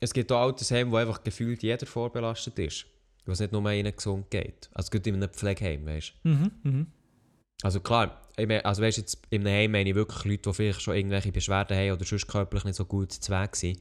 es 0.00 0.12
gibt 0.12 0.32
auch 0.32 0.40
Altersheime, 0.40 0.90
wo 0.90 0.96
einfach 0.96 1.22
gefühlt 1.22 1.62
jeder 1.62 1.86
vorbelastet 1.86 2.58
ist. 2.58 2.86
Wo 3.24 3.32
es 3.32 3.40
nicht 3.40 3.52
nur 3.52 3.70
ihnen 3.70 3.94
gesund 3.94 4.30
geht. 4.30 4.68
Also 4.74 4.86
es 4.86 4.90
gibt 4.90 5.06
in 5.06 5.14
einem 5.16 5.28
Pflegeheim, 5.30 5.86
weißt 5.86 6.14
du. 6.24 6.28
Mhm, 6.28 6.50
mhm. 6.64 6.86
Also 7.62 7.80
klar, 7.80 8.20
ich 8.36 8.66
also 8.66 8.82
weißt, 8.82 8.98
jetzt 8.98 9.18
in 9.30 9.46
einem 9.46 9.54
Heim 9.54 9.70
meine 9.72 9.90
ich 9.90 9.94
wirklich 9.94 10.24
Leute, 10.24 10.50
die 10.50 10.54
vielleicht 10.54 10.80
schon 10.82 10.96
irgendwelche 10.96 11.30
Beschwerden 11.30 11.76
haben 11.76 11.92
oder 11.92 12.04
sonst 12.04 12.26
körperlich 12.26 12.64
nicht 12.64 12.76
so 12.76 12.84
gut 12.86 13.12
zu 13.12 13.30
Weg 13.30 13.54
sind. 13.54 13.80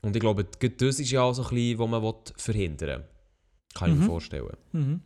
Und 0.00 0.16
ich 0.16 0.20
glaube, 0.20 0.44
das 0.44 0.98
ist 0.98 1.10
ja 1.10 1.20
auch 1.22 1.34
so 1.34 1.42
ein 1.44 1.50
bisschen, 1.50 1.78
was 1.78 1.88
man 1.88 2.14
verhindern 2.36 3.00
will. 3.00 3.08
Kann 3.74 3.90
ich 3.90 3.94
Mhm. 3.94 4.00
mir 4.00 4.06
vorstellen. 4.06 4.56
Mhm. 4.72 5.00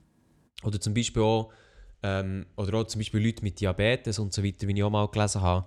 Oder 0.63 0.81
zum 0.81 0.95
Beispiel 0.95 1.23
auch, 1.23 1.53
ähm, 2.05 2.45
oder 2.57 2.75
auch 2.79 2.85
zum 2.85 3.01
Beispiel 3.01 3.25
Leute 3.25 3.43
mit 3.43 3.59
Diabetes 3.59 4.19
und 4.19 4.33
so 4.33 4.45
weiter, 4.45 4.69
wie 4.69 4.73
ich 4.75 4.83
auch 4.85 4.91
mal 4.91 5.09
gelesen 5.09 5.41
habe. 5.41 5.67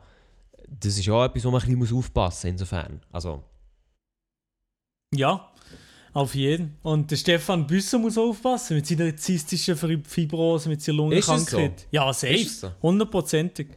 Das 0.70 0.98
ist 0.98 1.06
ja 1.06 1.14
auch 1.14 1.26
etwas, 1.26 1.44
wo 1.46 1.52
man 1.52 1.62
ein 1.62 1.80
bisschen 1.80 1.98
aufpassen 1.98 2.48
muss, 2.50 2.62
insofern. 2.62 3.02
Also, 3.12 3.44
Ja, 5.16 5.52
auf 6.14 6.36
jeden. 6.36 6.78
Und 6.84 7.10
der 7.12 7.16
Stefan 7.16 7.66
Büsser 7.66 7.98
muss 8.00 8.18
aufpassen 8.18 8.76
mit 8.78 8.86
seiner 8.86 9.16
zystischen 9.16 9.76
Fibrose, 10.06 10.70
mit 10.70 10.82
seiner 10.82 11.12
Ist 11.12 11.20
es 11.20 11.26
so? 11.26 11.32
Lungenkrankheit. 11.58 11.88
Ja, 11.92 12.14
safe. 12.14 12.34
Ist 12.34 12.60
so? 12.62 12.72
Hundertprozentig. 12.82 13.68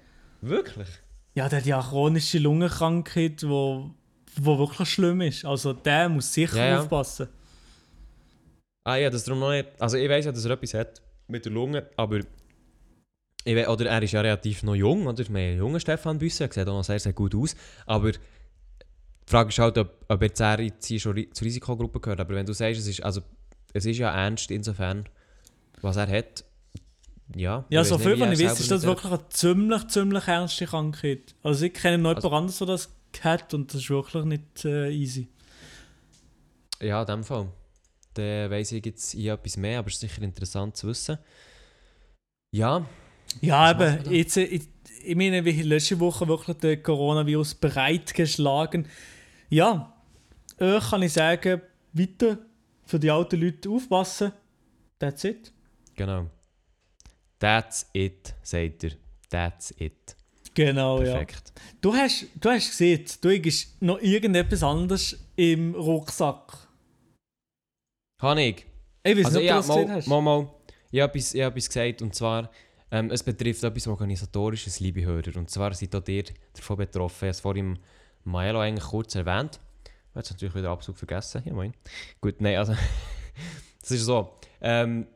wirklich? 0.43 0.89
Ja, 1.35 1.49
der 1.49 1.61
hat 1.61 1.67
ja 1.67 1.81
chronische 1.81 2.39
Lungenkrankheit, 2.39 3.43
wo, 3.49 3.91
wo 4.37 4.59
wirklich 4.59 4.89
schlimm 4.89 5.21
ist. 5.21 5.45
Also 5.45 5.73
der 5.73 6.09
muss 6.09 6.33
sicher 6.33 6.57
Ja, 6.57 6.67
ja. 6.67 6.81
aufpassen. 6.81 7.29
Ah 8.85 8.97
ja, 8.97 9.11
das 9.11 9.25
darum 9.25 9.41
noch 9.41 9.51
nicht. 9.51 9.69
Also 9.79 9.97
ich 9.97 10.09
weiß 10.09 10.25
ja, 10.25 10.33
dass 10.33 10.45
er 10.45 10.51
etwas 10.53 10.75
hat 10.75 11.01
mit 11.29 11.45
der 11.45 11.53
Lunge, 11.53 11.87
aber 11.97 12.21
ich 13.45 13.69
oder 13.69 13.87
er 13.87 14.03
ist 14.03 14.13
ja 14.13 14.21
relativ 14.21 14.63
noch 14.63 14.75
jung, 14.75 15.07
oder? 15.07 15.19
Wir 15.19 15.25
haben 15.27 15.37
einen 15.37 15.59
jungen 15.59 15.81
Stefan 15.81 16.19
Büsse, 16.19 16.45
er 16.45 16.53
sieht 16.53 16.69
auch 16.69 16.77
noch 16.77 16.85
sehr, 16.85 16.99
sehr 17.01 17.13
gut 17.13 17.35
aus. 17.35 17.57
Aber 17.87 18.13
die 18.13 18.19
Frage 19.27 19.49
ist 19.49 19.59
halt, 19.59 19.79
ob, 19.79 20.05
ob 20.09 20.23
jetzt 20.23 20.41
er 20.41 20.61
jetzt 20.61 21.01
schon 21.01 21.27
zur 21.33 21.45
Risikogruppe 21.47 22.01
gehört. 22.01 22.21
Aber 22.21 22.35
wenn 22.35 22.47
du 22.47 22.53
sagst, 22.53 22.81
es 22.81 22.87
ist, 22.87 23.03
also, 23.03 23.23
es 23.73 23.87
ist 23.87 23.99
ja 23.99 24.11
ernst 24.11 24.51
insofern, 24.51 25.09
was 25.81 25.97
er 25.97 26.09
hat, 26.09 26.45
ja. 27.35 27.65
Ja, 27.71 27.83
ich 27.83 27.89
so 27.89 27.97
viel, 27.99 28.19
wie 28.19 28.33
ich 28.33 28.45
weiß, 28.45 28.61
ist 28.61 28.71
das 28.71 28.83
wirklich 28.83 29.13
eine 29.13 29.29
ziemlich, 29.29 29.87
ziemlich 29.89 30.27
ernste 30.27 30.67
Krankheit. 30.67 31.35
Also 31.43 31.65
ich 31.67 31.75
kenne 31.75 31.99
noch 31.99 32.17
Also- 32.17 32.29
jemand 32.29 32.41
anderes, 32.43 32.59
der 32.59 32.67
das 32.67 32.89
hat 33.23 33.55
und 33.55 33.73
das 33.73 33.81
ist 33.83 33.91
wirklich 33.91 34.25
nicht 34.25 34.65
äh, 34.65 34.91
easy. 34.91 35.29
Ja, 36.83 37.01
in 37.03 37.07
dem 37.07 37.25
Fall. 37.25 37.49
Dann 38.15 38.51
weiss 38.51 38.73
ich 38.73 38.85
jetzt 38.85 39.13
hier 39.13 39.35
etwas 39.35 39.57
mehr, 39.57 39.79
aber 39.79 39.89
es 39.89 39.95
ist 39.95 40.01
sicher 40.01 40.23
interessant 40.23 40.77
zu 40.77 40.89
wissen. 40.89 41.19
Ja, 42.53 42.85
Ja, 43.41 43.71
eben, 43.71 44.13
jetzt, 44.13 44.37
ich, 44.37 44.63
ich 45.05 45.17
meine, 45.17 45.45
wie 45.45 45.63
letzte 45.63 45.99
Woche 46.01 46.27
wirklich 46.29 46.57
der 46.59 46.83
Coronavirus 46.83 47.55
bereitgeschlagen. 47.55 48.87
Ja, 49.49 49.95
euch 50.59 50.91
kann 50.91 51.03
ich 51.03 51.13
sagen, 51.13 51.63
weiter 51.93 52.39
für 52.85 52.99
die 52.99 53.11
alten 53.11 53.41
Leute 53.41 53.71
aufpassen. 53.71 54.33
That's 54.99 55.25
it. 55.25 55.53
genau. 55.95 56.27
That's 57.39 57.87
it, 57.95 58.35
sagt 58.43 58.85
er. 58.85 58.91
That's 59.31 59.75
it. 59.79 60.15
Genau, 60.53 60.99
Perfekt. 60.99 61.53
ja. 61.57 61.63
Du 61.81 61.95
hast, 61.95 62.27
du 62.39 62.51
hast 62.51 62.69
gesehen, 62.71 63.05
du 63.23 63.31
hast 63.31 63.81
noch 63.81 63.99
irgendetwas 64.03 64.63
anderes 64.63 65.19
im 65.37 65.75
Rucksack. 65.75 66.69
Habe 68.21 68.43
ich. 68.43 68.67
Ich 69.05 69.17
weiß 69.17 69.25
Also 69.27 69.39
nicht, 69.39 69.47
ich 69.49 69.53
ob 69.55 69.57
du 69.57 69.63
das 69.63 69.67
gesehen 69.69 69.89
mal, 69.89 69.97
hast. 69.97 70.07
mal, 70.09 70.21
mal 70.21 70.49
ich 70.91 71.01
habe 71.01 71.13
etwas, 71.15 71.35
ich 71.35 71.41
habe 71.43 71.53
etwas 71.57 71.69
gesagt 71.69 72.03
und 72.03 72.15
zwar, 72.15 72.51
ähm, 72.91 73.11
es 73.11 73.23
betrifft 73.23 73.63
etwas 73.63 73.87
Organisatorisches, 73.87 74.81
liebe 74.81 75.05
Hörer. 75.05 75.37
Und 75.37 75.51
zwar 75.51 75.73
seid 75.75 75.95
auch 75.95 76.07
ihr 76.09 76.25
davon 76.53 76.77
betroffen. 76.77 77.17
Ich 77.17 77.23
habe 77.23 77.31
es 77.31 77.41
vorhin 77.41 77.79
Maelo 78.25 78.61
eigentlich 78.61 78.85
kurz 78.85 79.15
erwähnt. 79.15 79.61
Jetzt 80.15 80.31
natürlich 80.31 80.55
wieder 80.55 80.71
absolut 80.71 80.99
vergessen. 80.99 81.43
Ja, 81.45 81.53
moin. 81.53 81.73
Gut, 82.21 82.41
nein, 82.41 82.57
also, 82.57 82.73
es 83.83 83.91
ist 83.91 84.05
so. 84.05 84.35
Ähm, 84.61 85.07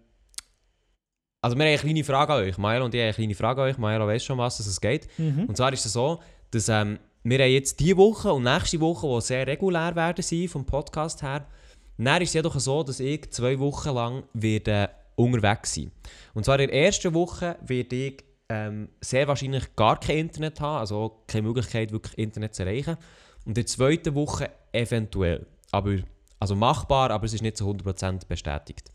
also 1.43 1.57
wir 1.57 1.65
haben 1.65 1.73
eine 1.73 1.79
kleine 1.79 2.05
Frage 2.05 2.33
an 2.33 2.43
euch. 2.45 2.59
Maelo 2.59 2.85
und 2.85 2.95
ich 2.95 3.01
haben 3.01 3.07
eine 3.07 3.15
kleine 3.15 3.35
Frage 3.35 3.63
an 3.63 3.69
euch. 3.69 3.79
Maelo 3.79 4.07
weiss 4.07 4.25
schon, 4.25 4.39
was 4.39 4.61
es 4.61 4.81
geht. 4.81 5.09
Mhm. 5.19 5.47
Und 5.47 5.57
zwar 5.57 5.73
ist 5.73 5.85
es 5.85 5.93
so, 5.93 6.23
dass 6.51 6.69
ähm, 6.69 6.99
wir 7.25 7.39
haben 7.39 7.51
jetzt 7.51 7.81
diese 7.81 7.97
Woche 7.97 8.33
und 8.33 8.45
nächste 8.45 8.81
Woche, 8.81 9.07
die 9.07 9.21
sehr 9.21 9.47
regulär 9.47 9.97
werden 9.97 10.23
sein 10.23 10.49
vom 10.49 10.65
Podcast 10.65 11.23
her, 11.23 11.47
dann 11.99 12.23
ist 12.23 12.29
es 12.31 12.35
jedoch 12.35 12.59
so, 12.59 12.83
dass 12.83 13.01
ich 13.01 13.31
zwei 13.31 13.59
Wochen 13.59 13.95
lang 13.95 14.23
werde 14.33 14.91
unterwegs 15.17 15.75
sein 15.75 15.91
Und 16.35 16.45
zwar 16.45 16.59
in 16.61 16.69
der 16.69 16.87
ersten 16.87 17.15
Woche 17.15 17.57
werde 17.65 17.97
ich 17.97 18.25
ähm, 18.49 18.89
sehr 19.01 19.27
wahrscheinlich 19.27 19.75
gar 19.77 19.99
kein 19.99 20.19
Internet 20.19 20.61
haben, 20.61 20.81
also 20.81 21.23
keine 21.27 21.47
Möglichkeit, 21.47 21.93
wirklich 21.93 22.19
Internet 22.19 22.55
zu 22.55 22.65
erreichen. 22.65 22.97
Und 23.45 23.51
in 23.51 23.55
der 23.55 23.67
zweiten 23.67 24.15
Woche 24.15 24.51
eventuell. 24.73 25.47
Aber, 25.71 25.97
also 26.39 26.55
machbar, 26.55 27.11
aber 27.11 27.25
es 27.25 27.35
ist 27.35 27.43
nicht 27.43 27.57
zu 27.57 27.69
100% 27.69 28.27
bestätigt. 28.27 28.91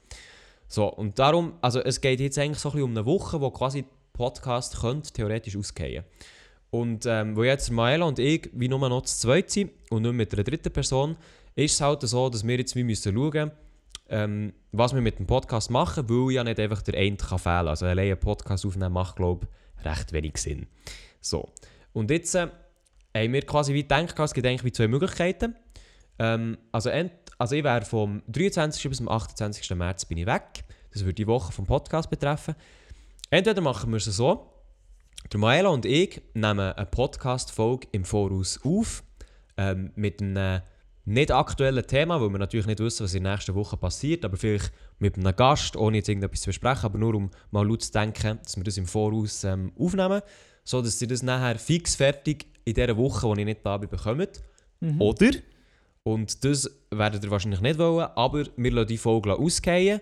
So, 0.67 0.87
und 0.87 1.17
darum, 1.17 1.53
also 1.61 1.79
es 1.81 1.99
geht 1.99 2.19
jetzt 2.19 2.37
eigentlich 2.37 2.59
so 2.59 2.69
ein 2.69 2.73
bisschen 2.73 2.83
um 2.83 2.91
eine 2.91 3.05
Woche, 3.05 3.41
wo 3.41 3.49
quasi 3.49 3.85
Podcast 4.13 4.79
könnte 4.79 5.11
theoretisch 5.11 5.57
ausgehen 5.57 6.03
Und 6.69 7.05
ähm, 7.05 7.35
wo 7.35 7.43
jetzt 7.43 7.71
Maela 7.71 8.05
und 8.05 8.19
ich 8.19 8.49
wie 8.53 8.67
nur 8.67 8.87
noch 8.87 9.01
zu 9.03 9.17
zweit 9.17 9.49
sind 9.49 9.71
und 9.89 10.03
nicht 10.03 10.13
mit 10.13 10.33
einer 10.33 10.43
dritten 10.43 10.71
Person, 10.71 11.15
ist 11.55 11.73
es 11.73 11.81
halt 11.81 12.01
so, 12.01 12.29
dass 12.29 12.45
wir 12.45 12.57
jetzt 12.57 12.75
müssen 12.75 13.13
schauen 13.13 13.51
ähm, 14.09 14.53
was 14.71 14.93
wir 14.93 15.01
mit 15.01 15.19
dem 15.19 15.27
Podcast 15.27 15.71
machen, 15.71 16.09
weil 16.09 16.33
ja 16.33 16.43
nicht 16.43 16.59
einfach 16.59 16.81
der 16.81 16.99
eine 16.99 17.17
kann 17.17 17.39
fehlen. 17.39 17.67
Also 17.67 17.85
allein 17.85 18.07
einen 18.07 18.19
Podcast 18.19 18.65
aufnehmen 18.65 18.93
macht, 18.93 19.15
glaube 19.15 19.47
ich, 19.79 19.85
recht 19.85 20.11
wenig 20.13 20.37
Sinn. 20.37 20.67
So, 21.21 21.49
und 21.93 22.11
jetzt 22.11 22.35
äh, 22.35 22.47
haben 23.15 23.33
wir 23.33 23.41
quasi 23.41 23.73
wie 23.73 23.83
gedacht, 23.83 24.17
es 24.19 24.33
gibt 24.33 24.47
eigentlich 24.47 24.63
wie 24.63 24.71
zwei 24.71 24.87
Möglichkeiten. 24.87 25.55
Ähm, 26.17 26.57
also, 26.71 26.91
also 27.37 27.55
ich 27.55 27.63
wäre 27.63 27.85
vom 27.85 28.21
23. 28.27 28.89
bis 28.89 28.97
zum 28.97 29.09
28. 29.09 29.69
März 29.75 30.05
bin 30.05 30.17
ich 30.17 30.25
weg. 30.25 30.63
Das 30.91 31.03
würde 31.03 31.13
die 31.13 31.27
Woche 31.27 31.51
vom 31.51 31.65
Podcast 31.65 32.09
betreffen. 32.09 32.55
Entweder 33.29 33.61
machen 33.61 33.91
wir 33.91 33.97
es 33.97 34.05
so, 34.05 34.51
der 35.31 35.39
Maela 35.39 35.69
und 35.69 35.85
ich 35.85 36.21
nehmen 36.33 36.59
eine 36.59 36.85
Podcast-Folge 36.85 37.87
im 37.91 38.05
Voraus 38.05 38.59
auf, 38.63 39.03
ähm, 39.57 39.91
mit 39.95 40.21
einem 40.21 40.61
nicht 41.09 41.31
aktuellen 41.31 41.85
Thema, 41.85 42.21
weil 42.21 42.29
wir 42.29 42.37
natürlich 42.37 42.67
nicht 42.67 42.79
wissen, 42.79 43.03
was 43.03 43.13
in 43.13 43.23
der 43.23 43.33
nächsten 43.33 43.55
Woche 43.55 43.77
passiert, 43.77 44.23
aber 44.23 44.37
vielleicht 44.37 44.71
mit 44.99 45.17
einem 45.17 45.35
Gast, 45.35 45.75
ohne 45.75 45.97
jetzt 45.97 46.09
irgendetwas 46.09 46.41
zu 46.41 46.49
besprechen, 46.49 46.85
aber 46.85 46.97
nur 46.99 47.15
um 47.15 47.31
mal 47.51 47.67
laut 47.67 47.81
zu 47.81 47.91
denken, 47.91 48.39
dass 48.43 48.55
wir 48.55 48.63
das 48.63 48.77
im 48.77 48.85
Voraus 48.85 49.43
ähm, 49.43 49.71
aufnehmen, 49.77 50.21
so 50.63 50.81
dass 50.81 51.01
ihr 51.01 51.07
das 51.07 51.23
nachher 51.23 51.57
fix 51.57 51.95
fertig 51.95 52.45
in 52.65 52.75
dieser 52.75 52.95
Woche, 52.95 53.27
wo 53.27 53.33
ich 53.33 53.45
nicht 53.45 53.65
da 53.65 53.77
bin, 53.77 53.89
bekommt. 53.89 54.41
Mhm. 54.81 55.01
Oder, 55.01 55.31
und 56.03 56.43
das 56.45 56.69
werdet 56.91 57.23
ihr 57.23 57.31
wahrscheinlich 57.31 57.61
nicht 57.61 57.79
wollen, 57.79 58.07
aber 58.15 58.45
wir 58.55 58.71
lassen 58.71 58.87
die 58.87 58.97
Folge 58.97 59.33
ausgehen, 59.33 60.01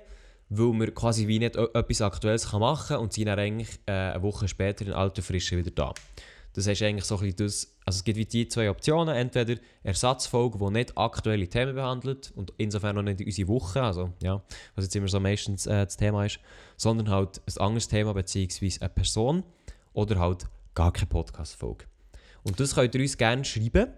weil 0.50 0.74
wir 0.74 0.94
quasi 0.94 1.28
wie 1.28 1.40
nicht 1.40 1.56
e- 1.56 1.68
etwas 1.74 2.02
Aktuelles 2.02 2.50
kann 2.50 2.60
machen 2.60 2.88
können 2.88 3.02
und 3.02 3.14
sind 3.14 3.28
dann 3.28 3.40
eigentlich 3.40 3.70
äh, 3.86 3.92
eine 3.92 4.22
Woche 4.24 4.48
später 4.48 4.86
in 4.86 4.94
alter 4.94 5.22
Frische 5.22 5.58
wieder 5.58 5.72
da. 5.72 5.94
Das 6.58 6.66
heißt 6.66 6.82
eigentlich 6.82 7.06
so 7.06 7.20
ein 7.20 7.36
das, 7.36 7.78
also 7.86 7.98
es 7.98 8.04
gibt 8.04 8.18
wie 8.18 8.26
die 8.26 8.48
zwei 8.48 8.72
Optionen, 8.72 9.16
entweder 9.16 9.62
Ersatzfolge, 9.84 10.58
die 10.58 10.72
nicht 10.72 10.98
aktuelle 10.98 11.48
Themen 11.48 11.76
behandelt 11.76 12.32
und 12.36 12.52
insofern 12.58 12.96
noch 12.96 13.04
nicht 13.04 13.24
unsere 13.24 13.48
Woche, 13.48 13.84
also 13.84 14.12
ja, 14.24 14.42
was 14.74 14.86
jetzt 14.86 14.96
immer 14.96 15.08
so 15.08 15.20
meistens 15.20 15.68
äh, 15.68 15.86
das 15.86 15.98
Thema 15.98 16.26
ist, 16.26 16.40
sondern 16.76 17.12
halt 17.12 17.40
ein 17.46 17.62
anderes 17.62 17.88
Thema 17.88 18.16
beziehungsweise 18.16 18.82
eine 18.82 18.90
Person 18.90 19.44
oder 19.94 20.18
halt 20.18 20.48
gar 20.74 20.92
keine 20.92 21.06
Podcast-Folge. 21.06 21.86
Und 22.42 22.60
das 22.60 22.74
könnt 22.74 22.96
ihr 22.96 23.02
uns 23.02 23.20
gerne 23.20 23.46
schreiben, 23.46 23.92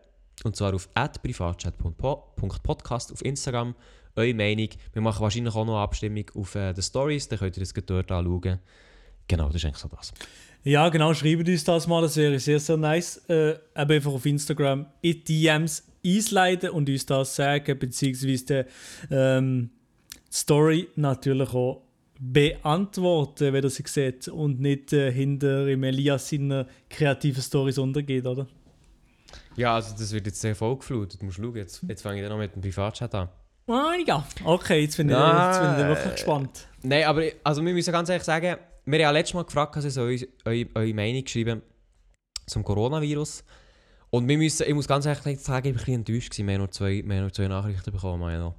und 0.44 0.58
zwar 0.58 0.74
auf 0.74 0.90
privatchat.podcast 0.94 3.14
auf 3.14 3.24
Instagram, 3.24 3.74
eure 4.18 4.34
Meinung. 4.34 4.68
Wir 4.92 5.02
machen 5.02 5.22
wahrscheinlich 5.22 5.56
auch 5.56 5.66
noch 5.66 5.76
eine 5.76 5.84
Abstimmung 5.84 6.26
auf 6.36 6.56
äh, 6.56 6.74
den 6.74 6.84
Stories, 6.84 7.30
dann 7.30 7.40
könnt 7.40 7.56
ihr 7.56 7.64
das 7.64 7.72
dort 7.86 8.12
anschauen. 8.12 8.60
Genau, 9.30 9.46
das 9.46 9.56
ist 9.56 9.66
eigentlich 9.66 9.78
so 9.78 9.88
das. 9.88 10.12
Ja, 10.64 10.90
genau, 10.90 11.14
schreibt 11.14 11.48
uns 11.48 11.64
das 11.64 11.88
mal, 11.88 12.02
das 12.02 12.18
wäre 12.18 12.38
sehr, 12.40 12.60
sehr 12.60 12.78
nice. 12.78 13.18
Äh, 13.30 13.52
eben 13.52 13.60
einfach 13.92 14.12
auf 14.12 14.26
Instagram 14.26 14.86
in 15.02 15.24
DMs 15.24 15.84
einsliden 16.06 16.72
und 16.72 16.90
uns 16.90 17.06
das 17.06 17.36
sagen, 17.36 17.80
beziehungsweise 17.80 18.66
die 19.10 19.14
ähm, 19.16 19.70
Story 20.32 20.88
natürlich 20.96 21.54
auch 21.54 21.84
beantworten, 22.20 23.54
wenn 23.54 23.64
er 23.64 23.70
sie 23.70 23.84
sieht 23.88 24.28
und 24.28 24.60
nicht 24.60 24.92
äh, 24.92 25.12
hinter 25.12 25.68
im 25.68 25.84
Elias 25.84 26.30
seiner 26.30 26.68
kreativen 26.90 27.42
Stories 27.42 27.78
untergeht, 27.78 28.26
oder? 28.26 28.46
Ja, 29.56 29.76
also 29.76 29.96
das 29.98 30.12
wird 30.12 30.26
jetzt 30.26 30.42
sehr 30.42 30.56
vollgeflutet. 30.56 31.22
Du 31.22 31.26
musst 31.26 31.38
schauen, 31.38 31.56
jetzt, 31.56 31.84
jetzt 31.88 32.02
fange 32.02 32.18
ich 32.18 32.24
dann 32.24 32.32
noch 32.32 32.40
mit 32.40 32.54
dem 32.54 32.62
Privatchat 32.62 33.16
an. 33.16 33.30
Ah, 33.68 33.94
ja. 34.06 34.26
Okay, 34.44 34.82
jetzt 34.82 34.98
bin 34.98 35.08
ich, 35.08 35.14
Ja, 35.14 35.48
jetzt 35.52 35.62
bin 35.62 35.72
ich 35.72 35.88
wirklich 35.88 36.14
gespannt. 36.14 36.68
Nein, 36.82 37.04
aber 37.06 37.24
also 37.44 37.64
wir 37.64 37.74
müssen 37.74 37.92
ganz 37.92 38.10
ehrlich 38.10 38.24
sagen, 38.24 38.58
wir 38.92 39.00
haben 39.00 39.02
ja 39.02 39.12
letztes 39.12 39.34
Mal 39.34 39.46
gefragt, 39.46 39.76
dass 39.76 39.98
ihr 39.98 40.04
eure, 40.04 40.68
eure, 40.76 40.94
Meinung 40.94 41.24
geschrieben 41.24 41.62
zum 42.48 42.64
Coronavirus. 42.64 43.44
Und 44.10 44.28
wir 44.28 44.38
müssen, 44.38 44.68
ich 44.68 44.74
muss 44.74 44.88
ganz 44.88 45.06
ehrlich 45.06 45.40
sagen, 45.40 45.40
ich 45.40 45.46
war 45.46 45.58
ein 45.58 45.74
bisschen 45.74 45.94
enttäuscht. 45.96 46.32
gewesen. 46.32 46.48
Wir 46.48 46.54
haben 46.56 46.62
nur 46.62 46.72
zwei, 46.72 47.04
wir 47.06 47.16
haben 47.16 47.22
nur 47.22 47.34
zwei 47.34 47.48
Nachrichten 47.48 47.92
bekommen. 47.92 48.26
Milo. 48.26 48.56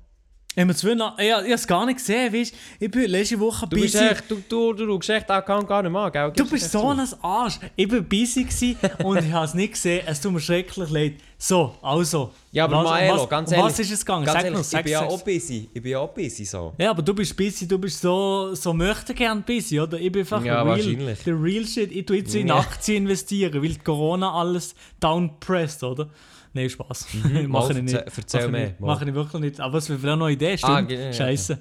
Haben 0.58 0.68
wir 0.68 0.74
zwei 0.74 0.92
ich, 0.92 1.26
ich 1.26 1.32
habe 1.32 1.52
es 1.52 1.66
gar 1.66 1.86
nicht 1.86 1.98
gesehen, 1.98 2.32
weißt 2.32 2.52
du? 2.52 2.84
Ich 2.84 2.90
bin 2.90 3.08
letzte 3.08 3.38
Woche 3.38 3.68
Du 3.68 3.76
bist 3.80 3.94
busy. 3.94 4.04
echt, 4.04 4.28
du, 4.28 4.42
du, 4.48 4.72
du, 4.72 4.86
du 4.98 5.12
echt 5.12 5.28
gar 5.28 5.82
nicht 5.82 5.92
mal, 5.92 6.10
gell? 6.10 6.32
Du 6.34 6.44
bist 6.48 6.72
so 6.72 6.88
ein 6.88 7.00
Arsch. 7.22 7.60
Ich 7.76 7.90
war 7.90 8.00
busy 8.00 8.76
und 9.04 9.24
ich 9.24 9.32
habe 9.32 9.44
es 9.46 9.54
nicht 9.54 9.74
gesehen. 9.74 10.02
Es 10.06 10.20
tut 10.20 10.32
mir 10.32 10.40
schrecklich 10.40 10.90
leid. 10.90 11.14
So, 11.38 11.76
also. 11.80 12.32
Ja, 12.50 12.64
aber 12.64 12.78
was, 12.84 12.90
Maelo, 12.90 13.22
was, 13.22 13.28
ganz 13.28 13.52
ehrlich. 13.52 13.64
Was 13.64 13.78
ist 13.78 13.92
es 13.92 14.00
gegangen? 14.04 14.26
Sag 14.26 14.34
ehrlich, 14.42 14.58
noch, 14.58 14.64
sag 14.64 14.80
ich 14.80 14.84
bin 14.84 14.92
ja 14.92 15.02
auch 15.06 15.22
busy. 15.22 15.70
Ich 15.72 15.82
bin 15.82 15.92
ja 15.92 15.98
auch 16.00 16.08
busy 16.12 16.44
so. 16.44 16.74
Ja, 16.78 16.90
aber 16.90 17.02
du 17.02 17.14
bist 17.14 17.36
busy, 17.36 17.68
du 17.68 17.78
bist 17.78 18.00
so, 18.00 18.52
so 18.54 18.74
möchte 18.74 19.14
gern 19.14 19.42
busy, 19.42 19.78
oder? 19.78 19.98
Ich 20.00 20.10
bin 20.10 20.22
einfach 20.22 20.44
Ja, 20.44 20.62
real, 20.62 20.66
wahrscheinlich. 20.66 21.22
der 21.22 21.40
real 21.40 21.64
shit. 21.64 21.92
Ich 21.92 22.04
tue 22.04 22.16
jetzt 22.16 22.34
in 22.34 22.48
Ja. 22.48 22.56
Aktien 22.58 23.04
investieren, 23.04 23.62
weil 23.62 23.76
Corona 23.76 24.32
alles 24.32 24.74
downpresst, 24.98 25.84
oder? 25.84 26.10
Nein, 26.52 26.68
Spaß. 26.68 27.06
mal, 27.32 27.48
Mache 27.48 27.72
ich 27.74 27.82
nicht. 27.82 27.94
erzähl 27.94 28.40
Mache 28.40 28.46
ich 28.46 28.52
mehr, 28.52 28.74
mal. 28.80 28.86
Mache 28.94 29.08
ich 29.08 29.14
wirklich 29.14 29.42
nicht. 29.42 29.60
Aber 29.60 29.78
es 29.78 29.88
wäre 29.88 29.98
vielleicht 29.98 30.18
noch 30.18 30.26
eine 30.26 30.34
Idee, 30.34 30.58
stimmt? 30.58 30.72
Ah, 30.72 30.80
ge- 30.82 31.04
ja, 31.06 31.12
Scheiße. 31.12 31.58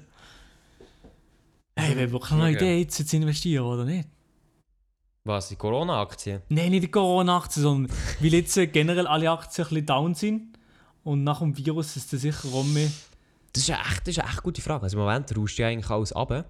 Hey, 1.76 1.96
wäre 1.96 2.10
wirklich 2.12 2.30
noch 2.32 2.44
eine. 2.44 2.56
Idee, 2.56 2.78
jetzt 2.80 3.08
zu 3.08 3.16
investieren, 3.16 3.64
oder 3.64 3.84
nicht? 3.84 4.08
Was, 5.24 5.48
die 5.48 5.56
Corona-Aktien? 5.56 6.42
Nein, 6.48 6.70
nicht 6.70 6.84
die 6.84 6.90
Corona-Aktien, 6.90 7.62
sondern 7.62 7.96
weil 8.20 8.32
jetzt 8.34 8.56
äh, 8.56 8.66
generell 8.66 9.06
alle 9.06 9.30
Aktien 9.30 9.66
ein 9.66 9.68
bisschen 9.70 9.86
down 9.86 10.14
sind 10.14 10.58
und 11.04 11.24
nach 11.24 11.40
dem 11.40 11.56
Virus 11.56 11.96
ist 11.96 12.12
es 12.12 12.22
sicher 12.22 12.48
rum. 12.48 12.74
Das 13.52 13.62
ist, 13.62 13.70
eine 13.70 13.80
echt, 13.82 14.00
das 14.06 14.08
ist 14.16 14.18
eine 14.20 14.28
echt 14.30 14.42
gute 14.42 14.62
Frage. 14.62 14.84
Also 14.84 14.96
im 14.96 15.02
Moment 15.04 15.36
rauscht 15.36 15.58
ja 15.58 15.68
eigentlich 15.68 15.90
alles 15.90 16.12
ab. 16.12 16.44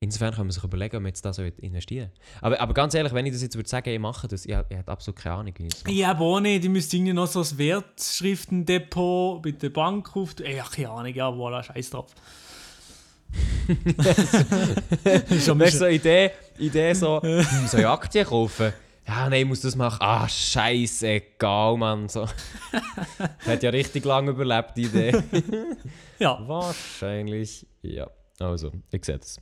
Insofern 0.00 0.32
kann 0.32 0.46
man 0.46 0.52
sich 0.52 0.62
überlegen, 0.62 0.96
ob 0.96 1.02
man 1.02 1.10
jetzt 1.10 1.24
da 1.24 1.32
so 1.32 1.42
investieren 1.42 2.12
aber, 2.40 2.60
aber 2.60 2.72
ganz 2.72 2.94
ehrlich, 2.94 3.12
wenn 3.12 3.26
ich 3.26 3.32
das 3.32 3.42
jetzt 3.42 3.56
würde 3.56 3.68
sagen, 3.68 3.90
ich 3.90 3.98
mache 3.98 4.28
das, 4.28 4.46
ich, 4.46 4.52
ich 4.52 4.76
hätte 4.76 4.92
absolut 4.92 5.18
keine 5.18 5.34
Ahnung, 5.34 5.54
wie 5.58 5.66
ich 5.66 5.82
das 5.82 6.04
aber 6.08 6.24
auch 6.24 6.38
nicht. 6.38 6.62
Die 6.62 6.68
müsste 6.68 6.96
irgendwie 6.96 7.14
noch 7.14 7.26
so 7.26 7.40
ein 7.40 7.58
Wertschriftendepot 7.58 9.42
bei 9.42 9.50
der 9.50 9.70
Bank 9.70 10.14
auf. 10.16 10.36
Ey, 10.40 10.56
ja, 10.56 10.64
keine 10.64 10.90
Ahnung, 10.90 11.14
ja, 11.14 11.28
voilà, 11.28 11.64
scheiß 11.64 11.90
drauf. 11.90 12.14
ist 15.28 15.44
schon 15.46 15.58
Weißt 15.58 15.74
du, 15.74 15.78
so 15.78 15.84
eine 15.86 15.94
Idee, 15.94 16.30
Idee 16.58 16.92
so, 16.94 17.20
hm, 17.20 17.44
soll 17.66 17.80
ich 17.80 17.86
Aktien 17.86 18.24
kaufen? 18.24 18.72
Ja, 19.08 19.28
nein, 19.28 19.40
ich 19.40 19.46
muss 19.46 19.62
das 19.62 19.74
machen. 19.74 19.98
Ah, 20.00 20.28
scheißegal, 20.28 21.76
Mann. 21.78 22.08
So. 22.08 22.28
Hat 23.46 23.62
ja 23.62 23.70
richtig 23.70 24.04
lange 24.04 24.32
überlebt, 24.32 24.76
die 24.76 24.82
Idee. 24.82 25.22
Ja, 26.18 26.38
Wahrscheinlich, 26.46 27.66
ja. 27.82 28.08
Also, 28.38 28.70
ich 28.90 29.04
sehe 29.04 29.18
das. 29.18 29.40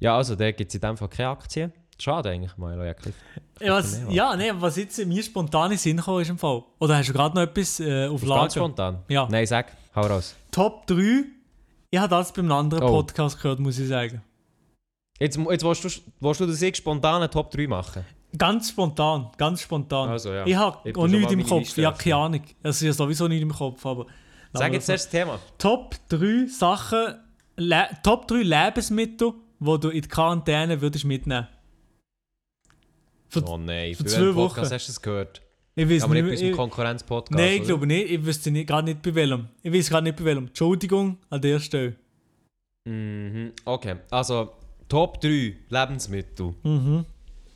Ja, 0.00 0.16
also, 0.16 0.34
da 0.34 0.50
gibt 0.50 0.70
es 0.70 0.74
in 0.74 0.80
dem 0.80 0.96
Fall 0.96 1.08
keine 1.08 1.28
Aktien. 1.30 1.72
Schade 1.98 2.30
eigentlich, 2.30 2.56
Milo 2.56 2.82
Jäckli. 2.82 3.12
ja, 3.60 3.74
was, 3.74 4.00
ja 4.08 4.34
nee, 4.34 4.50
was 4.54 4.76
jetzt 4.76 5.04
mir 5.06 5.22
spontan 5.22 5.72
in 5.72 5.76
Sinn 5.78 5.98
gekommen 5.98 6.22
ist 6.22 6.30
im 6.30 6.38
Fall. 6.38 6.62
Oder 6.78 6.96
hast 6.96 7.10
du 7.10 7.12
gerade 7.12 7.34
noch 7.34 7.42
etwas 7.42 7.78
äh, 7.80 8.06
auf 8.06 8.20
Ganz 8.22 8.28
Lager? 8.30 8.50
spontan. 8.50 8.98
Ja. 9.08 9.28
Nein, 9.30 9.46
sag, 9.46 9.66
hau 9.94 10.00
raus. 10.00 10.34
Top 10.50 10.86
3. 10.86 11.24
Ich 11.90 11.98
habe 11.98 12.08
das 12.08 12.32
beim 12.32 12.50
anderen 12.50 12.84
Oh. 12.84 12.88
Podcast 13.02 13.36
gehört, 13.36 13.58
muss 13.60 13.78
ich 13.78 13.88
sagen. 13.88 14.22
Jetzt, 15.18 15.36
jetzt 15.36 15.62
willst, 15.64 15.84
du, 15.84 15.88
willst 16.20 16.40
du 16.40 16.46
das 16.46 16.62
ich 16.62 16.76
spontan 16.76 17.16
eine 17.16 17.28
Top 17.28 17.50
3 17.50 17.66
machen? 17.66 18.02
Ganz 18.38 18.70
spontan, 18.70 19.28
ganz 19.36 19.60
spontan. 19.60 20.08
Also, 20.08 20.32
ja. 20.32 20.46
Ich 20.46 20.54
habe 20.56 20.88
Ich 20.88 20.96
auch 20.96 21.06
nichts 21.06 21.26
mal 21.30 21.32
im 21.40 21.46
Kopf. 21.46 21.58
Liste 21.60 21.80
Ich 21.82 21.86
habe 21.86 21.98
keine 21.98 22.16
Ahnung. 22.16 22.42
Also, 22.62 22.86
ich 22.86 22.88
habe 22.88 22.96
sowieso 22.96 23.28
nichts 23.28 23.42
im 23.42 23.52
Kopf. 23.52 23.84
Aber 23.84 24.06
Sag 24.54 24.72
jetzt 24.72 24.88
erst 24.88 25.04
das 25.06 25.10
Thema. 25.10 25.38
Top 25.58 25.96
3 26.08 26.46
Sachen, 26.46 27.16
Le 27.56 27.88
Top 28.02 28.26
3 28.28 28.36
Lebensmittel, 28.36 29.34
die 29.60 29.78
du 29.80 29.88
in 29.90 30.02
die 30.02 30.08
Quarantäne 30.08 30.80
würdest 30.80 31.04
mitnehmen. 31.04 31.46
Für, 33.28 33.44
Oh 33.44 33.56
nein, 33.56 33.94
für 33.94 34.02
für 34.02 34.08
zwei 34.08 34.20
welchen 34.22 34.34
Podcast 34.34 34.66
Wochen. 34.70 34.74
hast 34.74 34.88
du 34.88 34.92
das 34.92 35.02
gehört? 35.02 35.42
ich 35.76 35.88
weiß 35.88 36.02
Aber 36.02 36.14
nicht, 36.14 36.24
nicht 36.24 36.38
zum 36.38 36.48
ich, 36.48 36.56
Konkurrenz-Podcast. 36.56 37.38
Nein, 37.38 37.60
ich 37.60 37.62
glaube 37.62 37.86
nicht. 37.86 38.10
Ich 38.10 38.24
wüsste 38.24 38.50
nicht, 38.50 38.66
gerade 38.66 38.86
nicht 38.88 39.02
bei 39.02 39.14
welchem. 39.14 39.48
Ich 39.62 39.72
weiß 39.72 39.88
gerade 39.88 40.04
nicht 40.04 40.16
bei 40.16 40.24
welchem. 40.24 40.48
Entschuldigung 40.48 41.18
an 41.30 41.40
der 41.40 41.60
Stelle. 41.60 41.94
Mhm. 42.84 43.52
Okay, 43.64 43.96
also 44.10 44.52
Top 44.88 45.20
3 45.20 45.56
Lebensmittel. 45.68 46.54
Mhm. 46.62 47.04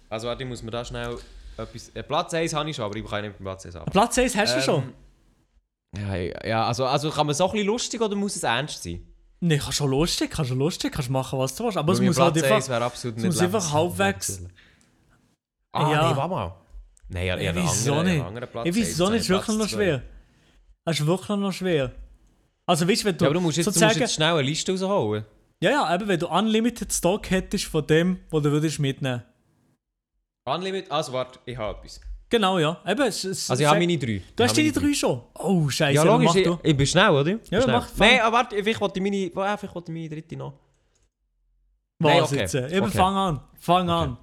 Also 0.08 0.28
warte, 0.28 0.44
ich 0.44 0.48
muss 0.48 0.62
mir 0.62 0.70
da 0.70 0.84
schnell 0.84 1.18
etwas... 1.56 1.90
Äh, 1.94 2.02
Platz 2.04 2.32
1 2.34 2.54
habe 2.54 2.70
ich 2.70 2.76
schon, 2.76 2.84
aber 2.84 2.96
ich 2.96 3.04
kann 3.04 3.22
nicht 3.22 3.32
mit 3.32 3.40
Platz 3.40 3.66
1 3.66 3.74
ab. 3.76 3.90
Platz 3.90 4.16
1 4.16 4.36
hast 4.36 4.56
du 4.56 4.60
schon? 4.62 4.92
Ja, 5.96 6.16
ja 6.16 6.66
also, 6.66 6.84
also 6.86 7.10
kann 7.10 7.26
man 7.26 7.32
es 7.32 7.40
auch 7.40 7.50
ein 7.50 7.54
bisschen 7.54 7.66
lustig 7.66 8.00
oder 8.00 8.14
muss 8.14 8.36
es 8.36 8.44
ernst 8.44 8.82
sein? 8.82 9.04
Nein, 9.46 9.58
kann 9.58 9.72
schon 9.72 9.90
lustig, 9.90 10.30
kann 10.30 10.46
schon 10.46 10.58
lustig, 10.58 10.90
kannst 10.90 11.10
machen, 11.10 11.38
was 11.38 11.54
du 11.54 11.64
willst. 11.64 11.76
Aber 11.76 11.92
es 11.92 12.00
muss 12.00 12.18
halt 12.18 12.34
einfach... 12.34 12.56
1 12.56 12.68
wäre 12.70 12.84
absolut 12.84 13.18
es 13.18 13.24
muss 13.24 13.38
einfach 13.40 13.72
halbwegs-. 13.72 14.42
Ah, 15.70 15.92
Ja. 15.92 16.10
nee, 16.10 16.16
warte 16.16 16.30
mal. 16.30 16.54
Nein, 17.08 17.26
ja, 17.26 17.36
Ich 17.36 17.48
einen 17.50 17.62
weiß 17.62 17.88
anderen, 17.88 18.06
nicht. 18.06 18.24
anderen 18.24 18.48
Platz 18.48 18.66
Ich 18.68 18.74
weiß 18.76 18.96
so 18.96 19.10
nicht, 19.10 19.16
es 19.16 19.22
ist 19.24 19.28
wirklich 19.28 19.58
noch 19.58 19.68
schwer. 19.68 20.02
Es 20.86 20.98
ist 20.98 21.06
wirklich 21.06 21.28
noch 21.38 21.52
schwer. 21.52 21.92
Also 22.64 22.88
weißt 22.88 23.02
du, 23.02 23.06
wenn 23.06 23.18
du, 23.18 23.24
Ja, 23.24 23.28
aber 23.28 23.34
du 23.34 23.40
musst 23.42 23.58
jetzt, 23.58 23.66
du 23.66 23.70
musst 23.70 23.80
sozusagen... 23.80 24.00
jetzt 24.00 24.14
schnell 24.14 24.32
eine 24.32 24.40
Liste 24.42 24.72
rausholen. 24.72 25.26
Ja, 25.62 25.70
ja, 25.70 25.94
eben, 25.94 26.08
wenn 26.08 26.18
du 26.20 26.28
Unlimited 26.28 26.90
Stock 26.90 27.28
hättest 27.30 27.66
von 27.66 27.86
dem, 27.86 28.20
was 28.30 28.42
du 28.42 28.50
würdest 28.50 28.78
mitnehmen. 28.78 29.24
Unlimited, 30.46 30.90
also 30.90 31.12
warte, 31.12 31.38
ich 31.44 31.58
habe 31.58 31.78
etwas. 31.78 32.00
Genau, 32.30 32.58
ja. 32.58 32.80
Eben, 32.86 33.02
es, 33.02 33.22
es, 33.24 33.50
Also 33.50 33.62
ich 33.62 33.68
habe 33.68 33.78
meine 33.78 33.96
drei. 33.98 34.20
Du 34.34 34.42
hast 34.44 34.56
deine 34.56 34.72
drei 34.72 34.92
schon? 34.92 35.22
Oh, 35.34 35.68
scheiße. 35.68 35.94
Ja, 35.94 36.02
logisch, 36.02 36.34
ich, 36.34 36.48
ich 36.62 36.76
bin 36.76 36.86
schnell, 36.86 37.10
oder? 37.10 37.30
Ja, 37.50 37.62
schnell. 37.62 37.66
mach. 37.76 37.88
Nein, 37.96 38.20
aber 38.20 38.36
warte, 38.38 38.56
vielleicht 38.56 38.80
wollte 38.80 38.98
ich 38.98 39.02
meine, 39.02 39.30
vielleicht 39.30 39.74
wollte 39.74 39.92
ich 39.92 39.94
meine 39.94 40.08
dritte 40.08 40.36
noch. 40.36 40.54
Was 41.98 42.12
Nein, 42.12 42.22
okay. 42.22 42.36
jetzt? 42.36 42.54
Eben, 42.54 42.86
Okay. 42.86 42.96
fang 42.96 43.14
an. 43.14 43.40
Fang 43.58 43.88
an. 43.88 44.16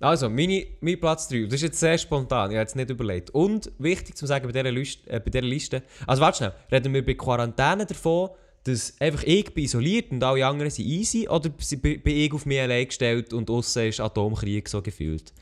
Also, 0.00 0.28
meine, 0.28 0.64
mein 0.80 1.00
Platz 1.00 1.26
3, 1.28 1.44
das 1.46 1.54
ist 1.54 1.62
jetzt 1.62 1.80
sehr 1.80 1.98
spontan, 1.98 2.50
ich 2.50 2.56
habe 2.56 2.62
jetzt 2.62 2.76
nicht 2.76 2.90
überlegt. 2.90 3.30
Und 3.30 3.72
wichtig 3.78 4.16
zu 4.16 4.26
sagen 4.26 4.46
bei 4.46 4.52
dieser, 4.52 4.70
Liste, 4.70 5.10
äh, 5.10 5.18
bei 5.18 5.30
dieser 5.30 5.44
Liste, 5.44 5.82
also 6.06 6.22
warte 6.22 6.36
schnell, 6.38 6.52
reden 6.70 6.94
wir 6.94 7.04
bei 7.04 7.14
Quarantäne 7.14 7.84
davon, 7.84 8.30
dass 8.62 8.94
einfach 9.00 9.24
ich 9.24 9.52
bin 9.54 9.64
isoliert 9.64 10.12
und 10.12 10.22
alle 10.22 10.46
anderen 10.46 10.70
sind 10.70 10.84
easy, 10.86 11.28
oder 11.28 11.48
bin 11.48 12.02
bin 12.02 12.16
ich 12.16 12.32
auf 12.32 12.46
mich 12.46 12.60
allein 12.60 12.86
gestellt 12.86 13.32
und 13.32 13.50
außen 13.50 13.86
ist 13.88 13.98
Atomkrieg 14.00 14.68
so 14.68 14.82
gefühlt? 14.82 15.32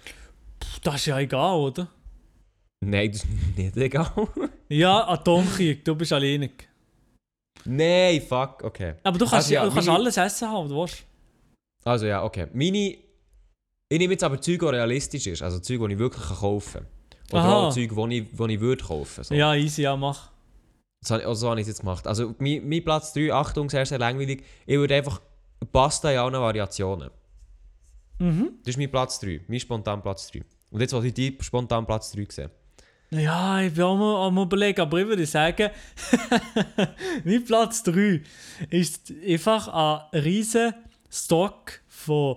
Pff, 0.62 0.80
Das 0.80 0.94
ist 0.96 1.06
ja 1.06 1.18
egal, 1.18 1.54
oder? 1.56 1.88
Nein, 2.84 3.10
das 3.10 3.24
ist 3.24 3.28
nicht 3.56 3.76
egal. 3.76 4.12
Ja, 4.68 5.06
Atomkrieg, 5.08 5.84
du 5.84 5.94
bist 5.94 6.12
alleinig. 6.12 6.68
Nein, 7.64 8.20
fuck, 8.22 8.62
okay. 8.62 8.94
Aber 9.02 9.18
du 9.18 9.24
kannst, 9.24 9.34
Also 9.34 9.54
ja, 9.54 9.64
du 9.64 9.70
kannst 9.72 9.88
meine- 9.88 9.98
alles 9.98 10.16
essen 10.16 10.48
haben, 10.48 10.68
du 10.68 10.76
willst. 10.76 11.04
Also 11.84 12.06
ja, 12.06 12.22
okay. 12.24 12.46
Meine, 12.52 12.96
ich 13.88 13.98
nehme 13.98 14.12
jetzt 14.14 14.24
aber 14.24 14.40
Zeug, 14.40 14.58
die 14.60 14.66
realistisch 14.66 15.26
ist, 15.26 15.42
also 15.42 15.58
Zeug, 15.60 15.80
die 15.86 15.92
ich 15.94 15.98
wirklich 15.98 16.24
kaufen 16.24 16.80
kann. 16.82 16.86
Oder 17.32 17.42
Aha. 17.42 17.54
auch 17.68 17.72
Zeug, 17.74 17.90
die 17.94 18.18
ich, 18.18 18.36
die 18.36 18.52
ich 18.54 18.60
würde 18.60 18.84
kaufen. 18.84 19.24
So. 19.24 19.34
Ja, 19.34 19.54
easy, 19.54 19.82
ja, 19.82 19.96
mach. 19.96 20.30
So, 21.04 21.14
also 21.14 21.34
so 21.34 21.50
habe 21.50 21.60
ich 21.60 21.64
es 21.64 21.68
jetzt 21.68 21.80
gemacht. 21.80 22.06
Also 22.06 22.34
mein, 22.38 22.68
mein 22.68 22.84
Platz 22.84 23.12
3, 23.12 23.32
Achtung, 23.32 23.68
sehr, 23.70 23.84
sehr 23.86 23.98
langweilig. 23.98 24.44
Ich 24.66 24.76
würde 24.76 24.94
einfach 24.94 25.20
Pasta 25.72 26.10
in 26.10 26.18
allen 26.18 26.34
Variationen. 26.34 27.10
Mhm. 28.18 28.50
Das 28.64 28.68
ist 28.70 28.78
mein 28.78 28.90
Platz 28.90 29.18
3, 29.20 29.42
mein 29.48 29.60
spontan 29.60 30.02
Platz 30.02 30.30
3. 30.30 30.42
Und 30.70 30.80
jetzt 30.80 30.92
wollte 30.92 31.08
ich 31.08 31.14
die 31.14 31.36
spontan 31.40 31.86
Platz 31.86 32.12
3 32.12 32.26
sehen. 32.30 32.50
Ja, 33.10 33.60
ich 33.62 33.72
bin 33.72 33.84
auch 33.84 33.96
mal 33.96 34.26
am 34.26 34.36
überlegen, 34.38 34.80
aber 34.80 34.98
ich 34.98 35.06
würde 35.06 35.26
sagen, 35.26 35.70
mein 37.24 37.44
Platz 37.44 37.82
3 37.84 38.20
ist 38.70 39.12
einfach 39.28 39.68
ein 40.12 40.20
riesen 40.20 40.74
Stock 41.10 41.80
von 41.86 42.36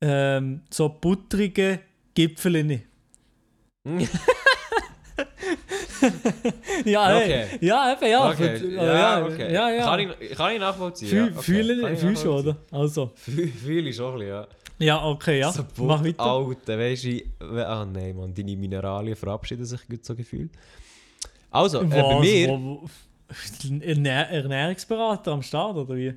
ähm, 0.00 0.62
so 0.70 0.88
butterigen 0.88 1.80
Gipfeln. 2.14 2.82
ja, 6.84 7.16
Okay. 7.16 7.46
ja, 7.60 7.92
eben, 7.92 8.10
ja. 8.10 8.30
okay, 8.30 8.56
für- 8.58 8.68
ja, 8.72 8.84
ja, 8.94 9.24
okay. 9.26 9.52
ja, 9.52 9.70
ja. 9.70 9.84
Kann, 9.84 10.00
ich, 10.00 10.30
kann 10.36 10.52
ich 10.52 10.60
nachvollziehen. 10.60 11.08
Fühl, 11.08 11.18
ja, 11.18 11.24
okay. 11.32 11.42
fühl, 11.42 11.80
Kann 11.82 11.92
ich 11.94 12.00
fühl 12.00 12.16
schon, 12.16 12.30
oder? 12.38 12.56
Also, 12.70 13.12
Fühl, 13.16 13.48
fühl 13.48 13.86
ich 13.86 13.96
schon 13.96 14.12
ein 14.12 14.18
bisschen, 14.18 14.28
ja. 14.28 14.46
Ja, 14.82 15.04
okay, 15.04 15.40
ja. 15.40 15.50
So 15.52 15.64
Mach 15.78 16.04
weiter. 16.04 16.20
Alter, 16.22 16.78
weißt 16.78 17.04
du, 17.04 17.20
ah 17.66 17.84
nein, 17.84 18.16
Mann, 18.16 18.34
deine 18.34 18.56
Mineralien 18.56 19.16
verabschieden 19.16 19.64
sich 19.64 19.86
gut 19.88 20.04
so 20.04 20.14
gefühlt. 20.14 20.50
Also, 21.50 21.82
äh, 21.82 21.84
bei 21.86 22.20
mir, 22.20 22.48
wo- 22.48 22.88
Ernähr 23.80 24.28
Ernährungsberater 24.30 25.32
am 25.32 25.42
Start, 25.42 25.76
oder 25.76 25.96
wie? 25.96 26.12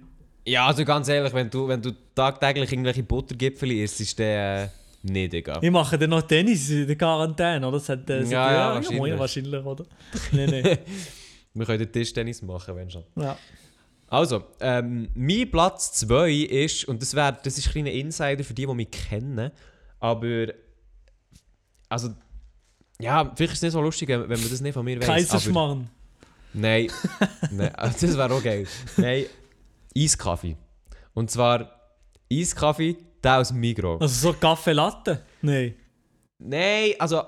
ja, 0.47 0.67
also 0.67 0.83
ganz 0.85 1.07
ehrlich, 1.07 1.33
wenn 1.33 1.49
du, 1.49 1.67
wenn 1.67 1.81
du 1.81 1.91
tagtäglich 2.13 2.71
irgendwelche 2.71 3.03
Buttergipfel 3.03 3.71
isst, 3.71 3.99
ist 4.01 4.19
der 4.19 4.63
äh, 4.65 4.67
nicht 5.11 5.33
egal. 5.33 5.59
Ich 5.61 5.71
mache 5.71 5.97
dann 5.97 6.09
noch 6.09 6.21
Tennis 6.23 6.69
in 6.69 6.85
der 6.87 6.95
Quarantäne, 6.95 7.67
oder? 7.67 7.77
Das 7.77 7.89
hat, 7.89 8.09
äh, 8.09 8.23
Ja, 8.23 8.51
ja, 8.51 8.75
wahrscheinlich. 8.75 9.17
wahrscheinlich, 9.19 9.63
oder? 9.65 9.85
Nein, 10.31 10.49
nein. 10.63 10.77
Wir 11.53 11.65
können 11.65 11.89
Tischtennis 11.91 12.41
machen, 12.41 12.75
wenn 12.75 12.89
schon. 12.89 13.03
ja. 13.15 13.37
Also, 14.15 14.45
ähm, 14.61 15.09
mein 15.13 15.51
Platz 15.51 15.91
2 15.91 16.31
ist, 16.31 16.85
und 16.85 17.01
das, 17.01 17.13
wär, 17.15 17.33
das 17.33 17.57
ist 17.57 17.67
ein 17.67 17.71
kleiner 17.73 17.91
Insider 17.91 18.45
für 18.45 18.53
die, 18.53 18.65
die 18.65 18.73
mich 18.73 18.89
kennen, 18.89 19.51
aber. 19.99 20.53
Also. 21.89 22.15
Ja, 23.01 23.29
vielleicht 23.35 23.51
ist 23.51 23.57
es 23.57 23.63
nicht 23.63 23.73
so 23.73 23.81
lustig, 23.81 24.07
wenn 24.07 24.21
man 24.21 24.49
das 24.49 24.61
nicht 24.61 24.73
von 24.73 24.85
mir 24.85 25.01
weiß. 25.01 25.05
Kaiserschmarrn. 25.05 25.89
Nein, 26.53 26.87
nein 27.51 27.75
also 27.75 28.07
das 28.07 28.17
wäre 28.17 28.33
auch 28.33 28.41
geil. 28.41 28.65
Nein, 28.95 29.25
Eiskaffee. 29.93 30.55
Und 31.13 31.29
zwar 31.29 31.69
Eiskaffee, 32.31 32.95
der 33.21 33.39
aus 33.39 33.49
dem 33.49 33.59
Migros. 33.59 33.99
Also 33.99 34.31
so 34.31 34.33
Kaffee 34.39 34.71
Latte? 34.71 35.23
Nein. 35.41 35.75
Nein, 36.39 36.93
also 36.99 37.21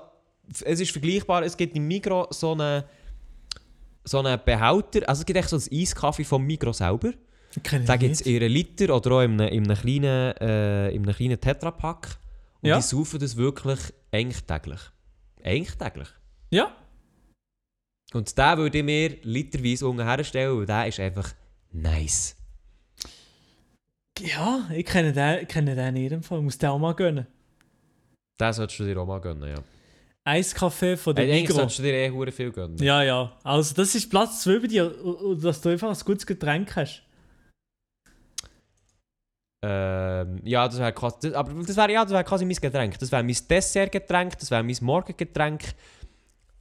es 0.64 0.80
ist 0.80 0.92
vergleichbar. 0.92 1.42
Es 1.42 1.54
gibt 1.54 1.76
im 1.76 1.86
Migros 1.86 2.40
so 2.40 2.52
einen 2.52 2.82
so 4.08 4.18
einen 4.20 4.40
Behälter. 4.44 5.08
Also 5.08 5.20
es 5.20 5.26
gibt 5.26 5.38
echt 5.38 5.48
so 5.48 5.56
ein 5.56 5.62
Eiskaffee 5.72 6.24
vom 6.24 6.44
Migros 6.46 6.78
selber. 6.78 7.12
Da 7.86 7.96
gibt 7.96 8.14
es 8.14 8.26
einem 8.26 8.52
Liter 8.52 8.94
oder 8.94 9.10
auch 9.12 9.20
in 9.22 9.40
einem, 9.40 9.48
in 9.52 9.64
einem 9.70 9.76
kleinen, 9.76 10.36
äh, 10.38 10.90
in 10.90 11.02
einem 11.04 11.14
kleinen 11.14 11.40
Tetrapack. 11.40 12.18
Und 12.60 12.68
Ja. 12.68 12.76
die 12.76 12.82
saufen 12.82 13.20
das 13.20 13.36
wirklich 13.36 13.78
eigentlich 14.12 14.44
täglich. 14.44 14.80
Eigentlich 15.42 15.76
täglich. 15.76 16.08
Ja. 16.50 16.74
Und 18.12 18.36
den 18.36 18.58
würde 18.58 18.78
ich 18.78 18.84
mir 18.84 19.16
literweise 19.22 19.86
unten 19.88 20.04
herstellen, 20.04 20.58
weil 20.58 20.66
der 20.66 20.86
ist 20.88 21.00
einfach 21.00 21.32
nice. 21.72 22.36
Ja, 24.18 24.68
ich 24.74 24.84
kenne 24.86 25.12
den, 25.12 25.46
kenne 25.46 25.74
den 25.76 25.94
in 25.96 26.02
jedem 26.02 26.22
Fall. 26.22 26.38
Ich 26.38 26.44
muss 26.44 26.58
den 26.58 26.70
auch 26.70 26.78
mal 26.78 26.94
gönnen. 26.94 27.26
Den 28.40 28.52
solltest 28.52 28.80
du 28.80 28.84
dir 28.84 28.98
auch 29.00 29.06
mal 29.06 29.20
gönnen, 29.20 29.48
ja. 29.48 29.62
Eiskaffee 30.28 30.96
von 30.96 31.14
der 31.14 31.24
Hey, 31.24 31.32
eigentlich 31.32 31.42
Migros. 31.48 31.56
solltest 31.56 31.78
du 31.80 31.82
dir 31.82 31.94
eh 31.94 32.10
hure 32.10 32.32
viel 32.32 32.50
gönnen. 32.52 32.76
Ja, 32.78 33.02
ja. 33.02 33.32
Also 33.44 33.74
das 33.74 33.94
ist 33.94 34.08
Platz 34.10 34.42
2 34.42 34.58
bei 34.60 34.66
dir, 34.68 35.04
und- 35.04 35.14
und 35.16 35.44
dass 35.44 35.60
du 35.60 35.68
einfach 35.70 35.88
ein 35.90 36.04
gutes 36.04 36.26
Getränk 36.26 36.74
hast. 36.76 37.02
Ähm, 39.64 40.40
ja, 40.44 40.68
das 40.68 40.78
wäre 40.78 40.92
quasi, 40.92 41.16
das, 41.22 41.32
aber 41.34 41.52
das 41.64 41.76
wäre 41.76 41.92
ja, 41.92 42.04
das 42.04 42.12
wäre 42.12 42.22
quasi 42.24 42.44
mein 42.44 42.54
Getränk. 42.54 42.96
Das 42.98 43.10
wäre 43.10 43.24
mein 43.24 43.36
Dessertgetränk, 43.50 44.38
das 44.38 44.50
wäre 44.50 44.62
mein 44.62 44.76
Morgengetränk. 44.80 45.62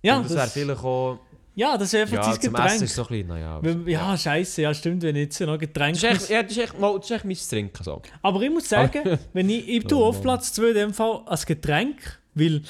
Ja, 0.02 0.18
und 0.18 0.26
das, 0.26 0.36
wäre 0.36 0.48
vielleicht 0.48 0.84
auch, 0.84 1.20
ja, 1.54 1.78
das 1.78 1.94
ist 1.94 2.00
einfach 2.00 2.16
ja, 2.16 2.22
dein 2.32 2.40
Getränk. 2.40 2.66
Essen 2.72 2.84
ist 2.86 2.96
so 2.96 3.02
ein 3.04 3.08
bisschen, 3.10 3.28
naja. 3.28 3.60
Wenn- 3.62 3.88
ja, 3.88 4.18
scheiße, 4.18 4.62
ja 4.64 4.74
stimmt, 4.74 5.04
wenn 5.04 5.16
ich 5.16 5.24
jetzt 5.26 5.40
noch 5.42 5.60
Getränk 5.60 5.94
Das 6.00 6.04
ist 6.04 6.22
echt, 6.22 6.30
ja, 6.32 6.42
das 6.42 6.52
ist 6.54 6.58
echt, 6.58 6.80
mal, 6.80 6.96
das 6.98 7.06
ist 7.06 7.12
echt 7.18 7.26
mein 7.26 7.38
Trinken 7.38 7.84
so. 7.84 8.02
Aber 8.24 8.42
ich 8.42 8.50
muss 8.50 8.68
sagen, 8.68 9.20
wenn 9.34 9.50
ich, 9.50 9.68
ich 9.70 9.84
tue 9.84 10.00
Oh 10.00 10.06
auf 10.06 10.16
Mann. 10.16 10.24
Platz 10.24 10.54
2 10.54 10.70
in 10.70 10.74
dem 10.74 10.94
Fall 10.96 11.22
als 11.28 11.46
Getränk, 11.46 12.20
weil 12.34 12.64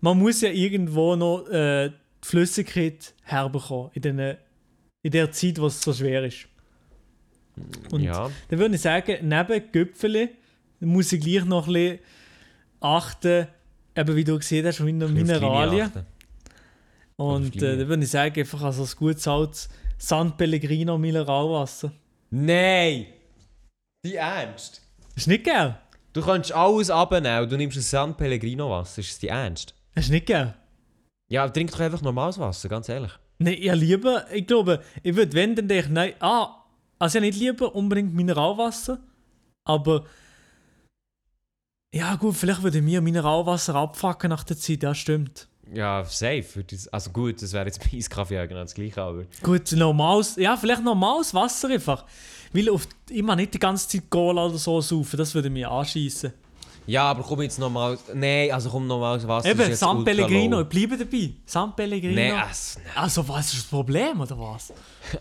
man 0.00 0.18
muss 0.18 0.40
ja 0.40 0.50
irgendwo 0.50 1.16
noch 1.16 1.48
äh, 1.48 1.88
die 1.88 2.28
Flüssigkeit 2.28 3.14
herbekommen 3.22 3.90
in, 3.94 4.02
den, 4.02 4.36
in 5.02 5.10
der 5.10 5.30
Zeit, 5.32 5.60
wo 5.60 5.66
es 5.66 5.80
so 5.80 5.92
schwer 5.92 6.24
ist. 6.24 6.48
Und 7.90 8.02
ja. 8.02 8.30
dann 8.48 8.58
würde 8.58 8.74
ich 8.74 8.80
sagen, 8.80 9.16
neben 9.22 9.72
Gipfeli 9.72 10.28
muss 10.80 11.12
ich 11.12 11.20
gleich 11.22 11.44
noch 11.44 11.66
ein 11.66 11.72
bisschen 11.72 11.98
achten, 12.80 13.46
eben 13.94 14.16
wie 14.16 14.24
du 14.24 14.38
gesehen 14.38 14.66
hast, 14.66 14.80
mit 14.80 14.94
Mineralien. 14.94 15.90
Und 17.16 17.56
äh, 17.62 17.78
dann 17.78 17.88
würde 17.88 18.04
ich 18.04 18.10
sagen, 18.10 18.38
einfach 18.38 18.62
also 18.62 18.82
ein 18.84 18.90
gutes 18.96 19.26
altes 19.26 19.68
San 19.96 20.36
Pellegrino 20.36 20.98
Mineralwasser. 20.98 21.92
Nein! 22.30 23.06
Die 24.04 24.16
Ernst? 24.16 24.82
Ist 25.14 25.26
nicht 25.26 25.44
geil? 25.44 25.78
Du 26.12 26.20
kannst 26.22 26.52
alles 26.52 26.90
abnehmen 26.90 27.44
und 27.44 27.52
du 27.52 27.56
nimmst 27.56 27.78
ein 27.78 27.82
San 27.82 28.16
Pellegrino 28.16 28.70
Wasser. 28.70 29.00
Ist 29.00 29.12
das 29.12 29.18
die 29.18 29.28
Ernst? 29.28 29.74
Ist 29.96 30.10
nicht 30.10 30.26
geil? 30.26 30.54
Ja, 31.28 31.48
trink 31.48 31.72
doch 31.72 31.80
einfach 31.80 32.02
normales 32.02 32.38
Wasser, 32.38 32.68
ganz 32.68 32.88
ehrlich. 32.88 33.10
Nein, 33.38 33.54
ich 33.58 33.72
lieber, 33.74 34.30
ich 34.32 34.46
glaube, 34.46 34.82
ich 35.02 35.16
würde, 35.16 35.32
wenn, 35.34 35.56
dann 35.56 35.66
denke 35.68 35.86
ich, 35.86 35.90
nein, 35.92 36.12
ah, 36.20 36.64
also 36.98 37.18
ja 37.18 37.22
nicht 37.22 37.38
lieber 37.38 37.74
unbedingt 37.74 38.14
Mineralwasser, 38.14 38.98
aber 39.64 40.04
ja 41.94 42.14
gut, 42.16 42.36
vielleicht 42.36 42.62
würde 42.62 42.78
ich 42.78 42.84
mir 42.84 43.00
Mineralwasser 43.00 43.74
abfacken 43.74 44.30
nach 44.30 44.44
der 44.44 44.56
Zeit, 44.56 44.82
ja 44.82 44.94
stimmt. 44.94 45.48
Ja, 45.74 46.04
safe. 46.04 46.64
ich- 46.70 46.94
Also 46.94 47.10
gut, 47.10 47.42
das 47.42 47.52
wäre 47.52 47.66
jetzt 47.66 47.80
bei 47.80 47.98
Eiskaffee 47.98 48.46
genau 48.46 48.60
das 48.60 48.74
gleiche, 48.74 49.02
aber... 49.02 49.24
Gut, 49.42 49.72
normales, 49.72 50.36
ja 50.36 50.56
vielleicht 50.56 50.84
normales 50.84 51.34
Wasser 51.34 51.68
einfach, 51.70 52.04
weil 52.52 52.68
auf, 52.70 52.86
ich 53.10 53.22
mag 53.22 53.36
nicht 53.36 53.54
die 53.54 53.58
ganze 53.58 53.88
Zeit 53.88 54.08
Cola 54.08 54.46
oder 54.46 54.58
so 54.58 54.80
saufen, 54.80 55.16
das 55.16 55.34
würde 55.34 55.50
mich 55.50 55.66
anschießen. 55.66 56.32
Ja, 56.86 57.04
aber 57.04 57.22
komm 57.22 57.42
jetzt 57.42 57.58
nochmal... 57.58 57.98
Nein, 58.14 58.50
also 58.52 58.70
komm 58.70 58.86
Wasser. 59.26 59.50
ist 59.50 59.60
Eben, 59.60 59.74
San 59.74 60.04
Pellegrino, 60.04 60.60
ich 60.60 60.68
bleibe 60.68 60.96
dabei. 60.96 61.30
San 61.44 61.74
Pellegrino. 61.74 62.14
Nein, 62.14 62.32
also, 62.32 62.80
Also 62.94 63.28
was 63.28 63.46
ist 63.52 63.58
das 63.58 63.64
Problem, 63.64 64.20
oder 64.20 64.38
was? 64.38 64.72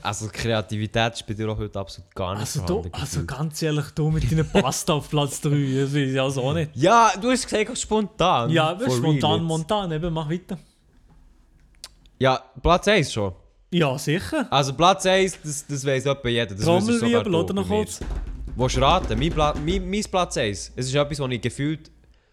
also 0.01 0.27
Kreativität 0.31 1.13
ist 1.13 1.25
bei 1.27 1.33
dir 1.33 1.49
auch 1.49 1.57
heute 1.57 1.79
absolut 1.79 2.13
gar 2.15 2.33
nicht 2.33 2.41
Also, 2.41 2.61
vorhanden. 2.61 2.91
du, 2.91 2.99
also 2.99 3.25
ganz 3.25 3.61
ehrlich, 3.61 3.85
du 3.95 4.09
mit 4.11 4.31
deiner 4.31 4.43
Pasta 4.43 4.93
auf 4.93 5.09
Platz 5.09 5.41
3, 5.41 5.49
das 5.81 5.93
ich 5.93 6.19
also 6.19 6.43
auch 6.43 6.53
nicht. 6.53 6.71
Ja, 6.75 7.11
du 7.19 7.31
hast 7.31 7.47
gesagt, 7.47 7.77
spontan. 7.77 8.49
Ja, 8.49 8.77
For 8.77 8.97
spontan, 8.97 9.43
montan, 9.43 9.91
eben, 9.91 10.13
mach 10.13 10.29
weiter. 10.29 10.57
Ja, 12.19 12.41
Platz 12.61 12.87
1 12.87 13.11
schon. 13.11 13.33
Ja, 13.71 13.97
sicher. 13.97 14.47
Also 14.49 14.73
Platz 14.73 15.05
1, 15.05 15.39
das, 15.43 15.65
das 15.67 15.85
weiss 15.85 16.05
etwa 16.05 16.29
jeder. 16.29 16.55
Das 16.55 16.63
Trommelwirbel 16.63 17.35
oder 17.35 17.53
noch 17.53 17.67
kurz? 17.67 17.99
Willst 18.55 18.77
du 18.77 18.81
raten? 18.81 19.19
Mein, 19.19 19.31
Pla 19.31 19.53
mein, 19.65 19.89
mein 19.89 20.03
Platz 20.03 20.37
1. 20.37 20.73
Es 20.75 20.85
ist 20.87 20.95
etwas, 20.95 21.19
was 21.19 21.31
ich 21.31 21.41
gefühlt... 21.41 21.91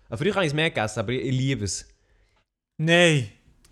Ah, 0.08 0.16
Früher 0.16 0.34
habe 0.34 0.44
ich 0.44 0.50
es 0.50 0.54
mehr 0.54 0.70
gegessen, 0.70 1.00
aber 1.00 1.12
ich, 1.12 1.30
liebe 1.32 1.64
es. 1.64 1.86
Nein. 2.78 3.28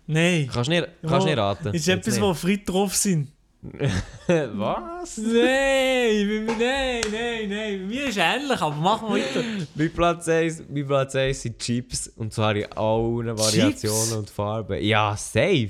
Nein. 0.07 0.49
Kannst 0.51 0.67
du 0.67 0.73
nicht, 0.73 0.87
kannst 1.01 1.25
Oh, 1.25 1.29
nicht 1.29 1.37
raten? 1.37 1.73
Ist 1.73 1.87
etwas, 1.87 2.19
wo 2.19 2.33
Fritt 2.33 2.67
drauf 2.67 2.95
sind. 2.95 3.29
nicht. 3.61 3.93
Was? 4.27 5.17
Nein, 5.17 6.45
nein, 6.57 7.01
nein, 7.11 7.49
nein. 7.49 7.87
Mir 7.87 8.07
ist 8.07 8.17
ähnlich, 8.17 8.59
aber 8.59 8.75
machen 8.75 9.09
wir 9.15 9.21
weiter. 9.23 9.43
Mein 9.75 9.93
Platz 9.93 10.27
1, 10.27 10.63
mein 10.69 10.87
Platz 10.87 11.15
1 11.15 11.41
sind 11.43 11.59
Chips. 11.59 12.07
Und 12.15 12.33
zwar 12.33 12.55
in 12.55 12.65
allen 12.73 13.37
Variationen 13.37 14.17
und 14.17 14.29
Farben. 14.29 14.81
Ja, 14.83 15.15
safe. 15.15 15.69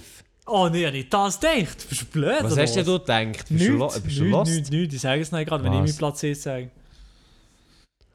Oh 0.52 0.68
nein, 0.68 0.92
nicht 0.92 1.14
das 1.14 1.40
gedacht. 1.40 1.86
Bist 1.88 2.02
du 2.02 2.06
blöd? 2.08 2.44
Was 2.44 2.58
hast 2.58 2.76
denn 2.76 2.86
du 2.86 3.00
gedacht? 3.00 3.46
Bist 3.48 3.68
du, 3.68 3.72
lo 3.74 3.86
Nichts, 3.86 4.02
bist 4.02 4.20
du 4.20 4.24
lost? 4.26 4.52
nichts, 4.52 4.70
nichts. 4.70 4.96
Ich 4.96 5.02
sage 5.02 5.22
es 5.22 5.32
nicht 5.32 5.48
gerade, 5.48 5.64
wenn 5.64 5.74
ich 5.74 5.80
meinen 5.80 5.96
Platz 5.98 6.24
1 6.24 6.44
sage. 6.44 6.70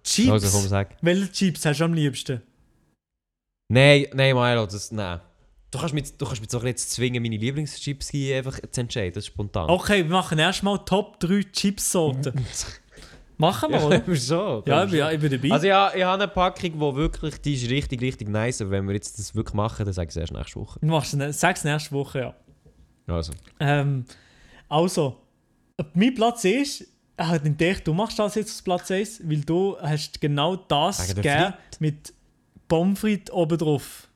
Chips? 0.04 0.30
Also 0.30 0.58
komm, 0.58 0.68
sag. 0.68 0.96
Welche 1.00 1.32
Chips 1.32 1.64
hast 1.64 1.80
du 1.80 1.84
am 1.84 1.94
liebsten? 1.94 2.42
Nein, 3.68 4.06
nein, 4.12 4.34
Milo, 4.34 4.66
das... 4.66 4.92
Nein. 4.92 5.20
Du 5.70 5.78
kannst 5.78 5.94
mich, 5.94 6.16
du 6.16 6.24
kannst 6.24 6.40
mich 6.40 6.48
doch 6.50 6.62
nicht 6.62 6.78
zwingen, 6.78 7.22
meine 7.22 7.36
Lieblingschips 7.36 8.10
hier 8.10 8.36
einfach 8.36 8.60
zu 8.70 8.80
entscheiden. 8.80 9.14
Das 9.14 9.24
ist 9.24 9.28
spontan. 9.28 9.68
Okay, 9.68 10.04
wir 10.04 10.12
machen 10.12 10.38
erstmal 10.38 10.78
Top 10.84 11.18
3 11.20 11.42
Chipsorten. 11.52 12.46
machen 13.38 13.70
wir, 13.70 13.78
ja, 13.78 13.86
oder? 13.86 14.16
schon. 14.16 14.62
Ja, 14.66 14.86
können 14.86 14.86
ich 14.86 14.90
bin, 14.92 15.14
ich 15.14 15.20
bin 15.20 15.30
dabei. 15.30 15.54
Also 15.54 15.66
ja, 15.66 15.92
ich 15.94 16.02
habe 16.02 16.22
eine 16.22 16.32
Packung, 16.32 16.72
die 16.72 16.96
wirklich, 16.96 17.40
die 17.40 17.54
ist 17.54 17.70
richtig, 17.70 18.00
richtig 18.00 18.28
nice. 18.28 18.60
Aber 18.60 18.70
wenn 18.72 18.86
wir 18.86 18.94
jetzt 18.94 19.18
das 19.18 19.34
wirklich 19.34 19.54
machen, 19.54 19.84
dann 19.84 19.94
sage 19.94 20.08
ich 20.08 20.16
es 20.16 20.16
erst 20.16 20.32
nächste 20.32 20.60
Woche. 20.60 20.78
du 20.80 20.86
machst 20.86 21.14
es 21.14 21.40
sag's 21.40 21.64
nächste 21.64 21.92
Woche, 21.92 22.20
ja. 22.20 22.34
Also. 23.06 23.32
Ähm, 23.60 24.04
also, 24.68 25.16
mein 25.94 26.14
Platz 26.14 26.44
ist, 26.44 26.86
halt 27.18 27.44
nicht 27.44 27.60
dich, 27.60 27.82
du 27.82 27.94
machst 27.94 28.18
das 28.18 28.34
jetzt 28.34 28.50
als 28.50 28.62
Platz 28.62 28.90
1, 28.90 29.28
weil 29.28 29.40
du 29.40 29.76
hast 29.80 30.20
genau 30.20 30.56
das 30.56 31.14
gegeben 31.14 31.54
mit 31.78 32.12
Pommes 32.68 32.98
frites 32.98 33.32
oben 33.32 33.58
drauf. 33.58 34.08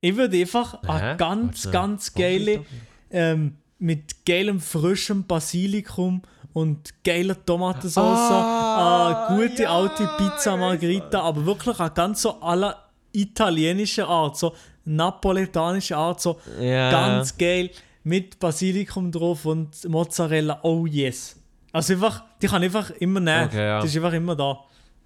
Ich 0.00 0.16
würde 0.16 0.36
einfach 0.36 0.82
Hä? 0.82 0.88
eine 0.88 1.16
ganz, 1.16 1.70
ganz 1.70 2.12
geile, 2.12 2.64
ähm, 3.10 3.56
mit 3.78 4.24
geilem 4.26 4.60
frischem 4.60 5.24
Basilikum 5.24 6.22
und 6.52 6.90
geiler 7.04 7.36
Tomatensauce, 7.44 8.18
Ah, 8.30 9.26
eine 9.28 9.48
gute 9.48 9.62
ja, 9.64 9.74
alte 9.74 10.08
Pizza 10.18 10.56
Margherita, 10.56 11.20
aber 11.20 11.44
wirklich 11.46 11.78
eine 11.78 11.90
ganz 11.90 12.22
so 12.22 12.40
aller 12.40 12.76
italienische 13.12 14.06
Art, 14.06 14.36
so 14.36 14.54
napoletanische 14.84 15.96
Art, 15.96 16.20
so 16.20 16.38
Ja. 16.60 16.90
Ganz 16.90 17.36
geil. 17.36 17.70
Mit 18.04 18.38
Basilikum 18.40 19.12
drauf 19.12 19.44
und 19.46 19.88
Mozzarella. 19.88 20.58
Oh 20.62 20.86
yes. 20.86 21.36
Also 21.72 21.92
einfach, 21.94 22.24
die 22.40 22.48
kann 22.48 22.62
einfach 22.62 22.90
immer 22.98 23.20
nehmen. 23.20 23.46
Okay, 23.46 23.64
ja. 23.64 23.80
Die 23.80 23.86
ist 23.86 23.96
einfach 23.96 24.12
immer 24.12 24.34
da. 24.34 24.58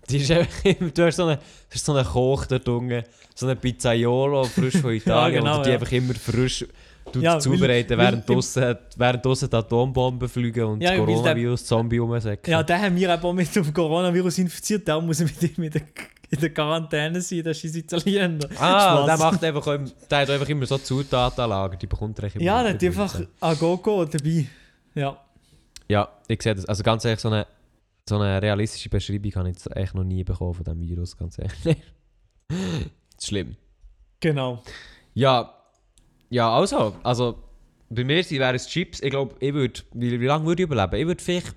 Die 0.08 0.16
ist 0.16 0.30
einfach 0.30 0.64
immer, 0.64 0.90
du 0.90 1.04
hast 1.04 1.16
so 1.16 1.24
einen, 1.26 1.36
du 1.36 1.74
hast 1.74 1.84
so 1.84 1.92
einen 1.92 2.06
Koch 2.06 2.46
dort 2.46 2.68
unten, 2.68 3.02
so 3.34 3.46
einen 3.46 3.58
Pizzaiolo, 3.58 4.44
frisch 4.44 4.78
von 4.78 4.92
Italien, 4.94 5.44
genau, 5.44 5.58
und 5.58 5.66
die 5.66 5.70
ja. 5.70 5.76
einfach 5.76 5.92
immer 5.92 6.14
frisch 6.14 6.64
Ja, 7.14 7.34
weil- 7.34 7.40
zubereiten, 7.40 7.96
während 7.98 8.28
draussen, 8.28 8.76
während 8.96 9.24
draussen 9.24 9.48
die 9.48 9.56
Atombomben 9.56 10.28
fliegen 10.28 10.64
und 10.64 10.80
Ja, 10.82 10.96
Coronavirus-Zombie 10.96 11.98
rumsäcken. 11.98 12.50
Ja, 12.52 12.62
der 12.62 12.80
haben 12.82 12.96
wir 12.96 13.08
eben 13.14 13.22
auch 13.22 13.32
mit 13.32 13.54
dem 13.54 13.72
Coronavirus 13.72 14.38
infiziert. 14.38 14.86
Der 14.86 15.00
muss 15.00 15.20
mit 15.20 15.42
ihm 15.42 15.64
in 15.64 15.70
der, 15.70 15.82
in 16.30 16.40
der 16.40 16.50
Quarantäne 16.50 17.20
sein. 17.20 17.42
Das 17.44 17.62
ist 17.64 17.74
Italiener. 17.76 18.46
ah, 18.58 19.04
Spaß. 19.04 19.06
der 19.06 19.16
macht 19.18 19.44
einfach, 19.44 19.66
im- 19.68 19.90
der 20.10 20.18
hat 20.18 20.30
einfach 20.30 20.48
immer 20.48 20.66
so 20.66 20.76
Zutatenlager, 20.78 21.76
die 21.76 21.86
bekommt 21.86 22.18
er. 22.18 22.28
Ja, 22.40 22.62
der 22.62 22.74
hat 22.74 22.82
einfach 22.84 23.18
mit. 23.18 23.28
ein 23.40 23.58
Gogo 23.58 24.04
dabei. 24.04 24.46
Ja. 24.94 25.16
Ja, 25.88 26.08
ich 26.28 26.42
sehe 26.42 26.54
das. 26.54 26.66
Also 26.66 26.82
ganz 26.82 27.04
ehrlich, 27.04 27.20
so 27.20 27.28
eine, 27.28 27.46
so 28.08 28.18
eine 28.18 28.42
realistische 28.42 28.88
Beschreibung 28.88 29.32
habe 29.36 29.48
ich 29.50 29.54
jetzt 29.56 29.74
echt 29.76 29.94
noch 29.94 30.04
nie 30.04 30.24
bekommen 30.24 30.52
von 30.54 30.64
diesem 30.64 30.80
Virus, 30.80 31.16
ganz 31.16 31.38
ehrlich. 31.38 31.76
schlimm. 33.22 33.56
Genau. 34.20 34.62
Ja, 35.14 35.54
ja, 36.30 36.50
also, 36.50 36.96
also 37.02 37.42
bei 37.88 38.04
mir 38.04 38.28
wären 38.30 38.56
es 38.56 38.66
Chips. 38.66 39.00
Ich 39.00 39.10
glaube, 39.10 39.34
ich 39.40 39.54
würde, 39.54 39.80
wie, 39.92 40.20
wie 40.20 40.26
lange 40.26 40.46
würde 40.46 40.62
ich 40.62 40.68
überleben? 40.68 40.96
Ich 40.96 41.06
würde 41.06 41.22
vielleicht, 41.22 41.54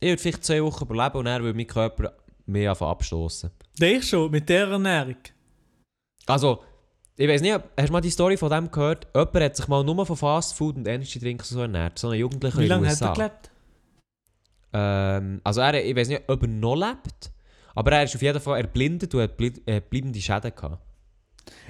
ich 0.00 0.08
würde 0.08 0.22
vielleicht 0.22 0.44
zwei 0.44 0.62
Wochen 0.62 0.84
überleben 0.84 1.18
und 1.18 1.24
dann 1.26 1.42
würde 1.42 1.56
mein 1.56 1.66
Körper 1.66 2.12
mehr 2.46 2.70
anfangen 2.70 2.90
abstoßen. 2.92 3.50
Denkst 3.78 4.08
schon, 4.08 4.30
mit 4.30 4.48
der 4.48 4.66
Ernährung? 4.68 5.16
Also, 6.26 6.62
ich 7.16 7.28
weiß 7.28 7.42
nicht, 7.42 7.52
hast 7.52 7.88
du 7.88 7.92
mal 7.92 8.00
die 8.00 8.10
Story 8.10 8.36
von 8.36 8.50
dem 8.50 8.70
gehört? 8.70 9.06
Jemand 9.14 9.36
hat 9.36 9.56
sich 9.56 9.68
mal 9.68 9.84
nur 9.84 10.04
von 10.06 10.16
Fast 10.16 10.54
Food 10.54 10.76
und 10.76 10.88
Energy 10.88 11.18
Drinks 11.18 11.50
so 11.50 11.60
ernährt. 11.60 11.98
So 11.98 12.08
ein 12.08 12.18
Jugendlicher 12.18 12.58
Wie 12.58 12.66
lange 12.66 12.88
hat 12.88 13.00
er 13.00 13.12
gelebt? 13.12 13.50
Ähm, 14.72 15.40
also 15.44 15.60
er, 15.60 15.84
ich 15.84 15.94
weiß 15.94 16.08
nicht, 16.08 16.22
ob 16.28 16.42
er 16.42 16.48
noch 16.48 16.76
lebt, 16.76 17.30
aber 17.74 17.92
er 17.92 18.04
ist 18.04 18.14
auf 18.14 18.22
jeden 18.22 18.40
Fall 18.40 18.60
erblindet 18.60 19.14
und 19.14 19.22
hat 19.22 19.36
bleibende 19.36 20.20
Schäden 20.20 20.54
gehabt. 20.54 20.78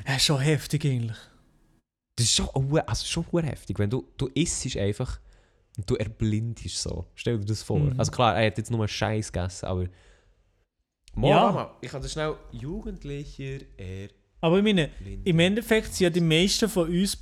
Ja, 0.07 0.17
ist 0.17 0.25
schon 0.25 0.41
heftig 0.41 0.85
eigentlich. 0.85 1.19
Das 2.21 2.29
ist 2.29 2.35
schon, 2.35 2.79
also 2.87 3.07
schon 3.07 3.45
heftig, 3.45 3.79
wenn 3.79 3.89
du, 3.89 4.07
du 4.19 4.27
isst 4.35 4.77
einfach 4.77 5.19
und 5.79 5.89
du 5.89 5.95
erblindest 5.95 6.83
so. 6.83 7.07
Stell 7.15 7.39
dir 7.39 7.47
das 7.47 7.63
vor. 7.63 7.79
Mhm. 7.79 7.99
Also 7.99 8.13
klar, 8.13 8.37
er 8.37 8.49
hat 8.49 8.59
jetzt 8.59 8.71
nur 8.71 8.87
Scheiß 8.87 9.33
gegessen, 9.33 9.65
aber... 9.65 9.87
Mal, 11.15 11.31
Ja. 11.31 11.47
Mama, 11.47 11.77
ich 11.81 11.91
kann 11.91 12.03
das 12.03 12.13
schnell... 12.13 12.35
Jugendlicher 12.53 13.61
erblinden. 13.79 14.15
Aber 14.43 14.59
ich 14.59 14.65
meine, 14.65 14.91
im 15.25 15.39
Endeffekt 15.39 15.95
sind 15.95 16.05
ja 16.05 16.11
die 16.11 16.21
meisten 16.21 16.69
von 16.69 16.91
uns 16.91 17.17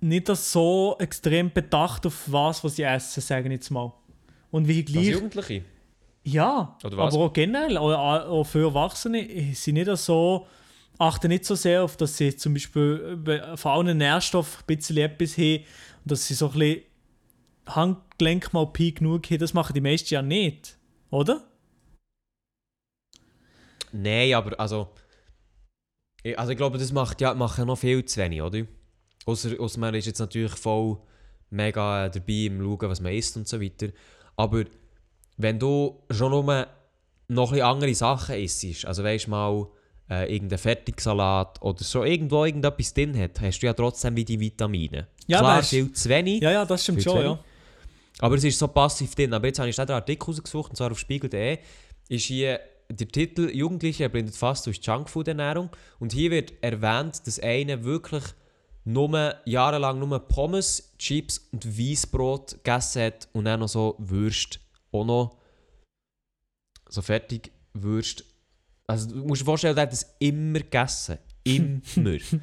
nicht 0.00 0.28
so 0.28 0.96
extrem 0.98 1.52
bedacht 1.52 2.06
auf 2.06 2.22
was, 2.32 2.64
was 2.64 2.76
sie 2.76 2.84
essen, 2.84 3.20
sagen 3.20 3.50
jetzt 3.50 3.68
mal. 3.70 3.92
Und 4.50 4.66
wie 4.66 4.82
gleich. 4.82 5.08
Jugendliche? 5.08 5.62
Ja, 6.24 6.78
aber 6.82 7.02
auch 7.02 7.32
generell, 7.34 7.76
auch, 7.76 8.28
auch 8.28 8.44
für 8.44 8.66
Erwachsene, 8.68 9.52
sind 9.54 9.74
nicht 9.74 9.94
so, 9.98 10.46
achten 10.98 11.28
nicht 11.28 11.44
so 11.44 11.54
sehr 11.54 11.84
auf, 11.84 11.96
dass 11.96 12.16
sie 12.16 12.36
zum 12.36 12.54
Beispiel 12.54 13.22
äh, 13.26 13.56
von 13.56 13.72
allen 13.72 13.98
Nährstoffen 13.98 14.62
ein 14.62 14.76
bisschen 14.76 14.98
etwas 14.98 15.38
haben 15.38 15.64
und 16.04 16.12
dass 16.12 16.26
sie 16.26 16.34
so 16.34 16.50
ein 16.50 16.58
bisschen 16.58 16.82
Handgelenk 17.66 18.52
mal 18.52 18.66
Pi 18.66 18.92
genug 18.92 19.30
haben. 19.30 19.38
Das 19.38 19.54
machen 19.54 19.74
die 19.74 19.80
meisten 19.80 20.12
ja 20.12 20.22
nicht, 20.22 20.76
oder? 21.10 21.44
Nein, 23.92 24.34
aber 24.34 24.58
also... 24.58 24.88
Ich, 26.24 26.36
also 26.36 26.50
ich 26.50 26.56
glaube, 26.58 26.78
das 26.78 26.92
macht 26.92 27.20
ja, 27.20 27.32
macht 27.34 27.58
ja 27.58 27.64
noch 27.64 27.78
viel 27.78 28.04
zu 28.04 28.20
wenig, 28.20 28.42
oder? 28.42 28.66
Außer, 29.24 29.78
man 29.78 29.94
ist 29.94 30.06
jetzt 30.06 30.18
natürlich 30.18 30.52
voll 30.52 30.98
mega 31.50 32.06
äh, 32.06 32.10
dabei 32.10 32.46
im 32.46 32.60
Schauen, 32.60 32.90
was 32.90 33.00
man 33.00 33.12
isst 33.12 33.36
und 33.36 33.46
so 33.46 33.60
weiter. 33.60 33.88
Aber 34.36 34.64
wenn 35.36 35.58
du 35.58 36.02
schon 36.10 36.30
nur 36.30 36.66
noch 37.28 37.52
ein 37.52 37.62
andere 37.62 37.94
Sachen 37.94 38.34
isst, 38.36 38.84
also 38.84 39.04
weißt 39.04 39.28
mal, 39.28 39.68
äh, 40.10 40.32
irgendein 40.34 40.58
Fertigsalat 40.58 41.60
oder 41.62 41.82
so 41.84 42.04
irgendwo 42.04 42.44
irgendetwas 42.44 42.94
drin 42.94 43.18
hat, 43.18 43.40
hast 43.40 43.60
du 43.60 43.66
ja 43.66 43.72
trotzdem 43.74 44.16
wie 44.16 44.24
die 44.24 44.40
Vitamine. 44.40 45.06
Ja, 45.26 45.38
Klar, 45.40 45.60
weißt- 45.60 45.68
viel 45.68 45.92
zu 45.92 46.08
wenig, 46.08 46.42
Ja, 46.42 46.50
ja, 46.52 46.64
das 46.64 46.82
stimmt 46.82 47.02
schon, 47.02 47.20
ja. 47.22 47.38
aber 48.20 48.34
es 48.36 48.44
ist 48.44 48.58
so 48.58 48.68
passiv 48.68 49.14
drin. 49.14 49.32
Aber 49.34 49.46
jetzt 49.46 49.58
habe 49.58 49.68
ich 49.68 49.76
den 49.76 49.90
Artikel 49.90 50.24
rausgesucht, 50.26 50.70
und 50.70 50.76
zwar 50.76 50.90
auf 50.90 50.98
spiegel.de, 50.98 51.58
ist 52.08 52.24
hier 52.24 52.60
der 52.90 53.08
Titel 53.08 53.50
«Jugendliche 53.54 54.04
erblindet 54.04 54.34
fast 54.34 54.66
durch 54.66 54.80
Junkfood-Ernährung» 54.82 55.68
und 55.98 56.12
hier 56.12 56.30
wird 56.30 56.54
erwähnt, 56.62 57.26
dass 57.26 57.38
einer 57.38 57.84
wirklich 57.84 58.24
nur 58.84 59.34
jahrelang 59.44 59.98
nur 59.98 60.18
Pommes, 60.20 60.94
Chips 60.96 61.46
und 61.52 61.78
Weißbrot 61.78 62.52
gegessen 62.64 63.02
hat 63.02 63.28
und 63.34 63.44
dann 63.44 63.60
noch 63.60 63.68
so 63.68 63.94
Würst, 63.98 64.60
auch 64.92 65.04
noch 65.04 65.36
so 66.88 67.02
fertig 67.02 67.52
Würst. 67.74 68.24
Also 68.90 69.10
du 69.10 69.16
musst 69.26 69.42
dir 69.42 69.44
vorstellen, 69.44 69.74
der 69.74 69.82
hat 69.82 69.92
das 69.92 70.14
immer 70.18 70.60
gegessen. 70.60 71.18
Immer. 71.44 71.72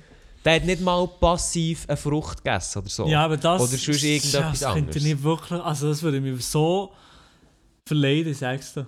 der 0.46 0.56
hat 0.56 0.64
nicht 0.64 0.82
mal 0.82 1.08
passiv 1.08 1.86
eine 1.90 1.98
Frucht 1.98 2.44
gegessen 2.44 2.80
oder 2.80 2.90
so. 2.90 3.08
Ja, 3.08 3.26
aber 3.26 3.38
das, 3.38 3.62
Oder 3.62 3.78
sonst 3.78 4.04
irgendetwas 4.04 4.60
das 4.60 4.74
könnte 4.74 4.80
anderes. 4.80 5.04
nicht 5.04 5.24
wirklich, 5.24 5.62
also 5.62 5.90
das 5.90 6.04
würde 6.04 6.22
mich 6.22 6.46
so 6.46 6.94
verleiden, 7.88 8.34
sagst 8.34 8.78
du. 8.78 8.88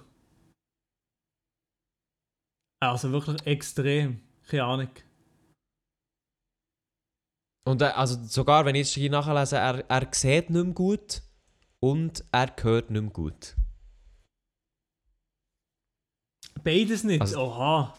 Also 2.79 3.11
wirklich 3.11 3.43
extrem, 3.47 4.21
keine 4.47 4.63
Ahnung. 4.63 4.89
Und 7.67 7.81
er, 7.81 7.97
also 7.97 8.23
sogar 8.27 8.65
wenn 8.65 8.75
ich 8.75 8.87
jetzt 8.87 8.93
hier 8.93 9.09
nachlese, 9.09 9.57
er, 9.57 9.83
er 9.89 10.07
sieht 10.11 10.51
nicht 10.51 10.63
mehr 10.63 10.73
gut 10.73 11.23
und 11.79 12.23
er 12.31 12.53
hört 12.61 12.91
nicht 12.91 13.01
mehr 13.01 13.11
gut. 13.11 13.56
Beides 16.67 17.05
nicht, 17.05 17.21
Also- 17.21 17.39
oha. 17.39 17.93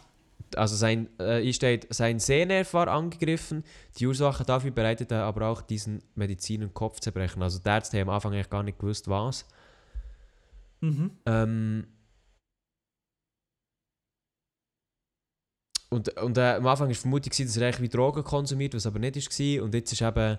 Also 0.57 0.77
sein, 0.77 1.09
äh, 1.19 1.41
hier 1.41 1.53
steht, 1.53 1.87
sein 1.93 2.19
Sehnerv 2.19 2.73
war 2.75 2.89
angegriffen, 2.89 3.65
die 3.99 4.07
Ursache 4.07 4.45
dafür 4.45 4.71
bereitete 4.71 5.17
aber 5.17 5.47
auch 5.49 5.61
diesen 5.63 6.03
Mediziner 6.15 6.69
Kopfzerbrechen. 6.69 7.43
Also 7.43 7.59
die 7.59 7.69
Ärzte 7.69 7.99
haben 7.99 8.09
am 8.09 8.15
Anfang 8.15 8.33
eigentlich 8.33 8.51
gar 8.51 8.63
nicht 8.63 8.79
gewusst, 8.79 9.09
was. 9.09 9.47
Mhm. 10.81 11.11
Ähm, 11.27 11.87
und 15.91 16.09
und 16.21 16.39
äh, 16.39 16.55
am 16.57 16.67
Anfang 16.67 16.89
war 16.89 16.95
Vermutung, 16.95 17.31
gewesen, 17.31 17.47
dass 17.47 17.57
er 17.57 17.67
eigentlich 17.69 17.81
wie 17.81 17.89
Drogen 17.97 18.23
konsumiert, 18.25 18.75
was 18.75 18.87
aber 18.87 18.99
nicht 18.99 19.17
war. 19.17 19.65
Und 19.65 19.75
jetzt 19.75 19.93
ist 19.93 20.03
eben. 20.03 20.39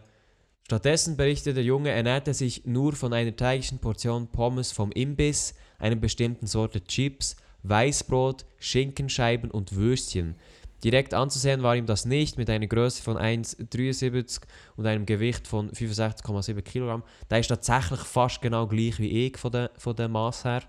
Stattdessen 0.66 1.18
berichtet 1.18 1.56
der 1.58 1.64
Junge, 1.64 1.90
ernährte 1.90 2.32
sich 2.36 2.64
nur 2.64 2.94
von 2.94 3.12
einer 3.12 3.36
täglichen 3.36 3.80
Portion 3.80 4.28
Pommes 4.28 4.72
vom 4.72 4.92
Imbiss, 4.92 5.56
einer 5.80 5.96
bestimmten 5.96 6.46
Sorte 6.46 6.84
Chips, 6.84 7.36
Weißbrot, 7.64 8.46
Schinkenscheiben 8.60 9.52
und 9.52 9.76
Würstchen. 9.76 10.36
Direkt 10.84 11.14
anzusehen 11.14 11.62
war 11.62 11.76
ihm 11.76 11.86
das 11.86 12.06
nicht, 12.06 12.38
mit 12.38 12.50
einer 12.50 12.68
Größe 12.68 13.04
von 13.04 13.18
1,73 13.18 14.42
und 14.78 14.86
einem 14.86 15.06
Gewicht 15.06 15.46
von 15.46 15.70
65,7 15.72 16.62
Kilogramm. 16.62 17.04
Der 17.30 17.40
ist 17.40 17.48
tatsächlich 17.48 18.00
fast 18.00 18.42
genau 18.42 18.66
gleich 18.66 18.98
wie 19.00 19.26
ich 19.26 19.38
von 19.38 19.52
der, 19.52 19.72
von 19.78 19.96
der 19.96 20.08
Maß 20.08 20.46
her. 20.46 20.64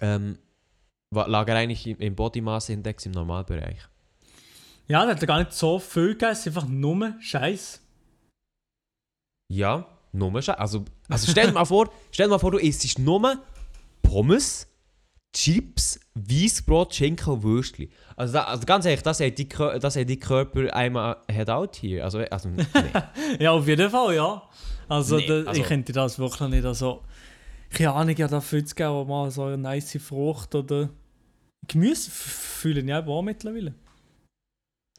Ähm, 0.00 0.38
lag 1.10 1.46
er 1.46 1.56
eigentlich 1.56 1.86
im, 1.86 2.14
Body 2.14 2.40
Mass 2.40 2.70
Index 2.70 3.04
im 3.04 3.12
Normalbereich. 3.12 3.80
Ja, 4.86 5.04
der 5.04 5.14
hat 5.14 5.26
gar 5.26 5.38
nicht 5.38 5.52
so 5.52 5.78
viel 5.78 6.08
gegessen, 6.08 6.48
einfach 6.48 6.66
nur 6.66 7.14
Scheiß. 7.20 7.82
Ja, 9.52 9.86
nur 10.12 10.42
schon. 10.42 10.54
Also, 10.54 10.84
also 11.08 11.30
stell 11.30 11.46
dir 11.46 11.52
mal 11.52 11.64
vor, 11.64 11.90
stell 12.10 12.26
dir 12.26 12.30
mal 12.30 12.38
vor, 12.38 12.50
du 12.50 12.58
isst 12.58 12.98
nur 12.98 13.38
Pommes, 14.02 14.66
Chips, 15.34 15.98
Weißbrot, 16.14 16.94
Schinken 16.94 17.32
und 17.34 17.42
Würstchen. 17.42 17.90
Also, 18.16 18.34
da, 18.34 18.44
also 18.44 18.64
ganz 18.64 18.84
ehrlich, 18.86 19.02
das 19.02 19.18
hat 19.20 19.36
die, 19.36 19.48
das 19.48 19.96
hat 19.96 20.08
die 20.08 20.18
Körper 20.18 20.72
einmal 20.74 21.16
head 21.30 21.50
out 21.50 21.76
hier. 21.76 22.04
Also, 22.04 22.20
also 22.20 22.48
nee. 22.50 22.64
Ja, 23.40 23.50
auf 23.50 23.66
jeden 23.66 23.90
Fall, 23.90 24.14
ja. 24.14 24.42
Also, 24.88 25.16
Nee, 25.16 25.26
da, 25.26 25.42
also- 25.44 25.60
ich 25.60 25.66
könnte 25.66 25.92
das 25.92 26.18
wirklich 26.18 26.48
nicht. 26.50 26.64
Also, 26.64 27.02
keine 27.70 27.92
Ahnung, 27.92 28.14
ja, 28.16 28.28
dafür 28.28 28.64
zu 28.64 28.74
geben, 28.74 28.88
aber 28.90 29.04
mal 29.04 29.30
so 29.30 29.42
eine 29.44 29.58
nice 29.58 29.98
Frucht 30.00 30.54
oder 30.54 30.88
Gemüse 31.66 32.10
fühlen 32.10 32.86
ja 32.86 33.04
auch 33.04 33.22
mittlerweile. 33.22 33.74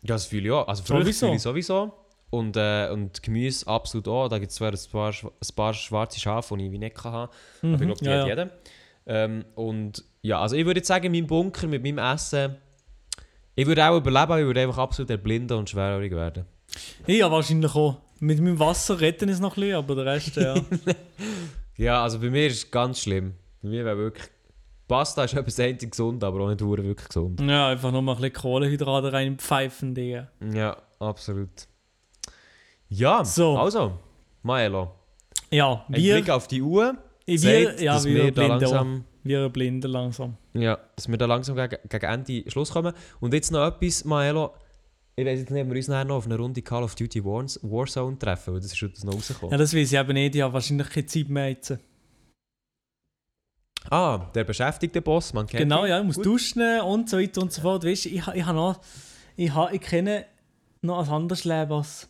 ja, 0.01 0.15
das 0.15 0.25
fühle 0.25 0.45
ich 0.47 0.51
auch. 0.51 0.67
Also 0.67 0.83
Früchte 0.83 1.03
Sowieso. 1.13 1.25
fühle 1.27 1.35
ich 1.37 1.41
sowieso. 1.41 1.93
Und, 2.31 2.57
äh, 2.57 2.89
und 2.91 3.23
Gemüse 3.23 3.65
absolut 3.67 4.07
auch. 4.09 4.27
Da 4.27 4.39
gibt 4.39 4.51
es 4.51 4.57
zwar 4.57 4.71
ein 4.73 4.79
paar, 4.91 5.13
ein 5.13 5.55
paar 5.55 5.73
schwarze 5.73 6.19
Schafe, 6.19 6.57
die 6.57 6.65
ich 6.65 6.71
wie 6.71 6.77
nicht 6.79 6.95
kann 6.97 7.13
haben. 7.13 7.31
Aber 7.61 7.73
ich 7.73 7.79
glaube, 7.79 7.93
die 7.99 8.03
Mhm. 8.05 8.09
ja, 8.11 8.17
hat 8.19 8.23
ja. 8.23 8.27
jeder. 8.27 8.49
Ähm, 9.07 9.45
und 9.53 10.03
ja, 10.25 10.39
also 10.41 10.55
ich 10.55 10.65
würde 10.65 10.79
jetzt 10.79 10.87
sagen, 10.87 11.11
mein 11.11 11.27
Bunker 11.27 11.67
mit 11.67 11.83
meinem 11.83 11.99
Essen, 11.99 12.55
ich 13.55 13.65
würde 13.67 13.85
auch 13.87 13.95
überleben, 13.97 14.21
aber 14.23 14.39
ich 14.39 14.45
würde 14.45 14.61
einfach 14.61 14.79
absolut 14.79 15.09
erblinden 15.09 15.57
und 15.57 15.69
schwerhörig 15.69 16.11
werden. 16.11 16.45
Ich 17.05 17.17
ja, 17.19 17.31
wahrscheinlich 17.31 17.73
auch. 17.75 17.97
Mit 18.19 18.39
meinem 18.39 18.57
Wasser 18.57 18.99
retten 18.99 19.29
ist 19.29 19.39
noch 19.39 19.55
ein 19.55 19.61
bisschen, 19.61 19.75
aber 19.75 19.95
der 19.95 20.05
Rest, 20.05 20.35
ja. 20.37 20.55
Ja, 21.77 22.01
also 22.03 22.19
bei 22.19 22.29
mir 22.29 22.47
ist 22.47 22.55
es 22.57 22.71
ganz 22.71 23.01
schlimm. 23.01 23.33
Bei 23.61 23.67
mir 23.69 23.83
wäre 23.85 23.97
wirklich. 23.97 24.25
Pasta 24.87 25.25
ist 25.25 25.33
etwas 25.33 25.59
einzig 25.59 25.91
gesund, 25.91 26.23
aber 26.23 26.41
auch 26.41 26.49
nicht 26.49 26.61
wirklich 26.61 27.07
gesund. 27.07 27.41
ja, 27.41 27.67
einfach 27.69 27.91
nur 27.91 28.01
mal 28.01 28.13
ein 28.13 28.17
bisschen 28.21 28.33
Kohlenhydrate 28.33 29.11
reinpfeifen, 29.11 29.93
Digga. 29.93 30.29
Ja, 30.53 30.77
absolut. 30.99 31.49
Ja, 32.87 33.25
So. 33.25 33.57
also, 33.57 33.99
Maelo. 34.43 34.91
Ja, 35.51 35.85
Ein 35.89 35.95
wir, 35.95 36.15
Blick 36.15 36.29
auf 36.29 36.47
die 36.47 36.61
Uhr 36.61 36.95
wir, 37.25 37.37
zeigt, 37.39 37.81
ja, 37.81 37.93
dass 37.95 38.05
wir, 38.05 38.25
wir 38.25 38.31
da 38.31 38.57
blinden 38.57 38.65
auch. 38.65 39.14
Langsam. 39.25 39.41
Wir 39.43 39.49
blinden 39.49 39.91
langsam. 39.91 40.37
Ja, 40.53 40.77
dass 40.95 41.07
wir 41.07 41.17
da 41.17 41.25
langsam 41.25 41.55
gegen, 41.55 41.77
gegen 41.89 42.05
Ende 42.05 42.49
Schluss 42.51 42.71
kommen. 42.71 42.93
Und 43.19 43.33
jetzt 43.33 43.51
noch 43.51 43.65
etwas, 43.67 44.05
Maelo. 44.05 44.53
Ich 45.17 45.25
weiß 45.25 45.39
jetzt 45.39 45.51
nicht, 45.51 45.61
ob 45.63 45.69
wir 45.69 45.75
uns 45.77 45.87
nachher 45.87 46.05
noch 46.05 46.15
auf 46.17 46.25
eine 46.25 46.37
Runde 46.37 46.61
Call 46.61 46.83
of 46.83 46.93
Duty 46.95 47.23
Wars, 47.23 47.59
Warzone 47.63 48.19
treffen, 48.19 48.53
weil 48.53 48.59
das 48.61 48.71
ist 48.71 48.77
schon 48.77 48.91
noch 49.03 49.11
Ja, 49.13 49.17
rausgekommen. 49.17 49.57
das 49.57 49.73
weiß 49.73 49.91
ich 49.93 49.97
eben 49.97 50.13
nicht. 50.13 50.35
Ich 50.35 50.41
habe 50.41 50.53
wahrscheinlich 50.53 50.89
keine 50.89 51.05
Zeit 51.05 51.29
mehr 51.29 51.49
jetzt. 51.49 51.77
Ah, 53.89 54.29
der 54.33 54.43
beschäftigte 54.43 55.01
Boss, 55.01 55.31
man 55.33 55.45
kennt 55.47 55.61
Genau, 55.61 55.83
ihn. 55.85 55.89
ja, 55.89 55.99
ich 55.99 56.05
muss 56.05 56.15
Gut. 56.15 56.25
duschen 56.25 56.81
und 56.81 57.09
so 57.09 57.17
weiter 57.19 57.41
und 57.41 57.51
so 57.53 57.61
fort. 57.61 57.85
Weißt 57.85 58.07
ich, 58.07 58.15
ich 58.15 58.45
habe 58.45 58.55
noch, 58.57 58.81
ich, 59.37 59.53
ha, 59.53 59.69
ich 59.71 59.79
kenne 59.81 60.25
noch 60.81 61.03
ein 61.07 61.09
anderes 61.13 61.43
Leben 61.45 61.71
als 61.71 62.09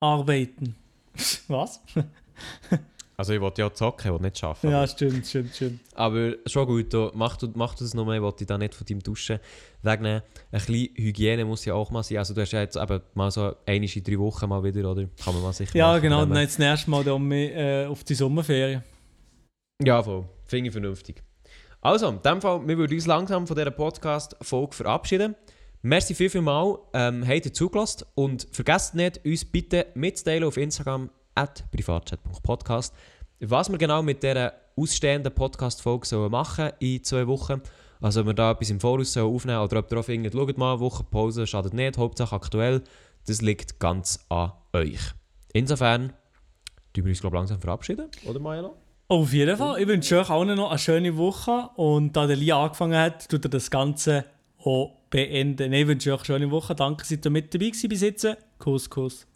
Arbeiten. 0.00 0.76
Was? 1.48 1.80
Also 3.16 3.32
ich 3.32 3.40
wollte 3.40 3.62
ja 3.62 3.72
zocken, 3.72 4.06
ich 4.08 4.12
will 4.12 4.20
nicht 4.26 4.42
arbeiten. 4.42 4.70
Ja, 4.70 4.86
stimmt, 4.88 5.24
stimmt, 5.26 5.54
stimmt. 5.54 5.80
Aber 5.94 6.32
schon 6.46 6.66
gut, 6.66 6.92
da, 6.92 7.12
mach, 7.14 7.36
du, 7.36 7.48
mach 7.54 7.74
du 7.76 7.84
das 7.84 7.94
nochmal, 7.94 8.16
ich 8.16 8.22
wollte 8.22 8.44
da 8.44 8.58
nicht 8.58 8.74
von 8.74 8.84
deinem 8.86 9.00
Duschen 9.02 9.38
wegnehmen. 9.82 10.22
Ein 10.50 10.58
bisschen 10.58 10.88
Hygiene 10.96 11.44
muss 11.44 11.64
ja 11.64 11.74
auch 11.74 11.90
mal 11.92 12.02
sein. 12.02 12.18
Also 12.18 12.34
du 12.34 12.40
hast 12.40 12.50
ja 12.52 12.60
jetzt 12.60 12.76
eben 12.76 13.00
mal 13.14 13.30
so 13.30 13.54
einmal 13.66 13.88
in 13.88 14.02
drei 14.02 14.18
Wochen 14.18 14.48
mal 14.48 14.64
wieder, 14.64 14.90
oder? 14.90 15.04
Kann 15.24 15.34
man 15.34 15.42
mal 15.44 15.52
sicher 15.52 15.76
Ja, 15.78 15.88
machen. 15.92 16.02
genau, 16.02 16.26
dann 16.26 16.38
jetzt 16.38 16.58
das 16.58 16.66
nächste 16.66 16.90
Mal 16.90 17.04
dann 17.04 17.22
mehr, 17.22 17.84
äh, 17.84 17.86
auf 17.86 18.02
die 18.02 18.14
Sommerferien. 18.14 18.82
Ja, 19.82 20.02
voll. 20.02 20.24
Finde 20.46 20.68
ich 20.68 20.72
vernünftig. 20.72 21.22
Also, 21.80 22.08
in 22.08 22.22
dem 22.22 22.40
Fall, 22.40 22.66
wir 22.66 22.78
würden 22.78 22.94
uns 22.94 23.06
langsam 23.06 23.46
von 23.46 23.56
dieser 23.56 23.70
Podcast-Folge 23.70 24.74
verabschieden. 24.74 25.34
Merci 25.82 26.14
viel, 26.14 26.30
viel 26.30 26.40
mal, 26.40 26.78
ähm, 26.94 27.26
habt 27.28 27.44
ihr 27.44 27.52
zugelassen 27.52 28.06
und 28.14 28.46
vergesst 28.50 28.94
nicht, 28.94 29.20
uns 29.24 29.44
bitte 29.44 29.86
mitzuteilen 29.94 30.44
auf 30.44 30.56
Instagram 30.56 31.10
at 31.34 31.64
privatchat.podcast, 31.70 32.94
was 33.40 33.70
wir 33.70 33.78
genau 33.78 34.02
mit 34.02 34.22
dieser 34.22 34.52
ausstehenden 34.76 35.34
Podcast-Folge 35.34 36.28
machen 36.28 36.70
in 36.78 37.02
zwei 37.04 37.26
Wochen. 37.26 37.60
Also 38.00 38.20
ob 38.20 38.26
wir 38.26 38.34
da 38.34 38.50
etwas 38.50 38.70
im 38.70 38.80
Voraus 38.80 39.16
aufnehmen 39.16 39.60
oder 39.60 39.78
ob 39.78 39.88
darauf 39.88 40.06
findet, 40.06 40.34
schaut 40.34 40.58
mal, 40.58 40.72
eine 40.72 40.80
Woche 40.80 41.04
Pause, 41.04 41.46
schadet 41.46 41.74
nicht, 41.74 41.96
Hauptsache 41.96 42.34
aktuell. 42.34 42.82
Das 43.26 43.40
liegt 43.40 43.80
ganz 43.80 44.24
an 44.28 44.52
euch. 44.72 45.00
Insofern, 45.52 46.12
tun 46.92 47.04
wir 47.04 47.10
uns 47.10 47.20
glaube 47.20 47.36
langsam 47.36 47.60
verabschieden, 47.60 48.10
oder 48.26 48.40
Maela? 48.40 48.72
Auf 49.08 49.32
jeden 49.32 49.56
Fall. 49.56 49.80
Ich 49.80 49.86
wünsche 49.86 50.18
euch 50.18 50.30
allen 50.30 50.56
noch 50.56 50.70
eine 50.70 50.78
schöne 50.78 51.16
Woche. 51.16 51.70
Und 51.76 52.14
da 52.16 52.26
der 52.26 52.36
Lia 52.36 52.62
angefangen 52.62 52.98
hat, 52.98 53.28
tut 53.28 53.44
er 53.44 53.50
das 53.50 53.70
Ganze 53.70 54.24
auch 54.58 54.96
beenden. 55.10 55.72
Ich 55.72 55.86
wünsche 55.86 56.12
euch 56.12 56.20
eine 56.20 56.24
schöne 56.26 56.50
Woche. 56.50 56.74
Danke, 56.74 57.04
seid 57.04 57.24
ihr 57.24 57.30
mit 57.30 57.52
dabei 57.54 57.66
gewesen 57.66 57.88
bis 57.88 58.00
jetzt. 58.00 58.36
Kuss, 58.58 58.88
Kuss. 58.88 59.26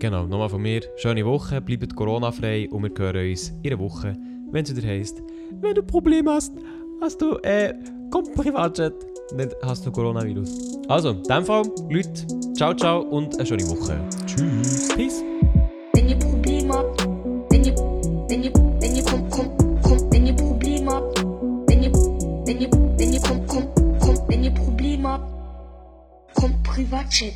Genau, 0.00 0.26
nochmal 0.26 0.48
von 0.48 0.62
mir. 0.62 0.80
Schöne 0.96 1.24
Woche, 1.26 1.60
bleibt 1.60 1.94
Corona-frei 1.96 2.68
und 2.70 2.82
wir 2.82 2.90
hören 2.96 3.30
uns 3.30 3.50
in 3.50 3.70
der 3.70 3.78
Woche, 3.78 4.14
wenn 4.52 4.64
es 4.64 4.76
wieder 4.76 4.86
heisst, 4.86 5.22
wenn 5.60 5.74
du 5.74 5.82
Probleme 5.82 6.30
hast, 6.30 6.52
hast 7.00 7.20
du, 7.20 7.36
äh, 7.42 7.74
komm 8.10 8.24
Privatjet, 8.34 8.94
dann 9.36 9.50
hast 9.62 9.84
du 9.84 9.90
Coronavirus. 9.90 10.78
Also, 10.88 11.10
in 11.10 11.22
diesem 11.22 11.44
Fall, 11.44 11.62
Leute, 11.90 12.26
ciao, 12.54 12.74
ciao 12.74 13.00
und 13.00 13.34
eine 13.36 13.46
schöne 13.46 13.68
Woche. 13.68 13.98
Tschüss. 14.26 14.88
Peace. 14.94 15.22
Wenn 15.94 16.08
ihr 16.08 16.16
Probleme 16.16 16.74
habt, 16.74 17.06
wenn 17.50 17.64
ihr, 17.64 17.74
wenn 18.28 18.42
ihr, 18.42 18.52
wenn 18.54 18.96
ihr, 18.96 19.04
komm, 19.04 19.28
komm, 19.30 19.80
komm, 19.82 20.12
wenn 20.12 20.26
ihr 20.26 20.36
Probleme 20.36 20.90
habt, 20.92 21.18
wenn 21.66 21.82
ihr, 21.82 21.92
wenn 21.92 22.60
ihr, 22.60 22.70
wenn 22.70 23.12
ihr, 23.12 23.20
komm, 23.20 23.46
komm, 23.46 23.98
komm, 23.98 24.16
wenn 24.28 24.44
ihr 24.44 24.52
Probleme 24.52 25.08
habt, 25.08 25.28
komm 26.34 26.62
Privatjet. 26.62 27.34